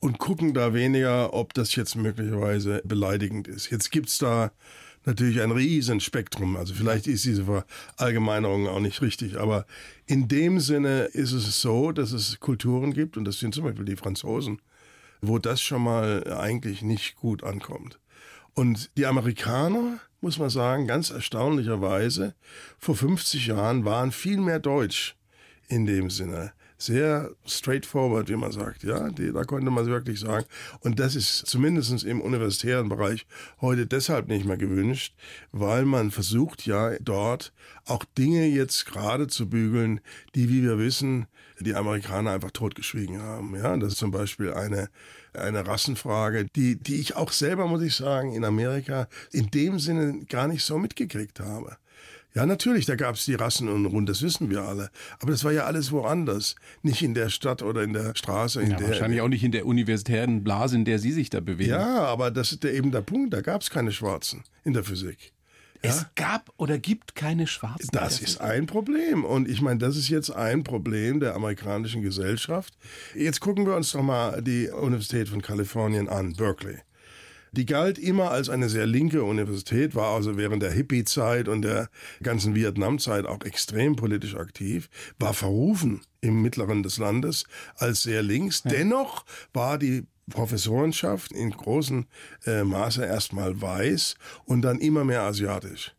und 0.01 0.19
gucken 0.19 0.55
da 0.55 0.75
weniger, 0.75 1.35
ob 1.35 1.55
das 1.55 1.75
jetzt 1.75 1.97
möglicherweise 1.97 2.83
beleidigend 2.85 3.49
ist. 3.49 3.71
Jetzt 3.71 3.91
gibt's 3.91 4.19
da 4.19 4.53
natürlich 5.05 5.41
ein 5.41 5.53
riesen 5.53 6.01
Spektrum. 6.01 6.57
Also 6.57 6.75
vielleicht 6.75 7.07
ist 7.07 7.25
diese 7.25 7.45
Verallgemeinerung 7.45 8.69
auch 8.69 8.81
nicht 8.81 9.01
richtig, 9.01 9.39
aber 9.39 9.67
in 10.07 10.29
dem 10.29 10.61
Sinne 10.61 11.05
ist 11.05 11.33
es 11.33 11.61
so, 11.61 11.93
dass 11.93 12.13
es 12.13 12.41
Kulturen 12.41 12.93
gibt, 12.93 13.17
und 13.17 13.25
das 13.25 13.39
sind 13.39 13.55
zum 13.55 13.65
Beispiel 13.65 13.85
die 13.85 13.97
Franzosen, 13.97 14.61
wo 15.23 15.39
das 15.39 15.63
schon 15.63 15.83
mal 15.83 16.33
eigentlich 16.35 16.83
nicht 16.83 17.17
gut 17.17 17.43
ankommt. 17.45 17.99
Und 18.55 18.91
die 18.97 19.07
Amerikaner, 19.07 20.01
muss 20.27 20.41
man 20.41 20.51
sagen, 20.51 20.89
ganz 20.89 21.11
erstaunlicherweise, 21.11 22.35
vor 22.81 22.97
50 22.97 23.47
Jahren 23.47 23.85
waren 23.85 24.11
viel 24.11 24.39
mehr 24.39 24.59
Deutsch 24.59 25.15
in 25.69 25.87
dem 25.87 26.11
Sinne. 26.11 26.51
Sehr 26.79 27.31
straightforward, 27.45 28.29
wie 28.29 28.35
man 28.35 28.51
sagt, 28.51 28.83
ja. 28.83 29.09
Die, 29.11 29.33
da 29.33 29.45
konnte 29.45 29.71
man 29.71 29.87
wirklich 29.87 30.19
sagen. 30.19 30.45
Und 30.81 30.99
das 30.99 31.15
ist 31.15 31.47
zumindest 31.47 32.03
im 32.03 32.21
universitären 32.21 32.89
Bereich 32.89 33.25
heute 33.61 33.87
deshalb 33.87 34.27
nicht 34.27 34.45
mehr 34.45 34.57
gewünscht, 34.57 35.15
weil 35.53 35.85
man 35.85 36.11
versucht 36.11 36.67
ja 36.67 36.99
dort 37.01 37.53
auch 37.85 38.05
Dinge 38.19 38.47
jetzt 38.47 38.85
gerade 38.85 39.29
zu 39.29 39.49
bügeln, 39.49 40.01
die, 40.35 40.49
wie 40.49 40.65
wir 40.65 40.77
wissen, 40.77 41.29
die 41.61 41.77
Amerikaner 41.77 42.33
einfach 42.33 42.51
totgeschwiegen 42.51 43.23
haben. 43.23 43.55
Ja, 43.55 43.77
das 43.77 43.93
ist 43.93 43.99
zum 43.99 44.11
Beispiel 44.11 44.53
eine, 44.53 44.91
eine 45.37 45.67
Rassenfrage, 45.67 46.47
die, 46.55 46.77
die 46.77 46.97
ich 46.97 47.17
auch 47.17 47.33
selber, 47.33 47.67
muss 47.67 47.83
ich 47.83 47.95
sagen, 47.95 48.33
in 48.33 48.45
Amerika 48.45 49.09
in 49.33 49.51
dem 49.51 49.79
Sinne 49.79 50.25
gar 50.29 50.49
nicht 50.49 50.65
so 50.65 50.79
mitgekriegt 50.79 51.41
habe. 51.41 51.77
Ja, 52.37 52.45
natürlich, 52.45 52.85
da 52.85 52.97
gab 52.97 53.15
es 53.15 53.25
die 53.25 53.35
Rassen 53.35 53.71
und 53.71 53.87
rund, 53.87 54.11
das 54.11 54.21
wissen 54.21 54.51
wir 54.51 54.61
alle. 54.61 54.91
Aber 55.21 55.31
das 55.31 55.43
war 55.43 55.53
ja 55.53 55.65
alles 55.65 55.91
woanders. 55.91 56.55
Nicht 56.83 57.01
in 57.03 57.15
der 57.15 57.31
Stadt 57.31 57.63
oder 57.63 57.83
in 57.83 57.95
der 57.95 58.15
Straße. 58.15 58.61
In 58.61 58.73
Ja, 58.73 58.77
der, 58.77 58.89
wahrscheinlich 58.89 59.23
auch 59.23 59.29
nicht 59.29 59.43
in 59.43 59.53
der 59.53 59.65
universitären 59.65 60.45
Blase, 60.45 60.77
in 60.77 60.85
der 60.85 60.99
Sie 60.99 61.13
sich 61.13 61.31
da 61.31 61.41
bewegen. 61.41 61.71
Ja, 61.71 62.05
aber 62.05 62.31
das 62.31 62.53
ist 62.53 62.63
der, 62.63 62.75
eben 62.75 62.93
der 62.93 63.01
Punkt. 63.01 63.33
Da 63.33 63.41
gab 63.41 63.63
es 63.63 63.71
keine 63.71 63.91
Schwarzen 63.91 64.45
in 64.65 64.75
der 64.75 64.85
Physik. 64.85 65.33
Es 65.89 66.07
gab 66.15 66.53
oder 66.57 66.79
gibt 66.79 67.15
keine 67.15 67.47
Schwarzen. 67.47 67.89
Das 67.93 68.21
ist 68.21 68.41
ein 68.41 68.67
Problem. 68.67 69.25
Und 69.25 69.49
ich 69.49 69.61
meine, 69.61 69.79
das 69.79 69.97
ist 69.97 70.09
jetzt 70.09 70.31
ein 70.31 70.65
Problem 70.65 71.21
der 71.21 71.35
amerikanischen 71.35 72.03
Gesellschaft. 72.03 72.77
Jetzt 73.15 73.41
gucken 73.41 73.67
wir 73.67 73.77
uns 73.77 73.93
doch 73.93 74.03
mal 74.03 74.43
die 74.43 74.69
Universität 74.69 75.29
von 75.29 75.43
Kalifornien 75.43 76.09
an, 76.09 76.35
Berkeley. 76.35 76.79
Die 77.53 77.65
galt 77.65 77.99
immer 77.99 78.31
als 78.33 78.51
eine 78.51 78.69
sehr 78.69 78.87
linke 78.87 79.25
Universität, 79.25 79.95
war 79.95 80.15
also 80.15 80.37
während 80.37 80.63
der 80.63 80.73
Hippie-Zeit 80.73 81.49
und 81.49 81.63
der 81.63 81.89
ganzen 82.23 82.55
Vietnam-Zeit 82.55 83.25
auch 83.25 83.43
extrem 83.45 83.97
politisch 83.97 84.37
aktiv, 84.37 84.91
war 85.19 85.33
verrufen 85.33 86.03
im 86.21 86.43
Mittleren 86.43 86.83
des 86.83 86.99
Landes 86.99 87.45
als 87.77 88.03
sehr 88.03 88.23
links. 88.23 88.63
Dennoch 88.63 89.25
war 89.55 89.79
die 89.79 90.07
Professorenschaft 90.31 91.33
in 91.33 91.51
großem 91.51 92.07
äh, 92.47 92.65
Maße 92.65 93.05
erstmal 93.05 93.61
weiß 93.61 94.17
und 94.45 94.63
dann 94.63 94.79
immer 94.79 95.05
mehr 95.05 95.23
asiatisch. 95.23 95.93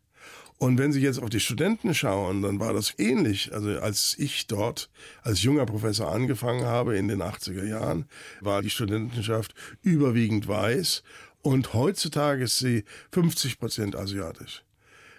Und 0.58 0.76
wenn 0.76 0.92
Sie 0.92 1.00
jetzt 1.00 1.22
auf 1.22 1.30
die 1.30 1.38
Studenten 1.38 1.94
schauen, 1.94 2.42
dann 2.42 2.58
war 2.58 2.72
das 2.72 2.98
ähnlich. 2.98 3.54
Also 3.54 3.78
als 3.78 4.16
ich 4.18 4.48
dort 4.48 4.90
als 5.22 5.42
junger 5.44 5.66
Professor 5.66 6.12
angefangen 6.12 6.64
habe 6.64 6.96
in 6.98 7.06
den 7.06 7.22
80er 7.22 7.64
Jahren, 7.64 8.06
war 8.40 8.60
die 8.60 8.70
Studentenschaft 8.70 9.54
überwiegend 9.82 10.48
weiß 10.48 11.04
und 11.42 11.74
heutzutage 11.74 12.44
ist 12.44 12.58
sie 12.58 12.84
50 13.12 13.60
Prozent 13.60 13.94
asiatisch. 13.94 14.64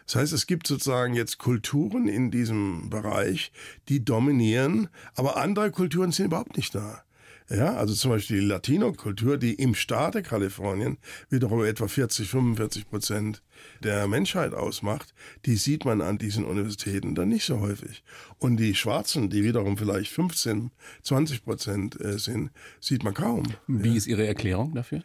Das 0.06 0.16
heißt, 0.16 0.34
es 0.34 0.48
gibt 0.48 0.68
sozusagen 0.68 1.14
jetzt 1.14 1.38
Kulturen 1.38 2.08
in 2.08 2.32
diesem 2.32 2.90
Bereich, 2.90 3.52
die 3.88 4.04
dominieren, 4.04 4.90
aber 5.16 5.38
andere 5.38 5.72
Kulturen 5.72 6.12
sind 6.12 6.26
überhaupt 6.26 6.58
nicht 6.58 6.76
da. 6.76 7.04
Ja, 7.50 7.76
also 7.76 7.96
zum 7.96 8.12
Beispiel 8.12 8.42
die 8.42 8.46
Latino-Kultur, 8.46 9.38
die 9.38 9.56
im 9.56 9.74
Staate 9.74 10.22
Kalifornien 10.22 10.98
wiederum 11.30 11.64
etwa 11.64 11.88
40, 11.88 12.30
45 12.30 12.90
Prozent 12.90 13.42
der 13.84 14.08
Menschheit 14.08 14.54
ausmacht, 14.54 15.16
die 15.46 15.56
sieht 15.56 15.84
man 15.84 16.02
an 16.02 16.20
diesen 16.20 16.46
Universitäten 16.46 17.16
dann 17.16 17.30
nicht 17.30 17.46
so 17.46 17.60
häufig. 17.60 18.04
Und 18.38 18.58
die 18.58 18.76
Schwarzen, 18.76 19.32
die 19.32 19.44
wiederum 19.44 19.78
vielleicht 19.78 20.12
15, 20.12 20.70
20 21.02 21.44
Prozent 21.44 22.00
äh, 22.00 22.20
sind, 22.20 22.52
sieht 22.80 23.04
man 23.04 23.16
kaum. 23.16 23.44
Wie 23.68 23.98
ist 23.98 24.06
Ihre 24.06 24.28
Erklärung 24.28 24.76
dafür? 24.76 25.02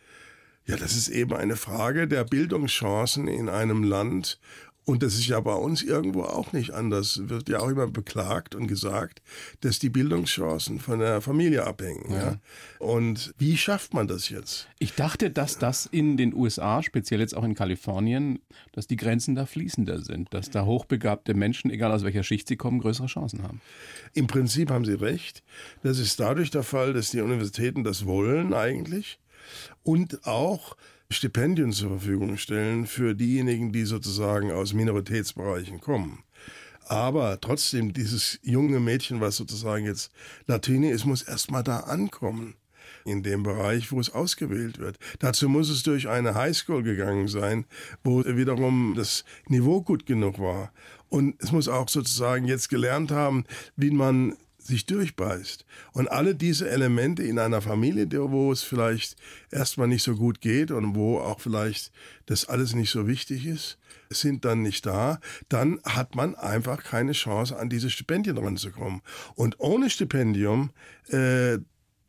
Ja, 0.67 0.77
das 0.77 0.97
ist 0.97 1.09
eben 1.09 1.35
eine 1.35 1.57
Frage 1.57 2.09
der 2.09 2.25
Bildungschancen 2.25 3.29
in 3.29 3.49
einem 3.49 3.85
Land. 3.85 4.39
Und 4.87 5.03
das 5.03 5.15
ist 5.15 5.27
ja 5.27 5.41
bei 5.41 5.55
uns 5.55 5.83
irgendwo 5.83 6.23
auch 6.25 6.53
nicht 6.53 6.73
anders. 6.73 7.29
Wird 7.29 7.49
ja 7.49 7.61
auch 7.61 7.69
immer 7.69 7.87
beklagt 7.87 8.55
und 8.55 8.67
gesagt, 8.67 9.23
dass 9.63 9.79
die 9.79 9.89
Bildungschancen 9.89 10.79
von 10.79 10.99
der 10.99 11.23
Familie 11.23 11.67
abhängen. 11.67 12.13
Ja. 12.13 12.37
Und 12.81 13.35
wie 13.39 13.57
schafft 13.57 13.95
man 13.95 14.09
das 14.09 14.29
jetzt? 14.29 14.69
Ich 14.79 14.95
dachte, 14.95 15.31
dass 15.31 15.59
das 15.59 15.87
in 15.87 16.19
den 16.19 16.35
USA, 16.35 16.83
speziell 16.83 17.21
jetzt 17.21 17.35
auch 17.35 17.45
in 17.45 17.55
Kalifornien, 17.55 18.41
dass 18.73 18.87
die 18.87 18.97
Grenzen 18.97 19.35
da 19.35 19.47
fließender 19.47 20.03
sind, 20.03 20.35
dass 20.35 20.51
da 20.51 20.67
hochbegabte 20.67 21.33
Menschen, 21.33 21.71
egal 21.71 21.91
aus 21.91 22.05
welcher 22.05 22.23
Schicht 22.23 22.47
sie 22.47 22.57
kommen, 22.57 22.81
größere 22.81 23.07
Chancen 23.07 23.43
haben. 23.43 23.63
Im 24.13 24.27
Prinzip 24.27 24.71
haben 24.71 24.85
Sie 24.85 24.95
recht. 24.95 25.43
Das 25.83 25.99
ist 25.99 26.21
dadurch 26.21 26.51
der 26.51 26.63
Fall, 26.63 26.93
dass 26.93 27.11
die 27.11 27.23
Universitäten 27.23 27.85
das 27.85 28.05
wollen 28.05 28.53
eigentlich 28.53 29.19
und 29.83 30.27
auch 30.27 30.77
Stipendien 31.15 31.73
zur 31.73 31.91
Verfügung 31.91 32.37
stellen 32.37 32.87
für 32.87 33.15
diejenigen, 33.15 33.73
die 33.73 33.85
sozusagen 33.85 34.51
aus 34.51 34.75
Minoritätsbereichen 34.75 35.81
kommen. 35.81 36.25
Aber 36.87 37.41
trotzdem, 37.41 37.93
dieses 37.93 38.39
junge 38.43 38.81
Mädchen, 38.81 39.21
was 39.21 39.37
sozusagen 39.37 39.87
jetzt 39.87 40.13
Latine 40.47 40.91
ist, 40.91 41.07
muss 41.07 41.23
erstmal 41.23 41.63
da 41.63 41.81
ankommen 41.81 42.55
in 43.05 43.23
dem 43.23 43.43
Bereich, 43.43 43.93
wo 43.93 44.01
es 44.01 44.11
ausgewählt 44.11 44.79
wird. 44.79 44.99
Dazu 45.19 45.49
muss 45.49 45.69
es 45.69 45.83
durch 45.83 46.09
eine 46.09 46.35
Highschool 46.35 46.83
gegangen 46.83 47.29
sein, 47.29 47.65
wo 48.03 48.25
wiederum 48.25 48.95
das 48.97 49.25
Niveau 49.49 49.83
gut 49.83 50.07
genug 50.07 50.39
war. 50.39 50.73
Und 51.09 51.37
es 51.39 51.53
muss 51.53 51.69
auch 51.69 51.89
sozusagen 51.89 52.47
jetzt 52.47 52.69
gelernt 52.69 53.11
haben, 53.11 53.45
wie 53.77 53.91
man 53.91 54.37
sich 54.67 54.87
durchbeißt. 54.87 55.65
Und 55.93 56.09
alle 56.09 56.35
diese 56.35 56.69
Elemente 56.69 57.23
in 57.23 57.39
einer 57.39 57.61
Familie, 57.61 58.09
wo 58.31 58.51
es 58.51 58.63
vielleicht 58.63 59.17
erstmal 59.51 59.89
nicht 59.89 60.03
so 60.03 60.17
gut 60.17 60.41
geht 60.41 60.71
und 60.71 60.95
wo 60.95 61.19
auch 61.19 61.41
vielleicht 61.41 61.93
das 62.27 62.47
alles 62.47 62.75
nicht 62.75 62.91
so 62.91 63.07
wichtig 63.07 63.47
ist, 63.47 63.79
sind 64.11 64.45
dann 64.45 64.63
nicht 64.63 64.87
da, 64.87 65.21
dann 65.49 65.81
hat 65.85 66.15
man 66.15 66.35
einfach 66.35 66.83
keine 66.83 67.13
Chance, 67.13 67.57
an 67.57 67.69
diese 67.69 67.91
Stipendien 67.91 68.39
ranzukommen. 68.39 69.03
Und 69.35 69.61
ohne 69.61 69.91
Stipendium, 69.91 70.71
äh, 71.09 71.59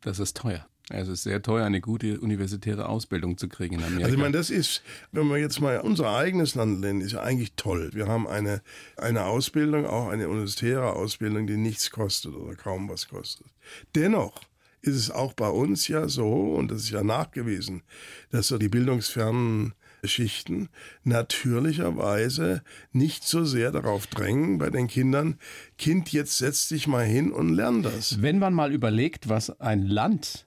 das 0.00 0.18
ist 0.18 0.36
teuer. 0.36 0.66
Es 0.88 1.08
ist 1.08 1.24
sehr 1.24 1.42
teuer, 1.42 1.66
eine 1.66 1.80
gute 1.80 2.20
universitäre 2.20 2.88
Ausbildung 2.88 3.36
zu 3.38 3.48
kriegen 3.48 3.74
in 3.74 3.82
Amerika. 3.82 4.04
Also 4.04 4.14
ich 4.14 4.22
meine, 4.22 4.36
das 4.36 4.50
ist, 4.50 4.82
wenn 5.10 5.26
wir 5.26 5.38
jetzt 5.38 5.60
mal 5.60 5.80
unser 5.80 6.16
eigenes 6.16 6.54
Land 6.54 6.80
nennen, 6.80 7.00
ist 7.00 7.12
ja 7.12 7.22
eigentlich 7.22 7.54
toll. 7.56 7.90
Wir 7.92 8.06
haben 8.06 8.28
eine, 8.28 8.62
eine 8.96 9.24
Ausbildung, 9.24 9.84
auch 9.84 10.08
eine 10.08 10.28
universitäre 10.28 10.92
Ausbildung, 10.92 11.48
die 11.48 11.56
nichts 11.56 11.90
kostet 11.90 12.34
oder 12.34 12.54
kaum 12.54 12.88
was 12.88 13.08
kostet. 13.08 13.48
Dennoch 13.96 14.42
ist 14.80 14.94
es 14.94 15.10
auch 15.10 15.32
bei 15.32 15.48
uns 15.48 15.88
ja 15.88 16.08
so, 16.08 16.54
und 16.54 16.70
das 16.70 16.82
ist 16.82 16.90
ja 16.90 17.02
nachgewiesen, 17.02 17.82
dass 18.30 18.46
so 18.46 18.56
die 18.56 18.68
bildungsfernen 18.68 19.74
Schichten 20.04 20.68
natürlicherweise 21.02 22.62
nicht 22.92 23.24
so 23.24 23.44
sehr 23.44 23.72
darauf 23.72 24.06
drängen 24.06 24.58
bei 24.58 24.70
den 24.70 24.86
Kindern, 24.86 25.38
Kind, 25.78 26.12
jetzt 26.12 26.38
setz 26.38 26.68
dich 26.68 26.86
mal 26.86 27.04
hin 27.04 27.32
und 27.32 27.52
lern 27.54 27.82
das. 27.82 28.22
Wenn 28.22 28.38
man 28.38 28.54
mal 28.54 28.72
überlegt, 28.72 29.28
was 29.28 29.60
ein 29.60 29.82
Land 29.82 30.45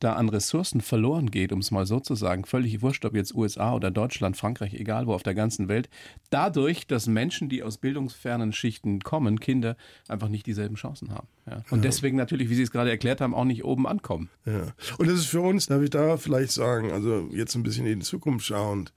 da 0.00 0.14
an 0.14 0.28
Ressourcen 0.28 0.80
verloren 0.80 1.30
geht, 1.30 1.52
um 1.52 1.60
es 1.60 1.70
mal 1.70 1.86
so 1.86 2.00
zu 2.00 2.14
sagen, 2.14 2.44
völlig 2.44 2.82
wurscht, 2.82 3.04
ob 3.04 3.14
jetzt 3.14 3.34
USA 3.34 3.74
oder 3.74 3.90
Deutschland, 3.90 4.36
Frankreich, 4.36 4.74
egal 4.74 5.06
wo 5.06 5.14
auf 5.14 5.22
der 5.22 5.34
ganzen 5.34 5.68
Welt, 5.68 5.88
dadurch, 6.30 6.86
dass 6.86 7.06
Menschen, 7.06 7.48
die 7.48 7.62
aus 7.62 7.78
bildungsfernen 7.78 8.52
Schichten 8.52 9.00
kommen, 9.00 9.38
Kinder, 9.40 9.76
einfach 10.08 10.28
nicht 10.28 10.46
dieselben 10.46 10.74
Chancen 10.74 11.12
haben. 11.12 11.28
Ja. 11.46 11.62
Und 11.70 11.84
deswegen 11.84 12.16
natürlich, 12.16 12.48
wie 12.48 12.54
Sie 12.54 12.62
es 12.62 12.70
gerade 12.70 12.90
erklärt 12.90 13.20
haben, 13.20 13.34
auch 13.34 13.44
nicht 13.44 13.64
oben 13.64 13.86
ankommen. 13.86 14.30
Ja. 14.46 14.72
Und 14.98 15.08
das 15.08 15.20
ist 15.20 15.26
für 15.26 15.40
uns, 15.40 15.66
darf 15.66 15.82
ich 15.82 15.90
da 15.90 16.16
vielleicht 16.16 16.52
sagen, 16.52 16.90
also 16.90 17.28
jetzt 17.32 17.54
ein 17.54 17.62
bisschen 17.62 17.86
in 17.86 18.00
die 18.00 18.06
Zukunft 18.06 18.46
schauend, 18.46 18.92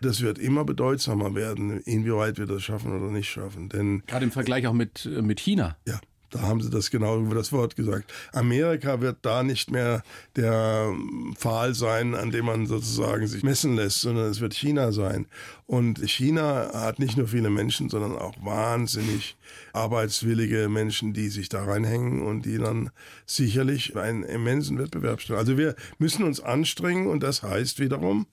das 0.00 0.20
wird 0.20 0.38
immer 0.38 0.64
bedeutsamer 0.64 1.34
werden, 1.34 1.80
inwieweit 1.80 2.38
wir 2.38 2.46
das 2.46 2.62
schaffen 2.62 2.92
oder 2.92 3.10
nicht 3.10 3.28
schaffen. 3.28 3.68
Denn 3.68 4.02
gerade 4.06 4.24
im 4.24 4.30
Vergleich 4.30 4.66
auch 4.66 4.72
mit, 4.72 5.08
mit 5.22 5.40
China. 5.40 5.76
Ja. 5.86 6.00
Da 6.30 6.42
haben 6.42 6.60
sie 6.60 6.70
das 6.70 6.90
genau 6.90 7.18
über 7.18 7.34
das 7.34 7.52
Wort 7.52 7.74
gesagt. 7.74 8.12
Amerika 8.32 9.00
wird 9.00 9.18
da 9.22 9.42
nicht 9.42 9.70
mehr 9.70 10.02
der 10.36 10.92
Pfahl 11.36 11.74
sein, 11.74 12.14
an 12.14 12.30
dem 12.30 12.46
man 12.46 12.66
sozusagen 12.66 13.26
sich 13.26 13.42
messen 13.42 13.76
lässt, 13.76 14.02
sondern 14.02 14.30
es 14.30 14.40
wird 14.40 14.54
China 14.54 14.92
sein. 14.92 15.26
Und 15.66 15.98
China 16.08 16.70
hat 16.74 16.98
nicht 16.98 17.16
nur 17.16 17.28
viele 17.28 17.50
Menschen, 17.50 17.88
sondern 17.88 18.16
auch 18.16 18.34
wahnsinnig 18.42 19.36
arbeitswillige 19.72 20.68
Menschen, 20.68 21.12
die 21.12 21.28
sich 21.28 21.48
da 21.48 21.64
reinhängen 21.64 22.22
und 22.22 22.42
die 22.44 22.58
dann 22.58 22.90
sicherlich 23.26 23.96
einen 23.96 24.22
immensen 24.22 24.78
Wettbewerb 24.78 25.20
stellen. 25.20 25.38
Also 25.38 25.56
wir 25.56 25.76
müssen 25.98 26.24
uns 26.24 26.40
anstrengen 26.40 27.06
und 27.06 27.22
das 27.22 27.42
heißt 27.42 27.78
wiederum, 27.80 28.26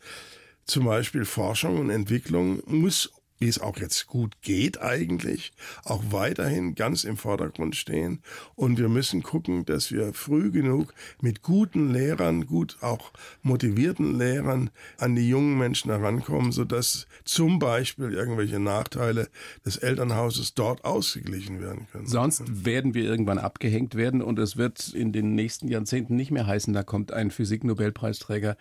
zum 0.66 0.86
Beispiel 0.86 1.26
Forschung 1.26 1.80
und 1.80 1.90
Entwicklung 1.90 2.62
muss 2.66 3.12
wie 3.40 3.48
es 3.48 3.60
auch 3.60 3.78
jetzt 3.78 4.08
gut 4.08 4.42
geht 4.42 4.82
eigentlich, 4.82 5.52
auch 5.84 6.04
weiterhin 6.10 6.76
ganz 6.76 7.04
im 7.04 7.18
Vordergrund 7.18 7.76
stehen. 7.76 8.22
Und 8.56 8.80
wir 8.80 8.90
müssen 8.90 9.24
gucken, 9.24 9.66
dass 9.66 9.92
wir 9.92 10.14
früh 10.14 10.52
genug 10.52 10.94
mit 11.22 11.42
guten 11.42 11.92
Lehrern, 11.92 12.46
gut 12.46 12.78
auch 12.82 13.12
motivierten 13.42 14.18
Lehrern 14.18 14.70
an 14.98 15.16
die 15.16 15.28
jungen 15.28 15.58
Menschen 15.58 15.92
herankommen, 15.92 16.52
sodass 16.52 17.08
zum 17.26 17.60
Beispiel 17.60 18.14
irgendwelche 18.14 18.60
Nachteile 18.60 19.28
des 19.66 19.78
Elternhauses 19.78 20.54
dort 20.54 20.86
ausgeglichen 20.86 21.62
werden 21.62 21.88
können. 21.92 22.08
Sonst 22.08 22.66
werden 22.66 22.94
wir 22.94 23.04
irgendwann 23.04 23.38
abgehängt 23.38 23.96
werden 23.96 24.22
und 24.22 24.40
es 24.40 24.58
wird 24.58 24.90
in 24.94 25.12
den 25.12 25.36
nächsten 25.36 25.68
Jahrzehnten 25.68 26.16
nicht 26.16 26.32
mehr 26.32 26.48
heißen, 26.48 26.74
da 26.74 26.84
kommt 26.84 27.12
ein 27.12 27.32
Physiknobelpreisträger 27.32 28.58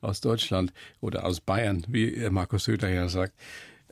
aus 0.00 0.20
Deutschland 0.20 0.72
oder 1.00 1.24
aus 1.24 1.40
Bayern, 1.40 1.84
wie 1.88 2.28
Markus 2.30 2.64
Söder 2.64 2.88
ja 2.88 3.08
sagt. 3.08 3.34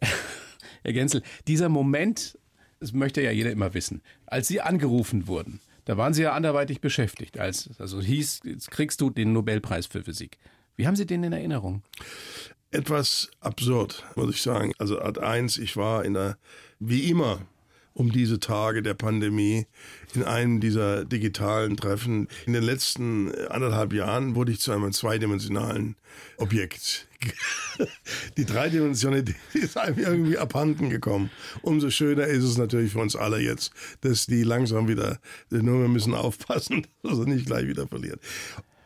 Herr 0.82 0.92
Genzel, 0.92 1.22
dieser 1.46 1.68
Moment, 1.68 2.38
das 2.80 2.92
möchte 2.92 3.22
ja 3.22 3.30
jeder 3.30 3.50
immer 3.50 3.74
wissen, 3.74 4.02
als 4.26 4.48
Sie 4.48 4.60
angerufen 4.60 5.26
wurden, 5.26 5.60
da 5.84 5.96
waren 5.96 6.14
Sie 6.14 6.22
ja 6.22 6.32
anderweitig 6.32 6.80
beschäftigt, 6.80 7.38
als 7.38 7.70
also 7.78 8.00
hieß, 8.00 8.40
jetzt 8.44 8.70
kriegst 8.70 9.00
du 9.00 9.10
den 9.10 9.32
Nobelpreis 9.32 9.86
für 9.86 10.02
Physik. 10.02 10.38
Wie 10.76 10.86
haben 10.86 10.96
Sie 10.96 11.06
den 11.06 11.24
in 11.24 11.32
Erinnerung? 11.32 11.82
Etwas 12.70 13.30
absurd, 13.40 14.04
muss 14.14 14.34
ich 14.34 14.42
sagen. 14.42 14.72
Also 14.78 15.00
Art 15.00 15.18
1, 15.18 15.58
ich 15.58 15.76
war 15.76 16.04
in 16.04 16.14
der, 16.14 16.36
wie 16.78 17.10
immer, 17.10 17.40
um 17.94 18.12
diese 18.12 18.38
Tage 18.38 18.82
der 18.82 18.94
Pandemie 18.94 19.66
in 20.14 20.22
einem 20.22 20.60
dieser 20.60 21.04
digitalen 21.04 21.76
Treffen. 21.76 22.28
In 22.46 22.52
den 22.52 22.62
letzten 22.62 23.34
anderthalb 23.46 23.92
Jahren 23.92 24.36
wurde 24.36 24.52
ich 24.52 24.60
zu 24.60 24.70
einem 24.72 24.92
zweidimensionalen 24.92 25.96
Objekt. 26.36 27.07
Die 28.36 28.44
Dreidimensionalität 28.44 29.36
ist 29.54 29.76
einem 29.76 29.98
irgendwie 29.98 30.38
abhanden 30.38 30.90
gekommen. 30.90 31.30
Umso 31.62 31.90
schöner 31.90 32.26
ist 32.26 32.44
es 32.44 32.58
natürlich 32.58 32.92
für 32.92 33.00
uns 33.00 33.16
alle 33.16 33.38
jetzt, 33.40 33.72
dass 34.00 34.26
die 34.26 34.42
langsam 34.42 34.88
wieder, 34.88 35.18
nur 35.50 35.80
wir 35.80 35.88
müssen 35.88 36.14
aufpassen, 36.14 36.86
dass 37.02 37.18
er 37.18 37.26
nicht 37.26 37.46
gleich 37.46 37.66
wieder 37.66 37.86
verliert. 37.86 38.20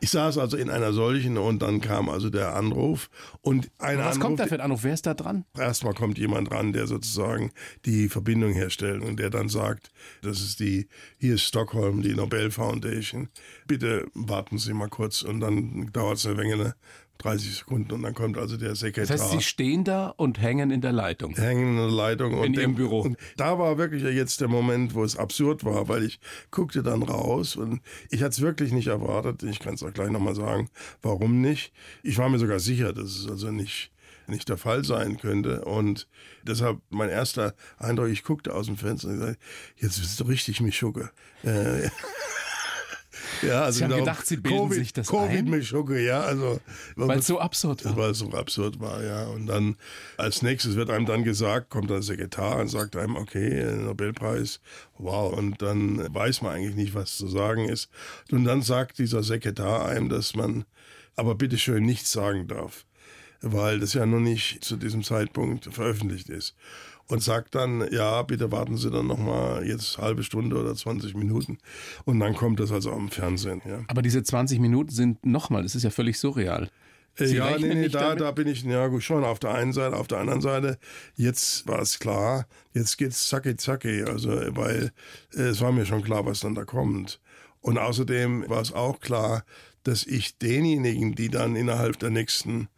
Ich 0.02 0.10
saß 0.10 0.36
also 0.38 0.56
in 0.56 0.68
einer 0.68 0.92
solchen 0.92 1.38
und 1.38 1.62
dann 1.62 1.80
kam 1.80 2.08
also 2.08 2.28
der 2.28 2.56
Anruf 2.56 3.08
und 3.40 3.70
ein 3.78 3.98
Was 3.98 4.16
Anruf, 4.16 4.20
kommt 4.20 4.40
da 4.40 4.46
für 4.48 4.56
ein 4.56 4.60
Anruf? 4.60 4.82
Wer 4.82 4.94
ist 4.94 5.06
da 5.06 5.14
dran? 5.14 5.44
Erstmal 5.56 5.94
kommt 5.94 6.18
jemand 6.18 6.50
dran, 6.50 6.72
der 6.72 6.88
sozusagen 6.88 7.52
die 7.84 8.08
Verbindung 8.08 8.52
herstellt 8.52 9.00
und 9.00 9.20
der 9.20 9.30
dann 9.30 9.48
sagt, 9.48 9.92
das 10.22 10.40
ist 10.40 10.58
die, 10.58 10.88
hier 11.18 11.34
ist 11.34 11.42
Stockholm, 11.42 12.02
die 12.02 12.16
Nobel 12.16 12.50
Foundation. 12.50 13.28
Bitte 13.68 14.08
warten 14.14 14.58
Sie 14.58 14.72
mal 14.72 14.88
kurz 14.88 15.22
und 15.22 15.38
dann 15.38 15.92
dauert 15.92 16.18
es 16.18 16.26
eine 16.26 16.34
Menge, 16.34 16.74
30 17.22 17.56
Sekunden 17.58 17.92
und 17.92 18.02
dann 18.02 18.14
kommt 18.14 18.36
also 18.38 18.56
der 18.56 18.74
Sekretär. 18.74 19.16
Das 19.16 19.22
heißt, 19.22 19.32
Sie 19.32 19.42
stehen 19.42 19.84
da 19.84 20.08
und 20.08 20.40
hängen 20.40 20.70
in 20.70 20.80
der 20.80 20.92
Leitung. 20.92 21.34
Hängen 21.34 21.70
in 21.70 21.76
der 21.76 21.90
Leitung. 21.90 22.32
In 22.32 22.38
und 22.38 22.56
Ihrem 22.56 22.74
Büro. 22.74 23.00
Und 23.02 23.16
da 23.36 23.58
war 23.58 23.78
wirklich 23.78 24.02
jetzt 24.02 24.40
der 24.40 24.48
Moment, 24.48 24.94
wo 24.94 25.04
es 25.04 25.16
absurd 25.16 25.64
war, 25.64 25.88
weil 25.88 26.04
ich 26.04 26.20
guckte 26.50 26.82
dann 26.82 27.02
raus 27.02 27.56
und 27.56 27.80
ich 28.10 28.20
hatte 28.20 28.30
es 28.30 28.40
wirklich 28.40 28.72
nicht 28.72 28.88
erwartet. 28.88 29.42
Ich 29.42 29.60
kann 29.60 29.74
es 29.74 29.82
auch 29.82 29.92
gleich 29.92 30.10
nochmal 30.10 30.34
sagen, 30.34 30.68
warum 31.00 31.40
nicht. 31.40 31.72
Ich 32.02 32.18
war 32.18 32.28
mir 32.28 32.38
sogar 32.38 32.58
sicher, 32.58 32.92
dass 32.92 33.16
es 33.16 33.28
also 33.28 33.50
nicht 33.50 33.92
nicht 34.26 34.48
der 34.48 34.56
Fall 34.56 34.84
sein 34.84 35.18
könnte. 35.18 35.64
Und 35.64 36.08
deshalb 36.42 36.80
mein 36.90 37.08
erster 37.08 37.54
Eindruck, 37.78 38.08
ich 38.08 38.24
guckte 38.24 38.54
aus 38.54 38.66
dem 38.66 38.76
Fenster 38.76 39.08
und 39.08 39.18
sagte, 39.18 39.38
jetzt 39.76 40.00
bist 40.00 40.18
du 40.20 40.24
richtig 40.24 40.60
Mischucke. 40.60 41.10
Äh, 41.42 41.88
Ja, 43.40 43.62
also 43.62 43.82
haben 43.82 43.90
genau, 43.90 44.04
gedacht, 44.04 44.26
Sie 44.26 44.36
bilden 44.36 44.58
COVID, 44.58 44.78
sich 44.78 44.92
das 44.92 45.06
COVID 45.06 45.48
mit 45.48 45.64
Schucke, 45.64 46.04
ja. 46.04 46.20
Also, 46.20 46.60
weil 46.96 47.18
es 47.18 47.26
so 47.26 47.40
absurd 47.40 47.84
war. 47.84 47.96
Weil 47.96 48.10
es 48.10 48.18
so 48.18 48.30
absurd 48.32 48.80
war, 48.80 49.02
ja. 49.02 49.26
Und 49.26 49.46
dann 49.46 49.76
als 50.16 50.42
nächstes 50.42 50.76
wird 50.76 50.90
einem 50.90 51.06
dann 51.06 51.24
gesagt, 51.24 51.70
kommt 51.70 51.90
der 51.90 52.02
Sekretär 52.02 52.56
und 52.56 52.68
sagt 52.68 52.96
einem, 52.96 53.16
okay, 53.16 53.64
Nobelpreis, 53.76 54.60
wow. 54.98 55.32
Und 55.32 55.62
dann 55.62 56.12
weiß 56.14 56.42
man 56.42 56.54
eigentlich 56.54 56.76
nicht, 56.76 56.94
was 56.94 57.16
zu 57.16 57.28
sagen 57.28 57.68
ist. 57.68 57.90
Und 58.30 58.44
dann 58.44 58.62
sagt 58.62 58.98
dieser 58.98 59.22
Sekretär 59.22 59.84
einem, 59.84 60.08
dass 60.08 60.34
man 60.34 60.64
aber 61.16 61.34
bitteschön 61.34 61.84
nichts 61.84 62.12
sagen 62.12 62.48
darf, 62.48 62.84
weil 63.40 63.80
das 63.80 63.94
ja 63.94 64.06
noch 64.06 64.20
nicht 64.20 64.64
zu 64.64 64.76
diesem 64.76 65.02
Zeitpunkt 65.02 65.72
veröffentlicht 65.72 66.28
ist 66.28 66.54
und 67.08 67.22
sagt 67.22 67.54
dann, 67.54 67.86
ja, 67.92 68.22
bitte 68.22 68.50
warten 68.52 68.76
Sie 68.76 68.90
dann 68.90 69.06
nochmal 69.06 69.66
jetzt 69.66 69.98
halbe 69.98 70.22
Stunde 70.22 70.56
oder 70.56 70.74
20 70.74 71.14
Minuten. 71.14 71.58
Und 72.04 72.20
dann 72.20 72.34
kommt 72.34 72.60
das 72.60 72.72
also 72.72 72.92
am 72.92 73.10
Fernsehen. 73.10 73.62
Ja. 73.66 73.80
Aber 73.88 74.02
diese 74.02 74.22
20 74.22 74.58
Minuten 74.60 74.90
sind 74.90 75.24
nochmal, 75.26 75.62
das 75.62 75.74
ist 75.74 75.82
ja 75.82 75.90
völlig 75.90 76.18
surreal. 76.18 76.68
Äh, 77.16 77.26
Sie 77.26 77.36
ja, 77.36 77.58
nee, 77.58 77.74
nee, 77.74 77.88
da, 77.88 78.14
da 78.14 78.30
bin 78.30 78.48
ich 78.48 78.62
ja 78.62 79.00
schon 79.00 79.24
auf 79.24 79.38
der 79.38 79.54
einen 79.54 79.72
Seite, 79.72 79.96
auf 79.96 80.08
der 80.08 80.18
anderen 80.18 80.40
Seite. 80.40 80.78
Jetzt 81.14 81.66
war 81.66 81.80
es 81.80 81.98
klar, 81.98 82.46
jetzt 82.72 82.96
geht's 82.98 83.28
zacki 83.28 83.56
zacki, 83.56 84.02
also 84.02 84.30
weil 84.30 84.92
äh, 85.34 85.42
es 85.42 85.60
war 85.60 85.72
mir 85.72 85.84
schon 85.84 86.02
klar, 86.02 86.24
was 86.24 86.40
dann 86.40 86.54
da 86.54 86.64
kommt. 86.64 87.20
Und 87.60 87.78
außerdem 87.78 88.48
war 88.48 88.60
es 88.60 88.72
auch 88.72 89.00
klar, 89.00 89.44
dass 89.84 90.06
ich 90.06 90.38
denjenigen, 90.38 91.14
die 91.14 91.28
dann 91.28 91.56
innerhalb 91.56 91.98
der 91.98 92.10
nächsten 92.10 92.68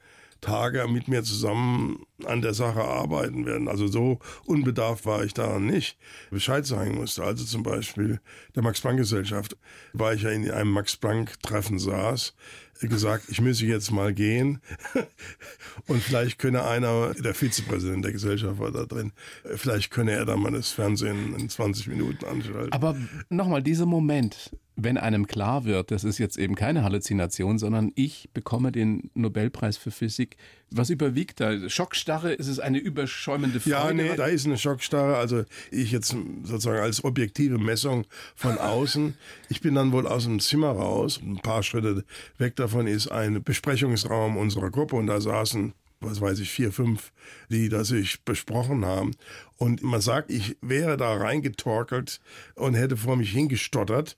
Tage 0.41 0.87
mit 0.89 1.09
mir 1.09 1.23
zusammen 1.23 2.05
an 2.27 2.43
der 2.43 2.55
Sache 2.55 2.83
arbeiten 2.83 3.47
werden. 3.47 3.69
Also 3.69 3.87
so 3.87 4.19
unbedarft 4.45 5.07
war 5.07 5.25
ich 5.25 5.35
daran 5.35 5.67
nicht. 5.67 5.99
Bescheid 6.31 6.67
sagen 6.67 6.97
musste. 6.97 7.25
Also 7.25 7.45
zum 7.45 7.63
Beispiel 7.63 8.21
der 8.55 8.63
Max-Planck-Gesellschaft, 8.63 9.57
weil 9.93 10.17
ich 10.17 10.23
ja 10.23 10.31
in 10.31 10.51
einem 10.51 10.71
Max-Planck-Treffen 10.71 11.79
saß, 11.79 12.35
gesagt, 12.81 13.27
ich 13.29 13.41
müsse 13.41 13.67
jetzt 13.67 13.91
mal 13.91 14.13
gehen. 14.13 14.61
Und 15.87 16.03
vielleicht 16.03 16.39
könne 16.39 16.65
einer, 16.65 17.15
der 17.15 17.35
Vizepräsident 17.35 18.05
der 18.05 18.13
Gesellschaft 18.13 18.59
war 18.59 18.73
da 18.73 18.85
drin, 18.85 19.13
vielleicht 19.57 19.91
könne 19.91 20.13
er 20.13 20.25
da 20.25 20.37
mal 20.37 20.53
das 20.53 20.71
Fernsehen 20.71 21.35
in 21.39 21.49
20 21.49 21.89
Minuten 21.89 22.25
anschalten. 22.25 22.73
Aber 22.73 22.97
nochmal, 23.29 23.63
dieser 23.63 23.87
Moment, 23.87 24.51
wenn 24.77 24.99
einem 24.99 25.27
klar 25.27 25.65
wird, 25.65 25.91
das 25.91 26.05
ist 26.05 26.19
jetzt 26.19 26.37
eben 26.37 26.55
keine 26.55 26.83
Halluzination, 26.83 27.59
sondern 27.59 27.93
ich 27.95 28.31
bekomme 28.35 28.73
den 28.73 29.11
Nobelpreis 29.15 29.77
für 29.77 29.91
Physik. 29.91 30.37
Was 30.77 30.91
überwiegt 30.91 31.41
da? 31.41 31.69
Schockstarre? 31.69 32.33
Ist 32.33 32.49
es 32.49 32.59
eine 32.59 32.79
überschäumende 32.79 33.61
Freude? 33.61 33.77
Ja, 33.77 33.93
nee, 33.93 34.17
da 34.17 34.27
ist 34.27 34.45
eine 34.45 34.59
Schockstarre. 34.59 35.17
Also 35.17 35.45
ich 35.71 35.93
jetzt 35.93 36.17
sozusagen 36.43 36.81
als 36.81 37.05
objektive 37.05 37.59
Messung 37.59 38.07
von 38.35 38.59
außen. 38.59 39.15
Ich 39.49 39.61
bin 39.61 39.77
dann 39.77 39.93
wohl 39.93 40.07
aus 40.09 40.25
dem 40.25 40.41
Zimmer 40.41 40.71
raus. 40.71 41.21
Ein 41.23 41.39
paar 41.39 41.63
Schritte 41.63 42.05
weg 42.39 42.57
davon 42.57 42.89
ist 42.89 43.09
ein 43.09 43.43
Besprechungsraum 43.43 44.37
unserer 44.37 44.71
Gruppe 44.71 44.97
und 44.97 45.07
da 45.07 45.21
saßen 45.21 45.75
was 46.01 46.21
weiß 46.21 46.39
ich, 46.41 46.51
vier, 46.51 46.71
fünf, 46.71 47.13
die 47.49 47.69
das 47.71 47.89
sich 47.89 48.23
besprochen 48.25 48.85
haben. 48.85 49.13
Und 49.57 49.83
man 49.83 50.01
sagt, 50.01 50.31
ich 50.31 50.57
wäre 50.61 50.97
da 50.97 51.15
reingetorkelt 51.15 52.21
und 52.57 52.75
hätte 52.75 52.97
vor 52.97 53.17
mich 53.17 53.31
hingestottert. 53.31 54.17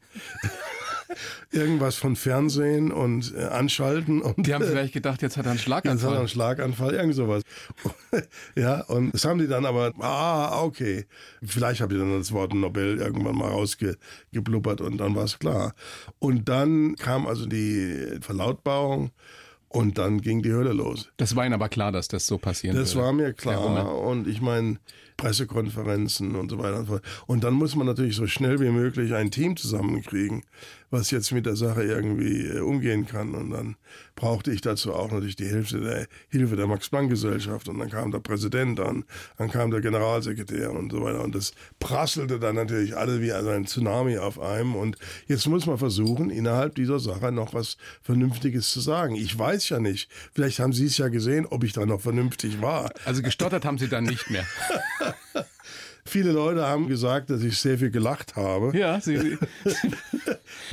Irgendwas 1.50 1.96
von 1.96 2.16
Fernsehen 2.16 2.92
und 2.92 3.34
äh, 3.34 3.44
Anschalten. 3.44 4.22
Und, 4.22 4.46
die 4.46 4.54
haben 4.54 4.64
vielleicht 4.64 4.92
gedacht, 4.92 5.22
jetzt 5.22 5.36
hat 5.36 5.46
er 5.46 5.50
einen 5.50 5.58
Schlaganfall. 5.58 5.94
Jetzt 5.94 6.04
hat 6.04 6.12
er 6.12 6.18
einen 6.18 6.28
Schlaganfall, 6.28 6.94
irgend 6.94 7.14
sowas. 7.14 7.42
ja, 8.56 8.82
und 8.82 9.12
das 9.12 9.24
haben 9.24 9.38
die 9.38 9.46
dann 9.46 9.64
aber, 9.64 9.92
ah, 10.00 10.62
okay. 10.62 11.06
Vielleicht 11.42 11.80
habe 11.80 11.94
ich 11.94 12.00
dann 12.00 12.18
das 12.18 12.32
Wort 12.32 12.54
Nobel 12.54 12.98
irgendwann 12.98 13.36
mal 13.36 13.50
rausgeblubbert 13.50 14.80
und 14.80 14.98
dann 14.98 15.14
war 15.14 15.24
es 15.24 15.38
klar. 15.38 15.74
Und 16.18 16.48
dann 16.48 16.96
kam 16.96 17.26
also 17.26 17.46
die 17.46 18.18
Verlautbarung 18.20 19.10
und 19.68 19.98
dann 19.98 20.20
ging 20.20 20.42
die 20.42 20.52
Hölle 20.52 20.72
los. 20.72 21.10
Das 21.16 21.36
war 21.36 21.44
Ihnen 21.44 21.54
aber 21.54 21.68
klar, 21.68 21.92
dass 21.92 22.08
das 22.08 22.26
so 22.26 22.38
passieren 22.38 22.76
das 22.76 22.94
würde. 22.94 22.98
Das 22.98 23.04
war 23.06 23.12
mir 23.12 23.32
klar. 23.32 23.98
Und 23.98 24.26
ich 24.26 24.40
meine, 24.40 24.78
Pressekonferenzen 25.16 26.34
und 26.36 26.50
so 26.50 26.58
weiter 26.58 26.78
und 26.78 26.86
so 26.86 26.92
fort. 26.92 27.04
Und 27.26 27.44
dann 27.44 27.54
muss 27.54 27.74
man 27.74 27.86
natürlich 27.86 28.16
so 28.16 28.26
schnell 28.26 28.60
wie 28.60 28.70
möglich 28.70 29.14
ein 29.14 29.30
Team 29.30 29.56
zusammenkriegen, 29.56 30.44
was 30.90 31.10
jetzt 31.10 31.32
mit 31.32 31.46
der 31.46 31.56
Sache 31.56 31.82
irgendwie 31.82 32.46
äh, 32.46 32.60
umgehen 32.60 33.06
kann. 33.06 33.34
Und 33.34 33.50
dann 33.50 33.76
brauchte 34.14 34.52
ich 34.52 34.60
dazu 34.60 34.94
auch 34.94 35.10
natürlich 35.10 35.36
die 35.36 35.46
Hilfe 35.46 35.80
der, 35.80 36.06
Hilfe 36.28 36.56
der 36.56 36.66
Max-Planck-Gesellschaft. 36.66 37.68
Und 37.68 37.78
dann 37.78 37.90
kam 37.90 38.12
der 38.12 38.20
Präsident 38.20 38.78
an, 38.80 39.04
dann 39.38 39.50
kam 39.50 39.70
der 39.70 39.80
Generalsekretär 39.80 40.72
und 40.72 40.92
so 40.92 41.02
weiter. 41.02 41.22
Und 41.22 41.34
das 41.34 41.52
prasselte 41.80 42.38
dann 42.38 42.54
natürlich 42.54 42.96
alle 42.96 43.20
wie 43.20 43.32
ein 43.32 43.66
Tsunami 43.66 44.18
auf 44.18 44.38
einem. 44.38 44.76
Und 44.76 44.96
jetzt 45.26 45.46
muss 45.46 45.66
man 45.66 45.78
versuchen, 45.78 46.30
innerhalb 46.30 46.74
dieser 46.74 47.00
Sache 47.00 47.32
noch 47.32 47.54
was 47.54 47.76
Vernünftiges 48.02 48.70
zu 48.70 48.80
sagen. 48.80 49.16
Ich 49.16 49.36
weiß 49.36 49.68
ja 49.70 49.80
nicht, 49.80 50.10
vielleicht 50.32 50.58
haben 50.60 50.72
Sie 50.72 50.86
es 50.86 50.98
ja 50.98 51.08
gesehen, 51.08 51.46
ob 51.46 51.64
ich 51.64 51.72
da 51.72 51.86
noch 51.86 52.00
vernünftig 52.00 52.60
war. 52.60 52.92
Also 53.04 53.22
gestottert 53.22 53.64
haben 53.64 53.78
Sie 53.78 53.88
dann 53.88 54.04
nicht 54.04 54.30
mehr. 54.30 54.46
Viele 56.06 56.32
Leute 56.32 56.66
haben 56.66 56.88
gesagt, 56.88 57.30
dass 57.30 57.42
ich 57.42 57.58
sehr 57.58 57.78
viel 57.78 57.90
gelacht 57.90 58.36
habe. 58.36 58.76
Ja, 58.76 59.00
Sie, 59.00 59.16
Sie 59.18 59.38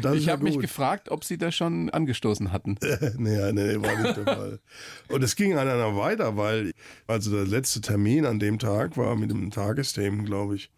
ich 0.13 0.29
habe 0.29 0.43
mich 0.43 0.59
gefragt, 0.59 1.09
ob 1.09 1.23
Sie 1.23 1.38
das 1.38 1.55
schon 1.55 1.89
angestoßen 1.89 2.51
hatten. 2.51 2.77
nee, 3.17 3.51
nee, 3.51 3.75
war 3.81 4.01
nicht 4.01 4.17
der 4.17 4.25
Fall. 4.25 4.59
Und 5.09 5.23
es 5.23 5.36
ging 5.36 5.53
an 5.53 5.67
einer 5.67 5.95
weiter, 5.97 6.38
weil 6.38 6.71
also 7.07 7.31
der 7.31 7.45
letzte 7.45 7.81
Termin 7.81 8.25
an 8.25 8.39
dem 8.39 8.59
Tag 8.59 8.97
war 8.97 9.15
mit 9.15 9.31
dem 9.31 9.51
Tagesthemen, 9.51 10.25
glaube 10.25 10.55
ich. 10.55 10.69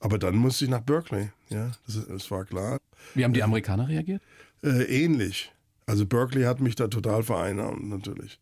Aber 0.00 0.18
dann 0.18 0.36
musste 0.36 0.64
ich 0.64 0.70
nach 0.70 0.80
Berkeley. 0.80 1.30
Ja, 1.48 1.70
das, 1.86 2.06
das 2.06 2.30
war 2.30 2.44
klar. 2.44 2.78
Wie 3.14 3.24
haben 3.24 3.32
die 3.32 3.42
Amerikaner 3.42 3.88
reagiert? 3.88 4.22
Äh, 4.62 4.84
ähnlich. 4.84 5.52
Also 5.86 6.06
Berkeley 6.06 6.44
hat 6.44 6.60
mich 6.60 6.74
da 6.74 6.88
total 6.88 7.22
vereinnahmt, 7.22 7.88
natürlich. 7.88 8.38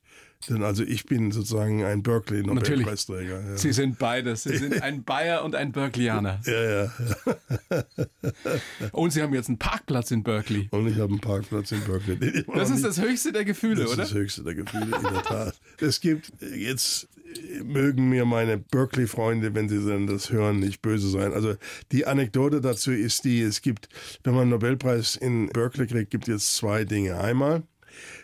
Denn 0.49 0.62
also 0.62 0.82
ich 0.82 1.05
bin 1.05 1.32
sozusagen 1.32 1.84
ein 1.84 2.03
Berkeley 2.03 2.43
Nobelpreisträger. 2.43 3.51
Ja. 3.51 3.57
Sie 3.57 3.72
sind 3.72 3.99
beides. 3.99 4.45
Sie 4.45 4.57
sind 4.57 4.82
ein 4.82 5.05
Bayer 5.05 5.45
und 5.45 5.55
ein 5.55 5.72
Berkeleyaner. 5.72 6.41
Ja, 6.51 6.84
ja. 6.84 6.93
und 8.93 9.12
Sie 9.12 9.22
haben 9.22 9.34
jetzt 9.34 9.49
einen 9.49 9.59
Parkplatz 9.59 10.11
in 10.11 10.22
Berkeley. 10.22 10.68
Und 10.70 10.88
ich 10.88 10.99
habe 10.99 11.11
einen 11.11 11.20
Parkplatz 11.20 11.70
in 11.70 11.80
Berkeley. 11.84 12.45
Das 12.55 12.70
ist 12.70 12.84
das 12.84 13.01
höchste 13.01 13.32
der 13.32 13.45
Gefühle, 13.45 13.82
das 13.82 13.93
oder? 13.93 13.97
Das 13.99 14.09
ist 14.09 14.14
das 14.14 14.20
höchste 14.22 14.43
der 14.43 14.55
Gefühle, 14.55 14.97
in 14.97 15.03
der 15.03 15.22
Tat. 15.22 15.61
Es 15.78 16.01
gibt 16.01 16.32
jetzt 16.57 17.09
mögen 17.62 18.09
mir 18.09 18.24
meine 18.24 18.59
Berkeley-Freunde, 18.59 19.55
wenn 19.55 19.68
sie 19.68 19.84
dann 19.86 20.07
das 20.07 20.30
hören, 20.30 20.61
nicht 20.61 20.82
böse 20.82 21.09
sein. 21.09 21.32
Also 21.32 21.55
die 21.93 22.07
Anekdote 22.07 22.61
dazu 22.61 22.91
ist 22.93 23.24
die, 23.24 23.41
es 23.43 23.62
gibt, 23.62 23.88
wenn 24.24 24.34
man 24.34 24.43
einen 24.43 24.51
Nobelpreis 24.51 25.16
in 25.16 25.49
Berkeley 25.49 25.86
kriegt, 25.86 26.11
gibt 26.11 26.28
es 26.28 26.57
zwei 26.57 26.84
Dinge. 26.84 27.18
Einmal, 27.20 27.62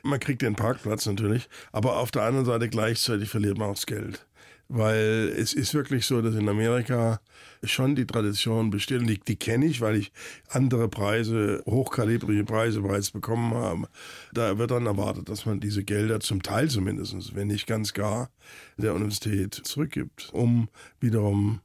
man 0.03 0.21
kriegt 0.21 0.43
den 0.43 0.57
Parkplatz 0.57 1.07
natürlich, 1.07 1.49
aber 1.73 1.97
auf 1.99 2.11
der 2.11 2.23
anderen 2.23 2.47
Seite 2.47 2.69
gleichzeitig 2.69 3.29
verliert 3.29 3.59
man 3.59 3.71
auch 3.71 3.75
das 3.75 3.87
Geld. 3.87 4.27
Weil 4.69 5.33
es 5.37 5.53
ist 5.53 5.75
wirklich 5.75 6.07
so, 6.07 6.21
dass 6.23 6.35
in 6.35 6.49
Amerika 6.49 7.21
schon 7.63 7.95
die 7.95 8.07
Tradition 8.07 8.71
besteht. 8.71 9.01
Und 9.01 9.07
die, 9.07 9.21
die 9.21 9.37
kenne 9.37 9.67
ich, 9.67 9.81
weil 9.81 9.95
ich 9.95 10.13
andere 10.49 10.89
Preise, 10.89 11.63
hochkalibrige 11.67 12.45
Preise 12.45 12.81
bereits 12.81 13.13
bekommen 13.13 13.55
habe. 13.55 13.89
Da 14.33 14.59
wird 14.59 14.73
dann 14.73 14.87
erwartet, 14.87 15.29
dass 15.29 15.47
man 15.47 15.61
diese 15.61 15.85
Gelder 15.85 16.19
zum 16.19 16.43
Teil 16.43 16.69
zumindest, 16.69 17.35
wenn 17.37 17.47
nicht 17.47 17.69
ganz 17.69 17.93
gar, 17.93 18.31
der 18.77 18.95
Universität 18.95 19.55
zurückgibt, 19.55 20.31
um 20.33 20.69
wiederum 20.99 21.61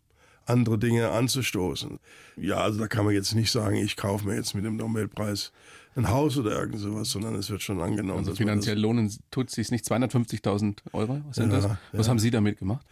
andere 0.46 0.78
Dinge 0.78 1.12
anzustoßen. 1.12 2.00
Ja, 2.38 2.58
also 2.58 2.80
da 2.80 2.88
kann 2.88 3.06
man 3.06 3.14
jetzt 3.14 3.36
nicht 3.36 3.52
sagen, 3.52 3.76
ich 3.76 3.96
kaufe 3.96 4.28
mir 4.28 4.36
jetzt 4.36 4.54
mit 4.56 4.66
dem 4.66 4.78
Nobelpreis 4.78 5.52
ein 5.96 6.10
Haus 6.10 6.38
oder 6.38 6.52
irgend 6.52 6.80
sowas, 6.80 7.10
sondern 7.10 7.36
es 7.36 7.50
wird 7.50 7.62
schon 7.62 7.82
angenommen. 7.82 8.20
Also 8.20 8.34
finanziell 8.34 8.80
lohnen 8.80 9.14
tut 9.30 9.50
es 9.50 9.56
sich 9.56 9.72
nicht 9.72 9.86
250.000 9.86 10.78
Euro? 10.94 11.22
Was 11.28 11.36
sind 11.36 11.52
ja, 11.52 11.60
das? 11.60 11.72
Was 11.92 12.08
ja. 12.08 12.12
haben 12.12 12.20
Sie 12.20 12.32
damit 12.32 12.60
gemacht? 12.60 12.86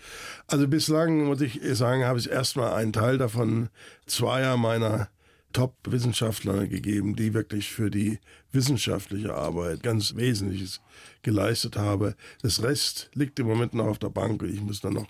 Also 0.47 0.67
bislang, 0.67 1.25
muss 1.25 1.39
ich 1.39 1.61
sagen, 1.77 2.03
habe 2.03 2.19
ich 2.19 2.29
erstmal 2.29 2.73
einen 2.73 2.91
Teil 2.91 3.17
davon 3.17 3.69
zweier 4.05 4.57
meiner 4.57 5.07
Top-Wissenschaftler 5.53 6.67
gegeben, 6.67 7.15
die 7.15 7.33
wirklich 7.33 7.69
für 7.69 7.89
die 7.89 8.19
wissenschaftliche 8.51 9.33
Arbeit 9.33 9.83
ganz 9.83 10.15
Wesentliches 10.15 10.81
geleistet 11.21 11.75
habe. 11.75 12.15
Das 12.41 12.61
Rest 12.61 13.09
liegt 13.13 13.39
im 13.39 13.47
Moment 13.47 13.73
noch 13.73 13.87
auf 13.87 13.99
der 13.99 14.09
Bank 14.09 14.41
und 14.41 14.53
ich 14.53 14.61
muss 14.61 14.81
dann 14.81 14.93
noch 14.93 15.07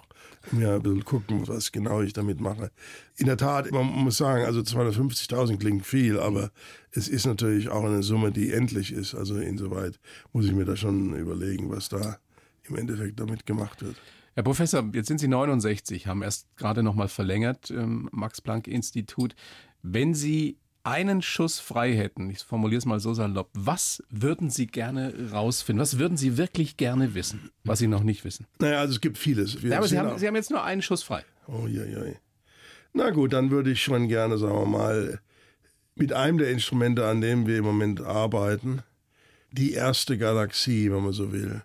mir 0.51 0.75
ein 0.75 0.81
bisschen 0.81 1.05
gucken, 1.05 1.47
was 1.47 1.71
genau 1.71 2.01
ich 2.01 2.13
damit 2.13 2.39
mache. 2.39 2.71
In 3.17 3.25
der 3.25 3.37
Tat, 3.37 3.71
man 3.71 3.85
muss 3.85 4.17
sagen, 4.17 4.45
also 4.45 4.61
250.000 4.61 5.57
klingt 5.57 5.85
viel, 5.85 6.19
aber 6.19 6.51
es 6.91 7.07
ist 7.07 7.25
natürlich 7.25 7.69
auch 7.69 7.83
eine 7.83 8.03
Summe, 8.03 8.31
die 8.31 8.53
endlich 8.53 8.93
ist. 8.93 9.15
Also 9.15 9.37
insoweit 9.37 9.99
muss 10.31 10.45
ich 10.45 10.53
mir 10.53 10.65
da 10.65 10.75
schon 10.75 11.15
überlegen, 11.15 11.69
was 11.69 11.89
da 11.89 12.17
im 12.63 12.75
Endeffekt 12.75 13.19
damit 13.19 13.45
gemacht 13.45 13.81
wird. 13.81 13.97
Herr 14.35 14.43
Professor, 14.43 14.89
jetzt 14.93 15.07
sind 15.07 15.17
Sie 15.19 15.27
69, 15.27 16.07
haben 16.07 16.21
erst 16.21 16.47
gerade 16.55 16.81
noch 16.81 16.95
mal 16.95 17.09
verlängert 17.09 17.71
im 17.71 18.07
Max-Planck-Institut. 18.13 19.35
Wenn 19.82 20.13
Sie 20.13 20.57
einen 20.84 21.21
Schuss 21.21 21.59
frei 21.59 21.95
hätten, 21.95 22.30
ich 22.30 22.39
formuliere 22.39 22.80
es 22.80 22.86
mal 22.86 22.99
so 22.99 23.13
salopp, 23.13 23.49
was 23.53 24.03
würden 24.09 24.49
Sie 24.49 24.67
gerne 24.67 25.13
rausfinden? 25.32 25.82
Was 25.82 25.99
würden 25.99 26.17
Sie 26.17 26.38
wirklich 26.38 26.77
gerne 26.77 27.13
wissen, 27.13 27.51
was 27.63 27.80
Sie 27.80 27.88
noch 27.88 28.03
nicht 28.03 28.23
wissen? 28.23 28.47
Naja, 28.59 28.80
also 28.80 28.93
es 28.93 29.01
gibt 29.01 29.17
vieles. 29.17 29.61
Ja, 29.61 29.77
aber 29.77 29.88
Sie 29.88 29.99
haben, 29.99 30.17
Sie 30.17 30.27
haben, 30.27 30.36
jetzt 30.36 30.49
nur 30.49 30.63
einen 30.63 30.82
Schuss 30.82 31.03
frei. 31.03 31.23
Oh, 31.47 31.67
ja, 31.67 31.84
ja. 31.86 32.01
Na 32.93 33.11
gut, 33.11 33.34
dann 33.34 33.51
würde 33.51 33.71
ich 33.71 33.84
schon 33.84 34.07
gerne, 34.07 34.38
sagen 34.38 34.55
wir 34.55 34.65
mal, 34.65 35.19
mit 35.95 36.13
einem 36.13 36.38
der 36.38 36.49
Instrumente, 36.49 37.05
an 37.05 37.21
dem 37.21 37.45
wir 37.45 37.57
im 37.57 37.65
Moment 37.65 38.01
arbeiten, 38.01 38.82
die 39.51 39.73
erste 39.73 40.17
Galaxie, 40.17 40.91
wenn 40.91 41.03
man 41.03 41.13
so 41.13 41.32
will, 41.32 41.61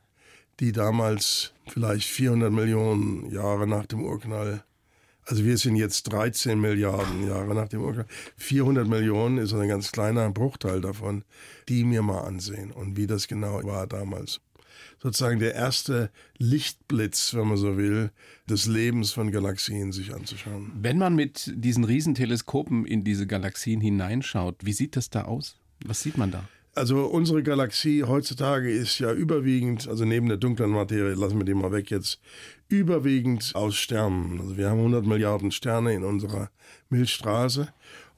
die 0.60 0.72
damals 0.72 1.52
vielleicht 1.68 2.08
400 2.08 2.52
Millionen 2.52 3.30
Jahre 3.30 3.66
nach 3.66 3.86
dem 3.86 4.04
Urknall 4.04 4.64
also 5.26 5.44
wir 5.44 5.56
sind 5.56 5.76
jetzt 5.76 6.04
13 6.04 6.60
Milliarden 6.60 7.26
Jahre 7.26 7.54
nach 7.54 7.68
dem 7.68 7.82
Urknall. 7.82 8.06
400 8.36 8.86
Millionen 8.86 9.38
ist 9.38 9.54
ein 9.54 9.68
ganz 9.68 9.92
kleiner 9.92 10.30
Bruchteil 10.30 10.80
davon, 10.80 11.24
die 11.68 11.84
mir 11.84 12.02
mal 12.02 12.20
ansehen 12.20 12.70
und 12.70 12.96
wie 12.96 13.06
das 13.06 13.28
genau 13.28 13.62
war 13.64 13.86
damals. 13.86 14.40
Sozusagen 15.02 15.38
der 15.38 15.54
erste 15.54 16.10
Lichtblitz, 16.38 17.34
wenn 17.34 17.48
man 17.48 17.56
so 17.56 17.76
will, 17.76 18.10
des 18.48 18.66
Lebens 18.66 19.12
von 19.12 19.30
Galaxien 19.30 19.92
sich 19.92 20.14
anzuschauen. 20.14 20.72
Wenn 20.74 20.98
man 20.98 21.14
mit 21.14 21.52
diesen 21.54 21.84
Riesenteleskopen 21.84 22.86
in 22.86 23.04
diese 23.04 23.26
Galaxien 23.26 23.80
hineinschaut, 23.80 24.56
wie 24.64 24.72
sieht 24.72 24.96
das 24.96 25.10
da 25.10 25.24
aus? 25.24 25.56
Was 25.84 26.02
sieht 26.02 26.16
man 26.16 26.30
da? 26.30 26.48
Also 26.76 27.06
unsere 27.06 27.44
Galaxie 27.44 28.02
heutzutage 28.02 28.68
ist 28.68 28.98
ja 28.98 29.12
überwiegend, 29.12 29.86
also 29.86 30.04
neben 30.04 30.26
der 30.26 30.38
dunklen 30.38 30.70
Materie, 30.70 31.14
lassen 31.14 31.38
wir 31.38 31.44
die 31.44 31.54
mal 31.54 31.70
weg 31.70 31.90
jetzt, 31.92 32.20
überwiegend 32.68 33.52
aus 33.54 33.76
Sternen. 33.76 34.40
Also 34.40 34.56
wir 34.56 34.70
haben 34.70 34.78
100 34.78 35.06
Milliarden 35.06 35.52
Sterne 35.52 35.94
in 35.94 36.02
unserer 36.02 36.50
Milchstraße 36.88 37.72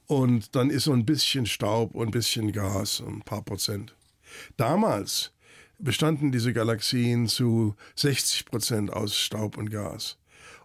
und 0.07 0.55
dann 0.55 0.71
ist 0.71 0.85
so 0.85 0.93
ein 0.93 1.05
bisschen 1.05 1.45
Staub 1.45 1.93
und 1.93 2.07
ein 2.07 2.11
bisschen 2.11 2.51
Gas, 2.51 3.03
ein 3.05 3.21
paar 3.21 3.43
Prozent. 3.43 3.95
Damals 4.55 5.33
bestanden 5.77 6.31
diese 6.31 6.51
Galaxien 6.51 7.27
zu 7.27 7.75
60 7.95 8.45
Prozent 8.45 8.91
aus 8.91 9.15
Staub 9.15 9.57
und 9.57 9.69
Gas. 9.69 10.17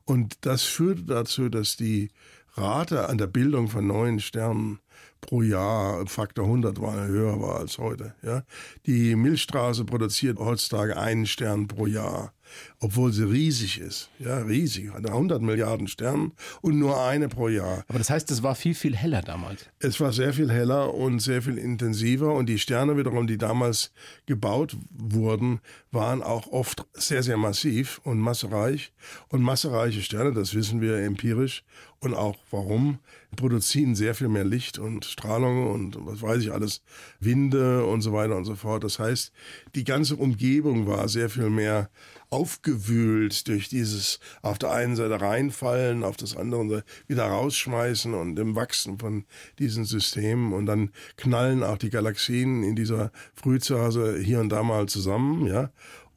Und 0.07 0.39
das 0.47 0.63
führte 0.63 1.03
dazu, 1.03 1.51
dass 1.51 1.77
die 1.77 2.11
Rate 2.55 3.09
an 3.11 3.19
der 3.19 3.27
Bildung 3.27 3.69
von 3.69 3.87
neuen 3.87 4.19
Sternen 4.21 4.79
pro 5.21 5.43
Jahr 5.43 6.07
Faktor 6.07 6.45
100 6.47 6.81
mal 6.81 7.07
höher 7.07 7.41
war 7.41 7.61
als 7.61 7.79
heute. 7.79 8.15
Ja? 8.23 8.43
Die 8.87 9.15
Milchstraße 9.17 9.85
produziert 9.85 10.39
heutzutage 10.39 10.97
einen 10.97 11.27
Stern 11.27 11.69
pro 11.69 11.87
Jahr 11.87 12.33
obwohl 12.81 13.13
sie 13.13 13.29
riesig 13.29 13.81
ist. 13.81 14.11
Ja, 14.19 14.39
riesig. 14.39 14.93
Hat 14.93 15.07
100 15.07 15.43
Milliarden 15.43 15.89
Sternen 15.89 16.33
und 16.61 16.79
nur 16.79 17.03
eine 17.05 17.29
pro 17.29 17.49
Jahr. 17.49 17.85
Aber 17.89 17.99
das 17.99 18.11
heißt, 18.11 18.31
es 18.31 18.43
war 18.43 18.55
viel, 18.55 18.75
viel 18.75 18.97
heller 18.97 19.23
damals. 19.23 19.67
Es 19.79 20.01
war 20.01 20.13
sehr 20.13 20.33
viel 20.33 20.51
heller 20.51 20.95
und 20.95 21.21
sehr 21.21 21.43
viel 21.43 21.59
intensiver 21.59 22.35
und 22.35 22.47
die 22.47 22.59
Sterne 22.59 22.97
wiederum, 22.97 23.27
die 23.27 23.39
damals 23.39 23.93
gebaut 24.27 24.77
wurden, 24.91 25.61
waren 25.91 26.23
auch 26.23 26.47
oft 26.49 26.87
sehr, 26.95 27.23
sehr 27.23 27.37
massiv 27.37 28.01
und 28.05 28.19
massereich. 28.19 28.93
Und 29.29 29.43
massereiche 29.43 30.03
Sterne, 30.03 30.33
das 30.33 30.55
wissen 30.55 30.81
wir 30.81 30.99
empirisch 30.99 31.65
und 32.03 32.15
auch 32.15 32.37
warum, 32.51 32.99
produzieren 33.37 33.95
sehr 33.95 34.15
viel 34.15 34.29
mehr 34.29 34.45
Licht 34.45 34.79
und 34.79 35.05
Strahlung 35.05 35.71
und 35.71 35.97
was 36.05 36.21
weiß 36.21 36.43
ich 36.43 36.53
alles, 36.53 36.83
Winde 37.21 37.87
und 37.87 38.03
so 38.03 38.13
weiter 38.13 38.37
und 38.37 38.45
so 38.45 38.57
fort. 38.57 38.83
Das 38.85 38.99
heißt, 38.99 39.33
die 39.75 39.85
ganze 39.85 40.17
Umgebung 40.17 40.87
war 40.87 41.09
sehr 41.09 41.31
viel 41.31 41.49
mehr 41.49 41.91
aufgewühlt 42.33 43.47
durch 43.47 43.69
dieses 43.69 44.19
auf 44.41 44.59
der 44.59 44.73
einen 44.73 44.97
Seite 44.97 45.21
reinfallen, 45.21 46.03
auf 46.03 46.17
das 46.17 46.37
andere 46.37 46.83
wieder 47.07 47.27
rausschmeißen 47.27 48.15
und 48.15 48.39
im 48.39 48.57
Wachsen 48.57 48.99
von 48.99 49.25
diesen 49.59 49.85
Systemen 49.85 50.53
und 50.53 50.67
dann 50.67 50.91
knallen 51.17 51.63
auch 51.63 51.79
die 51.79 51.91
Galaxien 51.91 52.63
in 52.63 52.75
dieser 52.75 53.13
Frühphase 53.35 54.19
hier 54.19 54.41
und 54.41 54.49
da 54.49 54.63
mal 54.63 54.87
zusammen, 54.87 55.47
ja 55.47 55.71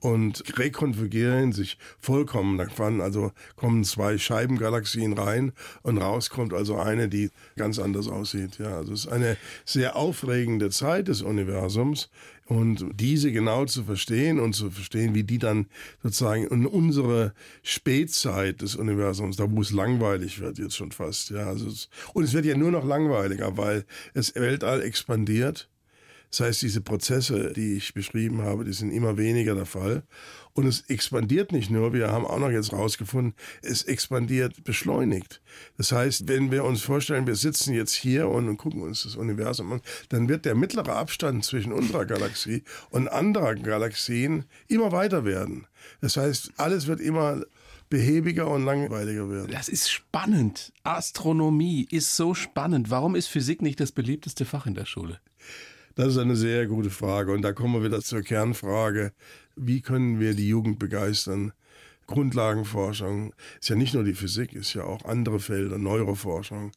und 0.06 0.58
rekonfigurieren 0.60 1.52
sich 1.52 1.78
vollkommen. 2.00 2.58
Da 2.58 2.68
also 3.02 3.32
kommen 3.56 3.84
zwei 3.84 4.18
Scheibengalaxien 4.18 5.14
rein 5.14 5.52
und 5.82 5.98
raus 5.98 6.30
kommt 6.30 6.54
also 6.54 6.78
eine, 6.78 7.10
die 7.10 7.32
ganz 7.56 7.80
anders 7.80 8.08
aussieht. 8.08 8.60
Ja, 8.60 8.78
also 8.78 8.94
es 8.94 9.06
ist 9.06 9.12
eine 9.12 9.36
sehr 9.66 9.96
aufregende 9.96 10.70
Zeit 10.70 11.08
des 11.08 11.24
Universums 11.24 12.10
und 12.46 12.86
diese 12.94 13.32
genau 13.32 13.66
zu 13.66 13.84
verstehen 13.84 14.40
und 14.40 14.54
zu 14.54 14.70
verstehen, 14.70 15.16
wie 15.16 15.24
die 15.24 15.40
dann 15.40 15.68
sozusagen 16.04 16.46
in 16.46 16.66
unsere 16.66 17.34
Spätzeit 17.64 18.62
des 18.62 18.76
Universums, 18.76 19.38
da 19.38 19.50
wo 19.50 19.62
es 19.62 19.72
langweilig 19.72 20.40
wird 20.40 20.60
jetzt 20.60 20.76
schon 20.76 20.92
fast, 20.92 21.32
ja, 21.32 21.48
also 21.48 21.68
es, 21.68 21.90
und 22.14 22.24
es 22.24 22.34
wird 22.34 22.46
ja 22.46 22.56
nur 22.56 22.72
noch 22.72 22.86
langweiliger, 22.86 23.58
weil 23.58 23.86
das 24.14 24.36
Weltall 24.36 24.82
expandiert 24.82 25.70
das 26.32 26.40
heißt, 26.40 26.62
diese 26.62 26.82
Prozesse, 26.82 27.54
die 27.54 27.74
ich 27.74 27.94
beschrieben 27.94 28.42
habe, 28.42 28.66
die 28.66 28.74
sind 28.74 28.92
immer 28.92 29.18
weniger 29.18 29.56
der 29.56 29.66
Fall. 29.66 30.04
Und 30.54 30.68
es 30.68 30.82
expandiert 30.82 31.52
nicht 31.52 31.70
nur, 31.70 31.92
wir 31.92 32.12
haben 32.12 32.26
auch 32.26 32.40
noch 32.40 32.50
jetzt 32.50 32.72
rausgefunden, 32.72 33.34
es 33.62 33.84
expandiert 33.84 34.64
beschleunigt. 34.64 35.42
Das 35.78 35.92
heißt, 35.92 36.30
wenn 36.30 36.50
wir 36.50 36.64
uns 36.64 36.82
vorstellen, 36.82 37.28
wir 37.28 37.36
sitzen 37.36 37.74
jetzt 37.74 37.94
hier 37.94 38.30
und 38.30 38.56
gucken 38.56 38.82
uns 38.82 39.04
das 39.04 39.18
Universum 39.18 39.74
an, 39.74 39.82
dann 40.10 40.30
wird 40.30 40.46
der 40.46 40.56
mittlere 40.56 40.96
Abstand 40.96 41.44
zwischen 41.44 41.74
unserer 41.74 42.06
Galaxie 42.06 42.64
und 42.90 43.10
anderen 43.10 43.64
Galaxien 43.64 44.46
immer 44.68 44.94
weiter 44.94 45.26
werden. 45.26 45.68
Das 46.00 46.16
heißt, 46.16 46.54
alles 46.56 46.88
wird 46.88 47.02
immer 47.02 47.42
behäbiger 47.90 48.48
und 48.50 48.66
langweiliger 48.66 49.30
werden. 49.30 49.52
Das 49.52 49.68
ist 49.68 49.92
spannend. 49.92 50.74
Astronomie 50.84 51.88
ist 51.90 52.16
so 52.16 52.34
spannend. 52.34 52.90
Warum 52.90 53.16
ist 53.16 53.28
Physik 53.28 53.62
nicht 53.62 53.80
das 53.80 53.92
beliebteste 53.92 54.46
Fach 54.46 54.66
in 54.66 54.74
der 54.74 54.86
Schule? 54.86 55.20
Das 55.96 56.08
ist 56.08 56.18
eine 56.18 56.36
sehr 56.36 56.68
gute 56.68 56.90
Frage. 56.90 57.32
Und 57.32 57.42
da 57.42 57.54
kommen 57.54 57.74
wir 57.74 57.84
wieder 57.90 58.02
zur 58.02 58.22
Kernfrage. 58.22 59.14
Wie 59.56 59.80
können 59.80 60.20
wir 60.20 60.34
die 60.34 60.50
Jugend 60.50 60.78
begeistern? 60.78 61.54
Grundlagenforschung 62.06 63.34
ist 63.60 63.70
ja 63.70 63.76
nicht 63.76 63.94
nur 63.94 64.04
die 64.04 64.14
Physik, 64.14 64.54
ist 64.54 64.74
ja 64.74 64.84
auch 64.84 65.06
andere 65.06 65.40
Felder, 65.40 65.78
Neuroforschung, 65.78 66.72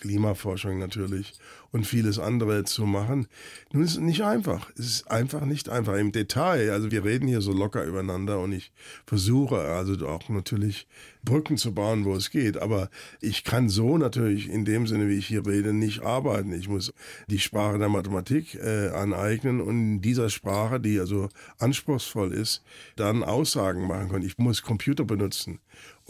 Klimaforschung 0.00 0.78
natürlich 0.78 1.34
und 1.72 1.86
vieles 1.86 2.18
andere 2.18 2.64
zu 2.64 2.84
machen. 2.84 3.28
Nun 3.72 3.84
ist 3.84 3.92
es 3.92 3.98
nicht 3.98 4.22
einfach. 4.22 4.70
Es 4.76 4.86
ist 4.86 5.10
einfach 5.10 5.44
nicht 5.44 5.68
einfach. 5.68 5.94
Im 5.96 6.10
Detail, 6.10 6.70
also 6.70 6.90
wir 6.90 7.04
reden 7.04 7.28
hier 7.28 7.40
so 7.40 7.52
locker 7.52 7.84
übereinander 7.84 8.40
und 8.40 8.52
ich 8.52 8.72
versuche 9.06 9.60
also 9.60 10.06
auch 10.06 10.28
natürlich 10.28 10.88
Brücken 11.22 11.56
zu 11.56 11.72
bauen, 11.72 12.04
wo 12.04 12.14
es 12.14 12.30
geht. 12.30 12.56
Aber 12.56 12.90
ich 13.20 13.44
kann 13.44 13.68
so 13.68 13.98
natürlich 13.98 14.48
in 14.48 14.64
dem 14.64 14.86
Sinne, 14.86 15.08
wie 15.08 15.18
ich 15.18 15.26
hier 15.26 15.46
rede, 15.46 15.72
nicht 15.72 16.02
arbeiten. 16.02 16.52
Ich 16.52 16.68
muss 16.68 16.92
die 17.28 17.38
Sprache 17.38 17.78
der 17.78 17.88
Mathematik 17.88 18.54
äh, 18.56 18.88
aneignen 18.88 19.60
und 19.60 19.78
in 19.78 20.00
dieser 20.00 20.30
Sprache, 20.30 20.80
die 20.80 20.98
also 20.98 21.28
anspruchsvoll 21.58 22.32
ist, 22.32 22.62
dann 22.96 23.22
Aussagen 23.22 23.86
machen 23.86 24.08
können. 24.08 24.26
Ich 24.26 24.38
muss 24.38 24.62
Computer 24.62 25.04
benutzen 25.04 25.60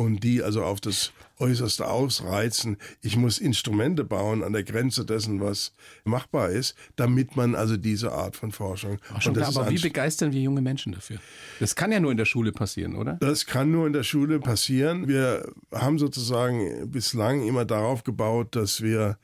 und 0.01 0.25
die 0.25 0.43
also 0.43 0.65
auf 0.65 0.81
das 0.81 1.13
Äußerste 1.39 1.87
ausreizen. 1.87 2.79
Ich 3.03 3.19
muss 3.19 3.39
Instrumente 3.39 4.03
bauen 4.03 4.43
an 4.43 4.55
der 4.55 4.63
Grenze 4.63 5.05
dessen, 5.05 5.43
was 5.43 5.75
machbar 6.05 6.49
ist, 6.49 6.75
damit 6.97 7.37
man 7.37 7.55
also 7.55 7.77
diese 7.77 8.11
Art 8.13 8.35
von 8.35 8.51
Forschung. 8.51 8.97
Ach, 9.13 9.21
schon 9.21 9.35
klar, 9.35 9.49
aber 9.49 9.69
wie 9.69 9.79
begeistern 9.79 10.33
wir 10.33 10.41
junge 10.41 10.63
Menschen 10.63 10.93
dafür? 10.93 11.19
Das 11.59 11.77
kann 11.77 11.93
ja 11.93 12.01
nur 12.01 12.13
in 12.13 12.17
der 12.17 12.25
Schule 12.25 12.51
passieren, 12.51 12.97
oder? 12.97 13.19
Das 13.21 13.45
kann 13.45 13.71
nur 13.71 13.87
in 13.87 13.93
der 13.93 14.03
Schule 14.03 14.41
passieren. 14.41 15.07
Wir 15.07 15.53
haben 15.71 15.99
sozusagen 15.99 16.91
bislang 16.91 17.47
immer 17.47 17.67
darauf 17.67 18.03
gebaut, 18.03 18.57
dass 18.57 18.81
wir 18.81 19.19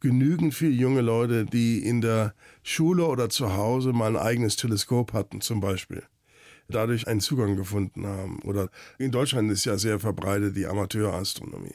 genügend 0.00 0.52
viele 0.52 0.72
junge 0.72 1.00
Leute, 1.00 1.46
die 1.46 1.78
in 1.78 2.02
der 2.02 2.34
Schule 2.62 3.06
oder 3.06 3.30
zu 3.30 3.56
Hause 3.56 3.94
mal 3.94 4.14
ein 4.14 4.22
eigenes 4.22 4.56
Teleskop 4.56 5.14
hatten, 5.14 5.40
zum 5.40 5.60
Beispiel 5.60 6.02
dadurch 6.68 7.06
einen 7.06 7.20
Zugang 7.20 7.56
gefunden 7.56 8.06
haben. 8.06 8.40
Oder 8.42 8.70
in 8.98 9.10
Deutschland 9.10 9.50
ist 9.50 9.64
ja 9.64 9.78
sehr 9.78 9.98
verbreitet 9.98 10.56
die 10.56 10.66
Amateurastronomie. 10.66 11.74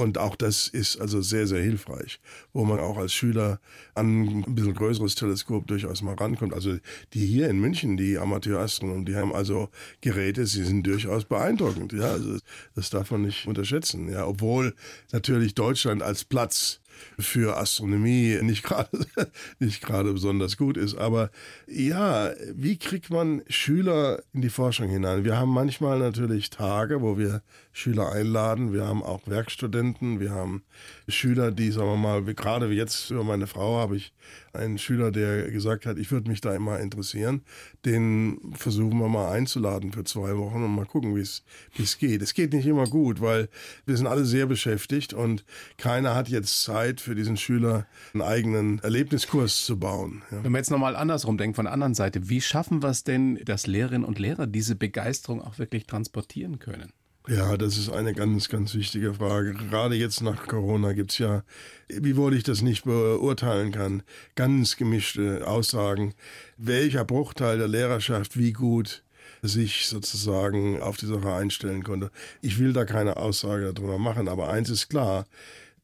Und 0.00 0.16
auch 0.16 0.34
das 0.34 0.66
ist 0.66 0.98
also 0.98 1.20
sehr, 1.20 1.46
sehr 1.46 1.62
hilfreich, 1.62 2.20
wo 2.54 2.64
man 2.64 2.80
auch 2.80 2.96
als 2.96 3.12
Schüler 3.12 3.60
an 3.94 4.44
ein 4.46 4.54
bisschen 4.54 4.72
größeres 4.72 5.14
Teleskop 5.14 5.66
durchaus 5.66 6.00
mal 6.00 6.14
rankommt. 6.14 6.54
Also 6.54 6.78
die 7.12 7.26
hier 7.26 7.50
in 7.50 7.60
München, 7.60 7.98
die 7.98 8.16
Amateurastronomen, 8.16 9.04
die 9.04 9.16
haben 9.16 9.34
also 9.34 9.68
Geräte, 10.00 10.46
sie 10.46 10.64
sind 10.64 10.86
durchaus 10.86 11.26
beeindruckend. 11.26 11.92
Ja, 11.92 12.12
also 12.12 12.38
das 12.74 12.88
darf 12.88 13.10
man 13.10 13.22
nicht 13.22 13.46
unterschätzen. 13.46 14.08
Ja, 14.08 14.26
obwohl 14.26 14.74
natürlich 15.12 15.54
Deutschland 15.54 16.02
als 16.02 16.24
Platz 16.24 16.79
für 17.18 17.56
Astronomie 17.56 18.38
nicht 18.42 18.62
gerade 18.62 18.90
nicht 19.58 19.82
gerade 19.82 20.12
besonders 20.12 20.56
gut 20.56 20.76
ist. 20.76 20.96
Aber 20.96 21.30
ja, 21.66 22.30
wie 22.54 22.78
kriegt 22.78 23.10
man 23.10 23.42
Schüler 23.48 24.22
in 24.32 24.42
die 24.42 24.50
Forschung 24.50 24.88
hinein? 24.88 25.24
Wir 25.24 25.36
haben 25.36 25.50
manchmal 25.50 25.98
natürlich 25.98 26.50
Tage, 26.50 27.02
wo 27.02 27.18
wir 27.18 27.42
Schüler 27.72 28.12
einladen. 28.12 28.72
Wir 28.72 28.86
haben 28.86 29.02
auch 29.02 29.26
Werkstudenten. 29.26 30.20
Wir 30.20 30.30
haben 30.30 30.62
Schüler, 31.08 31.52
die, 31.52 31.70
sagen 31.70 31.88
wir 31.88 31.96
mal, 31.96 32.22
gerade 32.34 32.66
jetzt 32.72 33.06
für 33.06 33.24
meine 33.24 33.46
Frau 33.46 33.78
habe 33.78 33.96
ich 33.96 34.12
einen 34.52 34.78
Schüler, 34.78 35.12
der 35.12 35.50
gesagt 35.50 35.86
hat, 35.86 35.98
ich 35.98 36.10
würde 36.10 36.28
mich 36.28 36.40
da 36.40 36.54
immer 36.54 36.80
interessieren. 36.80 37.42
Den 37.84 38.52
versuchen 38.54 38.98
wir 38.98 39.08
mal 39.08 39.30
einzuladen 39.32 39.92
für 39.92 40.04
zwei 40.04 40.36
Wochen 40.36 40.64
und 40.64 40.74
mal 40.74 40.86
gucken, 40.86 41.14
wie 41.14 41.20
es 41.20 41.98
geht. 41.98 42.22
Es 42.22 42.34
geht 42.34 42.52
nicht 42.52 42.66
immer 42.66 42.86
gut, 42.86 43.20
weil 43.20 43.48
wir 43.86 43.96
sind 43.96 44.06
alle 44.06 44.24
sehr 44.24 44.46
beschäftigt 44.46 45.14
und 45.14 45.44
keiner 45.76 46.14
hat 46.14 46.28
jetzt 46.28 46.62
Zeit 46.62 46.79
für 47.00 47.14
diesen 47.14 47.36
Schüler 47.36 47.86
einen 48.12 48.22
eigenen 48.22 48.78
Erlebniskurs 48.80 49.64
zu 49.64 49.78
bauen. 49.78 50.22
Ja. 50.30 50.42
Wenn 50.42 50.52
man 50.52 50.60
jetzt 50.60 50.70
nochmal 50.70 50.96
andersrum 50.96 51.38
denkt, 51.38 51.56
von 51.56 51.66
der 51.66 51.72
anderen 51.72 51.94
Seite, 51.94 52.28
wie 52.28 52.40
schaffen 52.40 52.82
wir 52.82 52.90
es 52.90 53.04
denn, 53.04 53.36
dass 53.44 53.66
Lehrerinnen 53.66 54.04
und 54.04 54.18
Lehrer 54.18 54.46
diese 54.46 54.76
Begeisterung 54.76 55.40
auch 55.42 55.58
wirklich 55.58 55.86
transportieren 55.86 56.58
können? 56.58 56.92
Ja, 57.28 57.56
das 57.56 57.76
ist 57.76 57.90
eine 57.90 58.14
ganz, 58.14 58.48
ganz 58.48 58.74
wichtige 58.74 59.14
Frage. 59.14 59.52
Gerade 59.52 59.94
jetzt 59.94 60.22
nach 60.22 60.46
Corona 60.46 60.94
gibt 60.94 61.12
es 61.12 61.18
ja, 61.18 61.44
wiewohl 61.88 62.34
ich 62.34 62.44
das 62.44 62.62
nicht 62.62 62.84
beurteilen 62.84 63.72
kann, 63.72 64.02
ganz 64.34 64.76
gemischte 64.76 65.46
Aussagen, 65.46 66.14
welcher 66.56 67.04
Bruchteil 67.04 67.58
der 67.58 67.68
Lehrerschaft 67.68 68.38
wie 68.38 68.52
gut 68.52 69.04
sich 69.42 69.86
sozusagen 69.86 70.80
auf 70.80 70.96
die 70.96 71.06
Sache 71.06 71.32
einstellen 71.32 71.82
konnte. 71.82 72.10
Ich 72.40 72.58
will 72.58 72.72
da 72.72 72.84
keine 72.84 73.16
Aussage 73.16 73.72
darüber 73.74 73.98
machen, 73.98 74.28
aber 74.28 74.48
eins 74.50 74.70
ist 74.70 74.88
klar, 74.88 75.26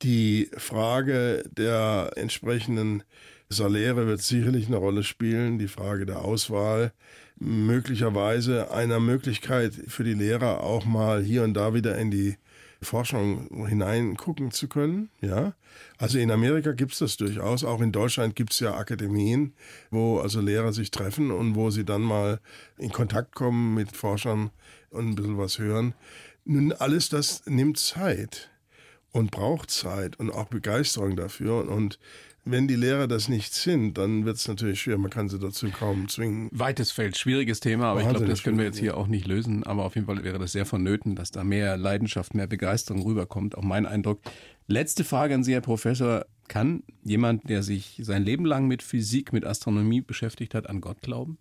die 0.02 0.50
Frage 0.56 1.44
der 1.50 2.12
entsprechenden 2.16 3.02
Saläre 3.48 4.06
wird 4.06 4.20
sicherlich 4.20 4.66
eine 4.66 4.76
Rolle 4.76 5.04
spielen, 5.04 5.58
die 5.58 5.68
Frage 5.68 6.06
der 6.06 6.24
Auswahl 6.24 6.92
möglicherweise 7.38 8.70
einer 8.70 8.98
Möglichkeit 8.98 9.72
für 9.88 10.04
die 10.04 10.14
Lehrer 10.14 10.62
auch 10.62 10.84
mal 10.84 11.22
hier 11.22 11.44
und 11.44 11.54
da 11.54 11.74
wieder 11.74 11.96
in 11.98 12.10
die 12.10 12.36
Forschung 12.82 13.66
hineingucken 13.66 14.50
zu 14.50 14.68
können. 14.68 15.10
Ja, 15.20 15.54
also 15.98 16.18
in 16.18 16.30
Amerika 16.30 16.72
gibt 16.72 16.92
es 16.92 16.98
das 16.98 17.16
durchaus. 17.16 17.64
Auch 17.64 17.80
in 17.80 17.92
Deutschland 17.92 18.36
gibt 18.36 18.52
es 18.52 18.60
ja 18.60 18.74
Akademien, 18.74 19.54
wo 19.90 20.18
also 20.18 20.40
Lehrer 20.40 20.72
sich 20.72 20.90
treffen 20.90 21.30
und 21.30 21.54
wo 21.54 21.70
sie 21.70 21.84
dann 21.84 22.02
mal 22.02 22.40
in 22.78 22.92
Kontakt 22.92 23.34
kommen 23.34 23.74
mit 23.74 23.96
Forschern 23.96 24.50
und 24.90 25.08
ein 25.08 25.14
bisschen 25.14 25.38
was 25.38 25.58
hören. 25.58 25.94
Nun, 26.44 26.72
alles 26.72 27.08
das 27.08 27.44
nimmt 27.46 27.78
Zeit 27.78 28.50
und 29.12 29.30
braucht 29.30 29.70
Zeit 29.70 30.18
und 30.18 30.30
auch 30.30 30.46
Begeisterung 30.46 31.16
dafür. 31.16 31.68
Und 31.68 31.98
wenn 32.44 32.68
die 32.68 32.76
Lehrer 32.76 33.08
das 33.08 33.28
nicht 33.28 33.54
sind, 33.54 33.98
dann 33.98 34.24
wird 34.24 34.36
es 34.36 34.46
natürlich 34.46 34.80
schwer. 34.80 34.98
Man 34.98 35.10
kann 35.10 35.28
sie 35.28 35.38
dazu 35.38 35.68
kaum 35.70 36.08
zwingen. 36.08 36.48
Weites 36.52 36.92
Feld, 36.92 37.18
schwieriges 37.18 37.60
Thema, 37.60 37.86
aber 37.86 38.02
ich 38.02 38.08
glaube, 38.08 38.26
das 38.26 38.42
können 38.42 38.58
wir 38.58 38.64
jetzt 38.64 38.78
hier 38.78 38.96
auch 38.96 39.08
nicht 39.08 39.26
lösen. 39.26 39.64
Aber 39.64 39.84
auf 39.84 39.96
jeden 39.96 40.06
Fall 40.06 40.22
wäre 40.22 40.38
das 40.38 40.52
sehr 40.52 40.64
vonnöten, 40.64 41.16
dass 41.16 41.32
da 41.32 41.42
mehr 41.42 41.76
Leidenschaft, 41.76 42.34
mehr 42.34 42.46
Begeisterung 42.46 43.02
rüberkommt. 43.02 43.58
Auch 43.58 43.62
mein 43.62 43.84
Eindruck. 43.84 44.20
Letzte 44.68 45.02
Frage 45.02 45.34
an 45.34 45.44
Sie, 45.44 45.54
Herr 45.54 45.60
Professor. 45.60 46.26
Kann 46.48 46.84
jemand, 47.02 47.50
der 47.50 47.64
sich 47.64 48.00
sein 48.04 48.22
Leben 48.22 48.44
lang 48.44 48.68
mit 48.68 48.84
Physik, 48.84 49.32
mit 49.32 49.44
Astronomie 49.44 50.00
beschäftigt 50.00 50.54
hat, 50.54 50.70
an 50.70 50.80
Gott 50.80 51.00
glauben? 51.02 51.38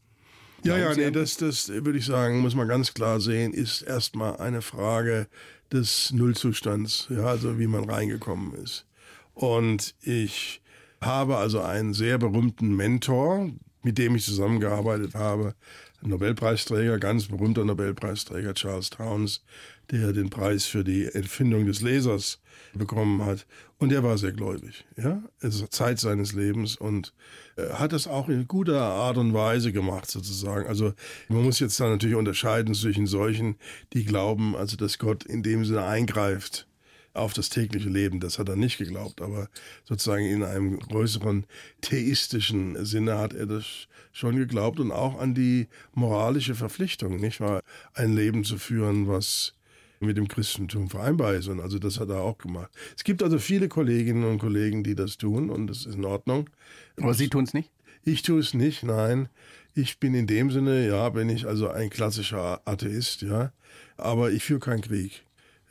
Ja, 0.63 0.78
ja, 0.78 0.95
nee, 0.95 1.11
das, 1.11 1.38
das 1.38 1.70
würde 1.70 1.99
ich 1.99 2.05
sagen, 2.05 2.39
muss 2.39 2.55
man 2.55 2.68
ganz 2.68 2.95
klar 2.95 3.20
sehen, 3.20 3.53
ist 3.53 3.84
erstmal 3.84 4.38
eine 4.38 4.63
Frage 4.63 5.28
des 5.72 6.11
Nullzustands, 6.11 7.07
ja, 7.09 7.26
also 7.26 7.59
wie 7.59 7.68
man 7.68 7.89
reingekommen 7.89 8.53
ist. 8.53 8.86
Und 9.34 9.95
ich 10.01 10.61
habe 11.01 11.38
also 11.38 11.61
einen 11.61 11.93
sehr 11.93 12.18
berühmten 12.18 12.76
Mentor, 12.76 13.49
mit 13.84 13.97
dem 13.97 14.16
ich 14.16 14.26
zusammengearbeitet 14.26 15.13
habe, 15.13 15.55
Nobelpreisträger, 16.01 16.99
ganz 16.99 17.28
berühmter 17.28 17.66
Nobelpreisträger 17.66 18.53
Charles 18.53 18.89
Towns, 18.89 19.43
der 19.91 20.13
den 20.13 20.29
Preis 20.29 20.65
für 20.65 20.83
die 20.83 21.05
Erfindung 21.05 21.65
des 21.65 21.81
Lasers 21.81 22.39
bekommen 22.73 23.23
hat. 23.25 23.45
Und 23.77 23.91
er 23.91 24.03
war 24.03 24.17
sehr 24.17 24.31
gläubig, 24.31 24.86
ja, 24.97 25.21
es 25.41 25.55
ist 25.55 25.73
Zeit 25.73 25.99
seines 25.99 26.33
Lebens 26.33 26.75
und 26.77 27.13
äh, 27.57 27.69
hat 27.73 27.91
das 27.91 28.07
auch 28.07 28.29
in 28.29 28.47
guter 28.47 28.81
Art 28.81 29.17
und 29.17 29.33
Weise 29.33 29.73
gemacht, 29.73 30.09
sozusagen. 30.09 30.67
Also 30.67 30.93
man 31.27 31.43
muss 31.43 31.59
jetzt 31.59 31.79
da 31.79 31.89
natürlich 31.89 32.15
unterscheiden 32.15 32.73
zwischen 32.73 33.05
solchen, 33.05 33.57
die 33.93 34.05
glauben, 34.05 34.55
also 34.55 34.77
dass 34.77 34.97
Gott 34.97 35.25
in 35.25 35.43
dem 35.43 35.65
Sinne 35.65 35.83
eingreift 35.86 36.67
auf 37.15 37.33
das 37.33 37.49
tägliche 37.49 37.89
Leben. 37.89 38.19
Das 38.19 38.39
hat 38.39 38.49
er 38.49 38.55
nicht 38.55 38.77
geglaubt, 38.77 39.21
aber 39.21 39.49
sozusagen 39.83 40.25
in 40.25 40.43
einem 40.43 40.79
größeren 40.79 41.45
theistischen 41.81 42.86
Sinne 42.86 43.17
hat 43.17 43.33
er 43.33 43.45
das 43.45 43.88
schon 44.11 44.38
geglaubt 44.38 44.79
und 44.79 44.91
auch 44.91 45.19
an 45.19 45.33
die 45.33 45.67
moralische 45.93 46.55
Verpflichtung, 46.55 47.17
nicht 47.17 47.39
wahr? 47.39 47.61
Ein 47.93 48.15
Leben 48.15 48.43
zu 48.43 48.57
führen, 48.57 49.07
was 49.07 49.54
mit 49.99 50.17
dem 50.17 50.27
Christentum 50.27 50.89
vereinbar 50.89 51.33
ist. 51.33 51.47
Und 51.47 51.59
also 51.59 51.79
das 51.79 51.99
hat 51.99 52.09
er 52.09 52.21
auch 52.21 52.37
gemacht. 52.37 52.71
Es 52.95 53.03
gibt 53.03 53.23
also 53.23 53.39
viele 53.39 53.67
Kolleginnen 53.67 54.23
und 54.23 54.39
Kollegen, 54.39 54.83
die 54.83 54.95
das 54.95 55.17
tun 55.17 55.49
und 55.49 55.67
das 55.67 55.85
ist 55.85 55.95
in 55.95 56.05
Ordnung. 56.05 56.49
Aber 56.97 57.13
Sie 57.13 57.29
tun 57.29 57.43
es 57.43 57.53
nicht? 57.53 57.71
Ich 58.03 58.21
tue 58.21 58.39
es 58.39 58.53
nicht, 58.53 58.83
nein. 58.83 59.29
Ich 59.73 59.99
bin 59.99 60.13
in 60.13 60.27
dem 60.27 60.51
Sinne, 60.51 60.87
ja, 60.87 61.09
bin 61.09 61.29
ich 61.29 61.47
also 61.47 61.69
ein 61.69 61.89
klassischer 61.89 62.61
Atheist, 62.65 63.21
ja. 63.23 63.51
Aber 63.97 64.31
ich 64.31 64.43
führe 64.43 64.59
keinen 64.59 64.81
Krieg. 64.81 65.23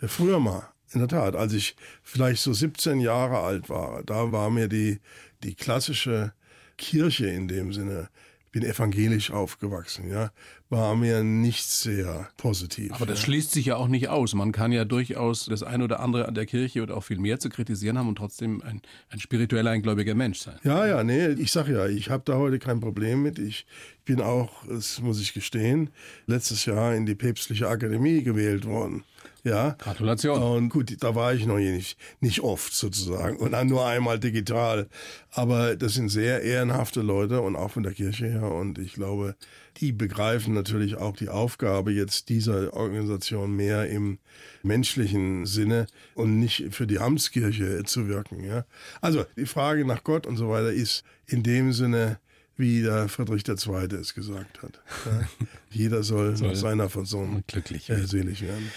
Früher 0.02 0.40
mal, 0.40 0.68
in 0.92 1.00
der 1.00 1.08
Tat, 1.08 1.36
als 1.36 1.52
ich 1.52 1.76
vielleicht 2.02 2.42
so 2.42 2.52
17 2.52 3.00
Jahre 3.00 3.38
alt 3.38 3.68
war, 3.68 4.02
da 4.02 4.32
war 4.32 4.50
mir 4.50 4.68
die, 4.68 5.00
die 5.42 5.54
klassische 5.54 6.32
Kirche 6.76 7.26
in 7.26 7.48
dem 7.48 7.72
Sinne 7.72 8.08
bin 8.54 8.62
evangelisch 8.62 9.32
aufgewachsen, 9.32 10.08
ja, 10.08 10.30
war 10.70 10.96
mir 10.96 11.22
nicht 11.22 11.64
sehr 11.64 12.28
positiv. 12.36 12.92
Aber 12.92 13.06
das 13.06 13.20
ja. 13.20 13.26
schließt 13.26 13.52
sich 13.52 13.66
ja 13.66 13.76
auch 13.76 13.88
nicht 13.88 14.08
aus. 14.08 14.34
Man 14.34 14.50
kann 14.50 14.72
ja 14.72 14.84
durchaus 14.84 15.46
das 15.46 15.62
eine 15.62 15.84
oder 15.84 16.00
andere 16.00 16.26
an 16.26 16.34
der 16.34 16.46
Kirche 16.46 16.82
und 16.82 16.90
auch 16.90 17.02
viel 17.02 17.18
mehr 17.18 17.38
zu 17.38 17.48
kritisieren 17.48 17.98
haben 17.98 18.08
und 18.08 18.16
trotzdem 18.16 18.62
ein, 18.62 18.80
ein 19.10 19.20
spiritueller, 19.20 19.70
ein 19.70 19.82
gläubiger 19.82 20.14
Mensch 20.14 20.40
sein. 20.40 20.58
Ja, 20.64 20.86
ja, 20.86 21.04
nee, 21.04 21.28
ich 21.28 21.52
sag 21.52 21.68
ja, 21.68 21.86
ich 21.86 22.10
habe 22.10 22.22
da 22.24 22.36
heute 22.36 22.58
kein 22.58 22.80
Problem 22.80 23.22
mit. 23.22 23.38
Ich 23.38 23.66
bin 24.04 24.20
auch, 24.20 24.66
das 24.66 25.00
muss 25.00 25.20
ich 25.20 25.34
gestehen, 25.34 25.90
letztes 26.26 26.64
Jahr 26.64 26.94
in 26.94 27.06
die 27.06 27.14
päpstliche 27.14 27.68
Akademie 27.68 28.22
gewählt 28.22 28.64
worden. 28.64 29.04
Ja. 29.44 29.76
Gratulation. 29.78 30.42
Und 30.42 30.68
gut, 30.70 30.96
da 31.02 31.14
war 31.14 31.34
ich 31.34 31.44
noch 31.46 31.58
nicht, 31.58 31.98
nicht 32.20 32.40
oft 32.40 32.72
sozusagen 32.74 33.36
und 33.36 33.52
dann 33.52 33.68
nur 33.68 33.86
einmal 33.86 34.18
digital. 34.18 34.88
Aber 35.30 35.76
das 35.76 35.94
sind 35.94 36.08
sehr 36.08 36.42
ehrenhafte 36.42 37.02
Leute 37.02 37.42
und 37.42 37.54
auch 37.54 37.70
von 37.70 37.82
der 37.82 37.92
Kirche 37.92 38.26
her. 38.26 38.50
Und 38.50 38.78
ich 38.78 38.94
glaube, 38.94 39.36
die 39.78 39.92
begreifen 39.92 40.54
natürlich 40.54 40.96
auch 40.96 41.16
die 41.16 41.28
Aufgabe 41.28 41.92
jetzt 41.92 42.28
dieser 42.28 42.72
Organisation 42.74 43.54
mehr 43.54 43.88
im 43.88 44.18
menschlichen 44.62 45.46
Sinne 45.46 45.86
und 46.14 46.38
nicht 46.38 46.68
für 46.70 46.86
die 46.86 46.98
Amtskirche 46.98 47.82
zu 47.84 48.08
wirken. 48.08 48.44
Ja. 48.44 48.64
Also 49.00 49.24
die 49.36 49.46
Frage 49.46 49.84
nach 49.84 50.04
Gott 50.04 50.26
und 50.26 50.36
so 50.36 50.48
weiter 50.48 50.72
ist 50.72 51.04
in 51.26 51.42
dem 51.42 51.72
Sinne 51.72 52.18
wie 52.56 52.82
der 52.82 53.08
Friedrich 53.08 53.42
II. 53.48 53.86
es 54.00 54.14
gesagt 54.14 54.62
hat. 54.62 54.80
Ja. 55.06 55.46
Jeder 55.70 56.02
soll, 56.02 56.36
soll 56.36 56.48
nach 56.48 56.56
seiner 56.56 56.88
Versorgung 56.88 57.42
glücklich 57.46 57.90
äh, 57.90 58.06
selig 58.06 58.42
werden. 58.42 58.70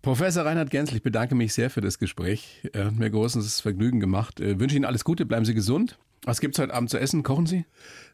Professor 0.00 0.44
Reinhard 0.44 0.70
Gensl, 0.70 0.96
ich 0.96 1.02
bedanke 1.02 1.34
mich 1.34 1.54
sehr 1.54 1.70
für 1.70 1.80
das 1.80 1.98
Gespräch. 1.98 2.60
Er 2.72 2.86
hat 2.86 2.94
mir 2.94 3.10
großes 3.10 3.60
Vergnügen 3.60 4.00
gemacht. 4.00 4.38
Ich 4.38 4.58
wünsche 4.58 4.76
Ihnen 4.76 4.84
alles 4.84 5.02
Gute, 5.02 5.24
bleiben 5.24 5.46
Sie 5.46 5.54
gesund. 5.54 5.98
Was 6.24 6.40
gibt 6.40 6.54
es 6.54 6.62
heute 6.62 6.72
Abend 6.72 6.88
zu 6.88 6.98
essen? 6.98 7.22
Kochen 7.22 7.46
Sie? 7.46 7.66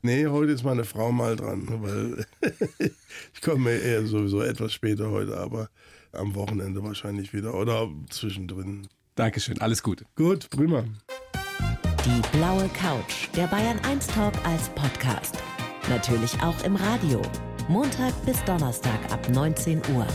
Nee, 0.03 0.27
heute 0.27 0.53
ist 0.53 0.65
meine 0.65 0.85
Frau 0.85 1.13
mal 1.13 1.37
dran, 1.37 1.67
weil 1.81 2.27
ich 3.35 3.41
komme 3.41 3.71
eher 3.71 4.05
sowieso 4.05 4.43
etwas 4.43 4.73
später 4.73 5.11
heute, 5.11 5.37
aber 5.37 5.71
am 6.13 6.35
Wochenende 6.35 6.83
wahrscheinlich 6.83 7.33
wieder 7.33 7.55
oder 7.55 7.89
zwischendrin. 8.11 8.89
Dankeschön, 9.15 9.61
alles 9.61 9.83
Gute. 9.83 10.07
Gut, 10.17 10.51
prima. 10.51 10.85
Die 12.05 12.37
blaue 12.37 12.69
Couch, 12.71 13.29
der 13.37 13.47
Bayern 13.47 13.79
1 13.81 14.09
Talk 14.09 14.35
als 14.45 14.69
Podcast. 14.71 15.37
Natürlich 15.89 16.35
auch 16.43 16.65
im 16.65 16.75
Radio. 16.75 17.23
Montag 17.69 18.13
bis 18.27 18.43
Donnerstag 18.45 18.99
ab 19.13 19.29
19 19.29 19.83
Uhr. 19.95 20.07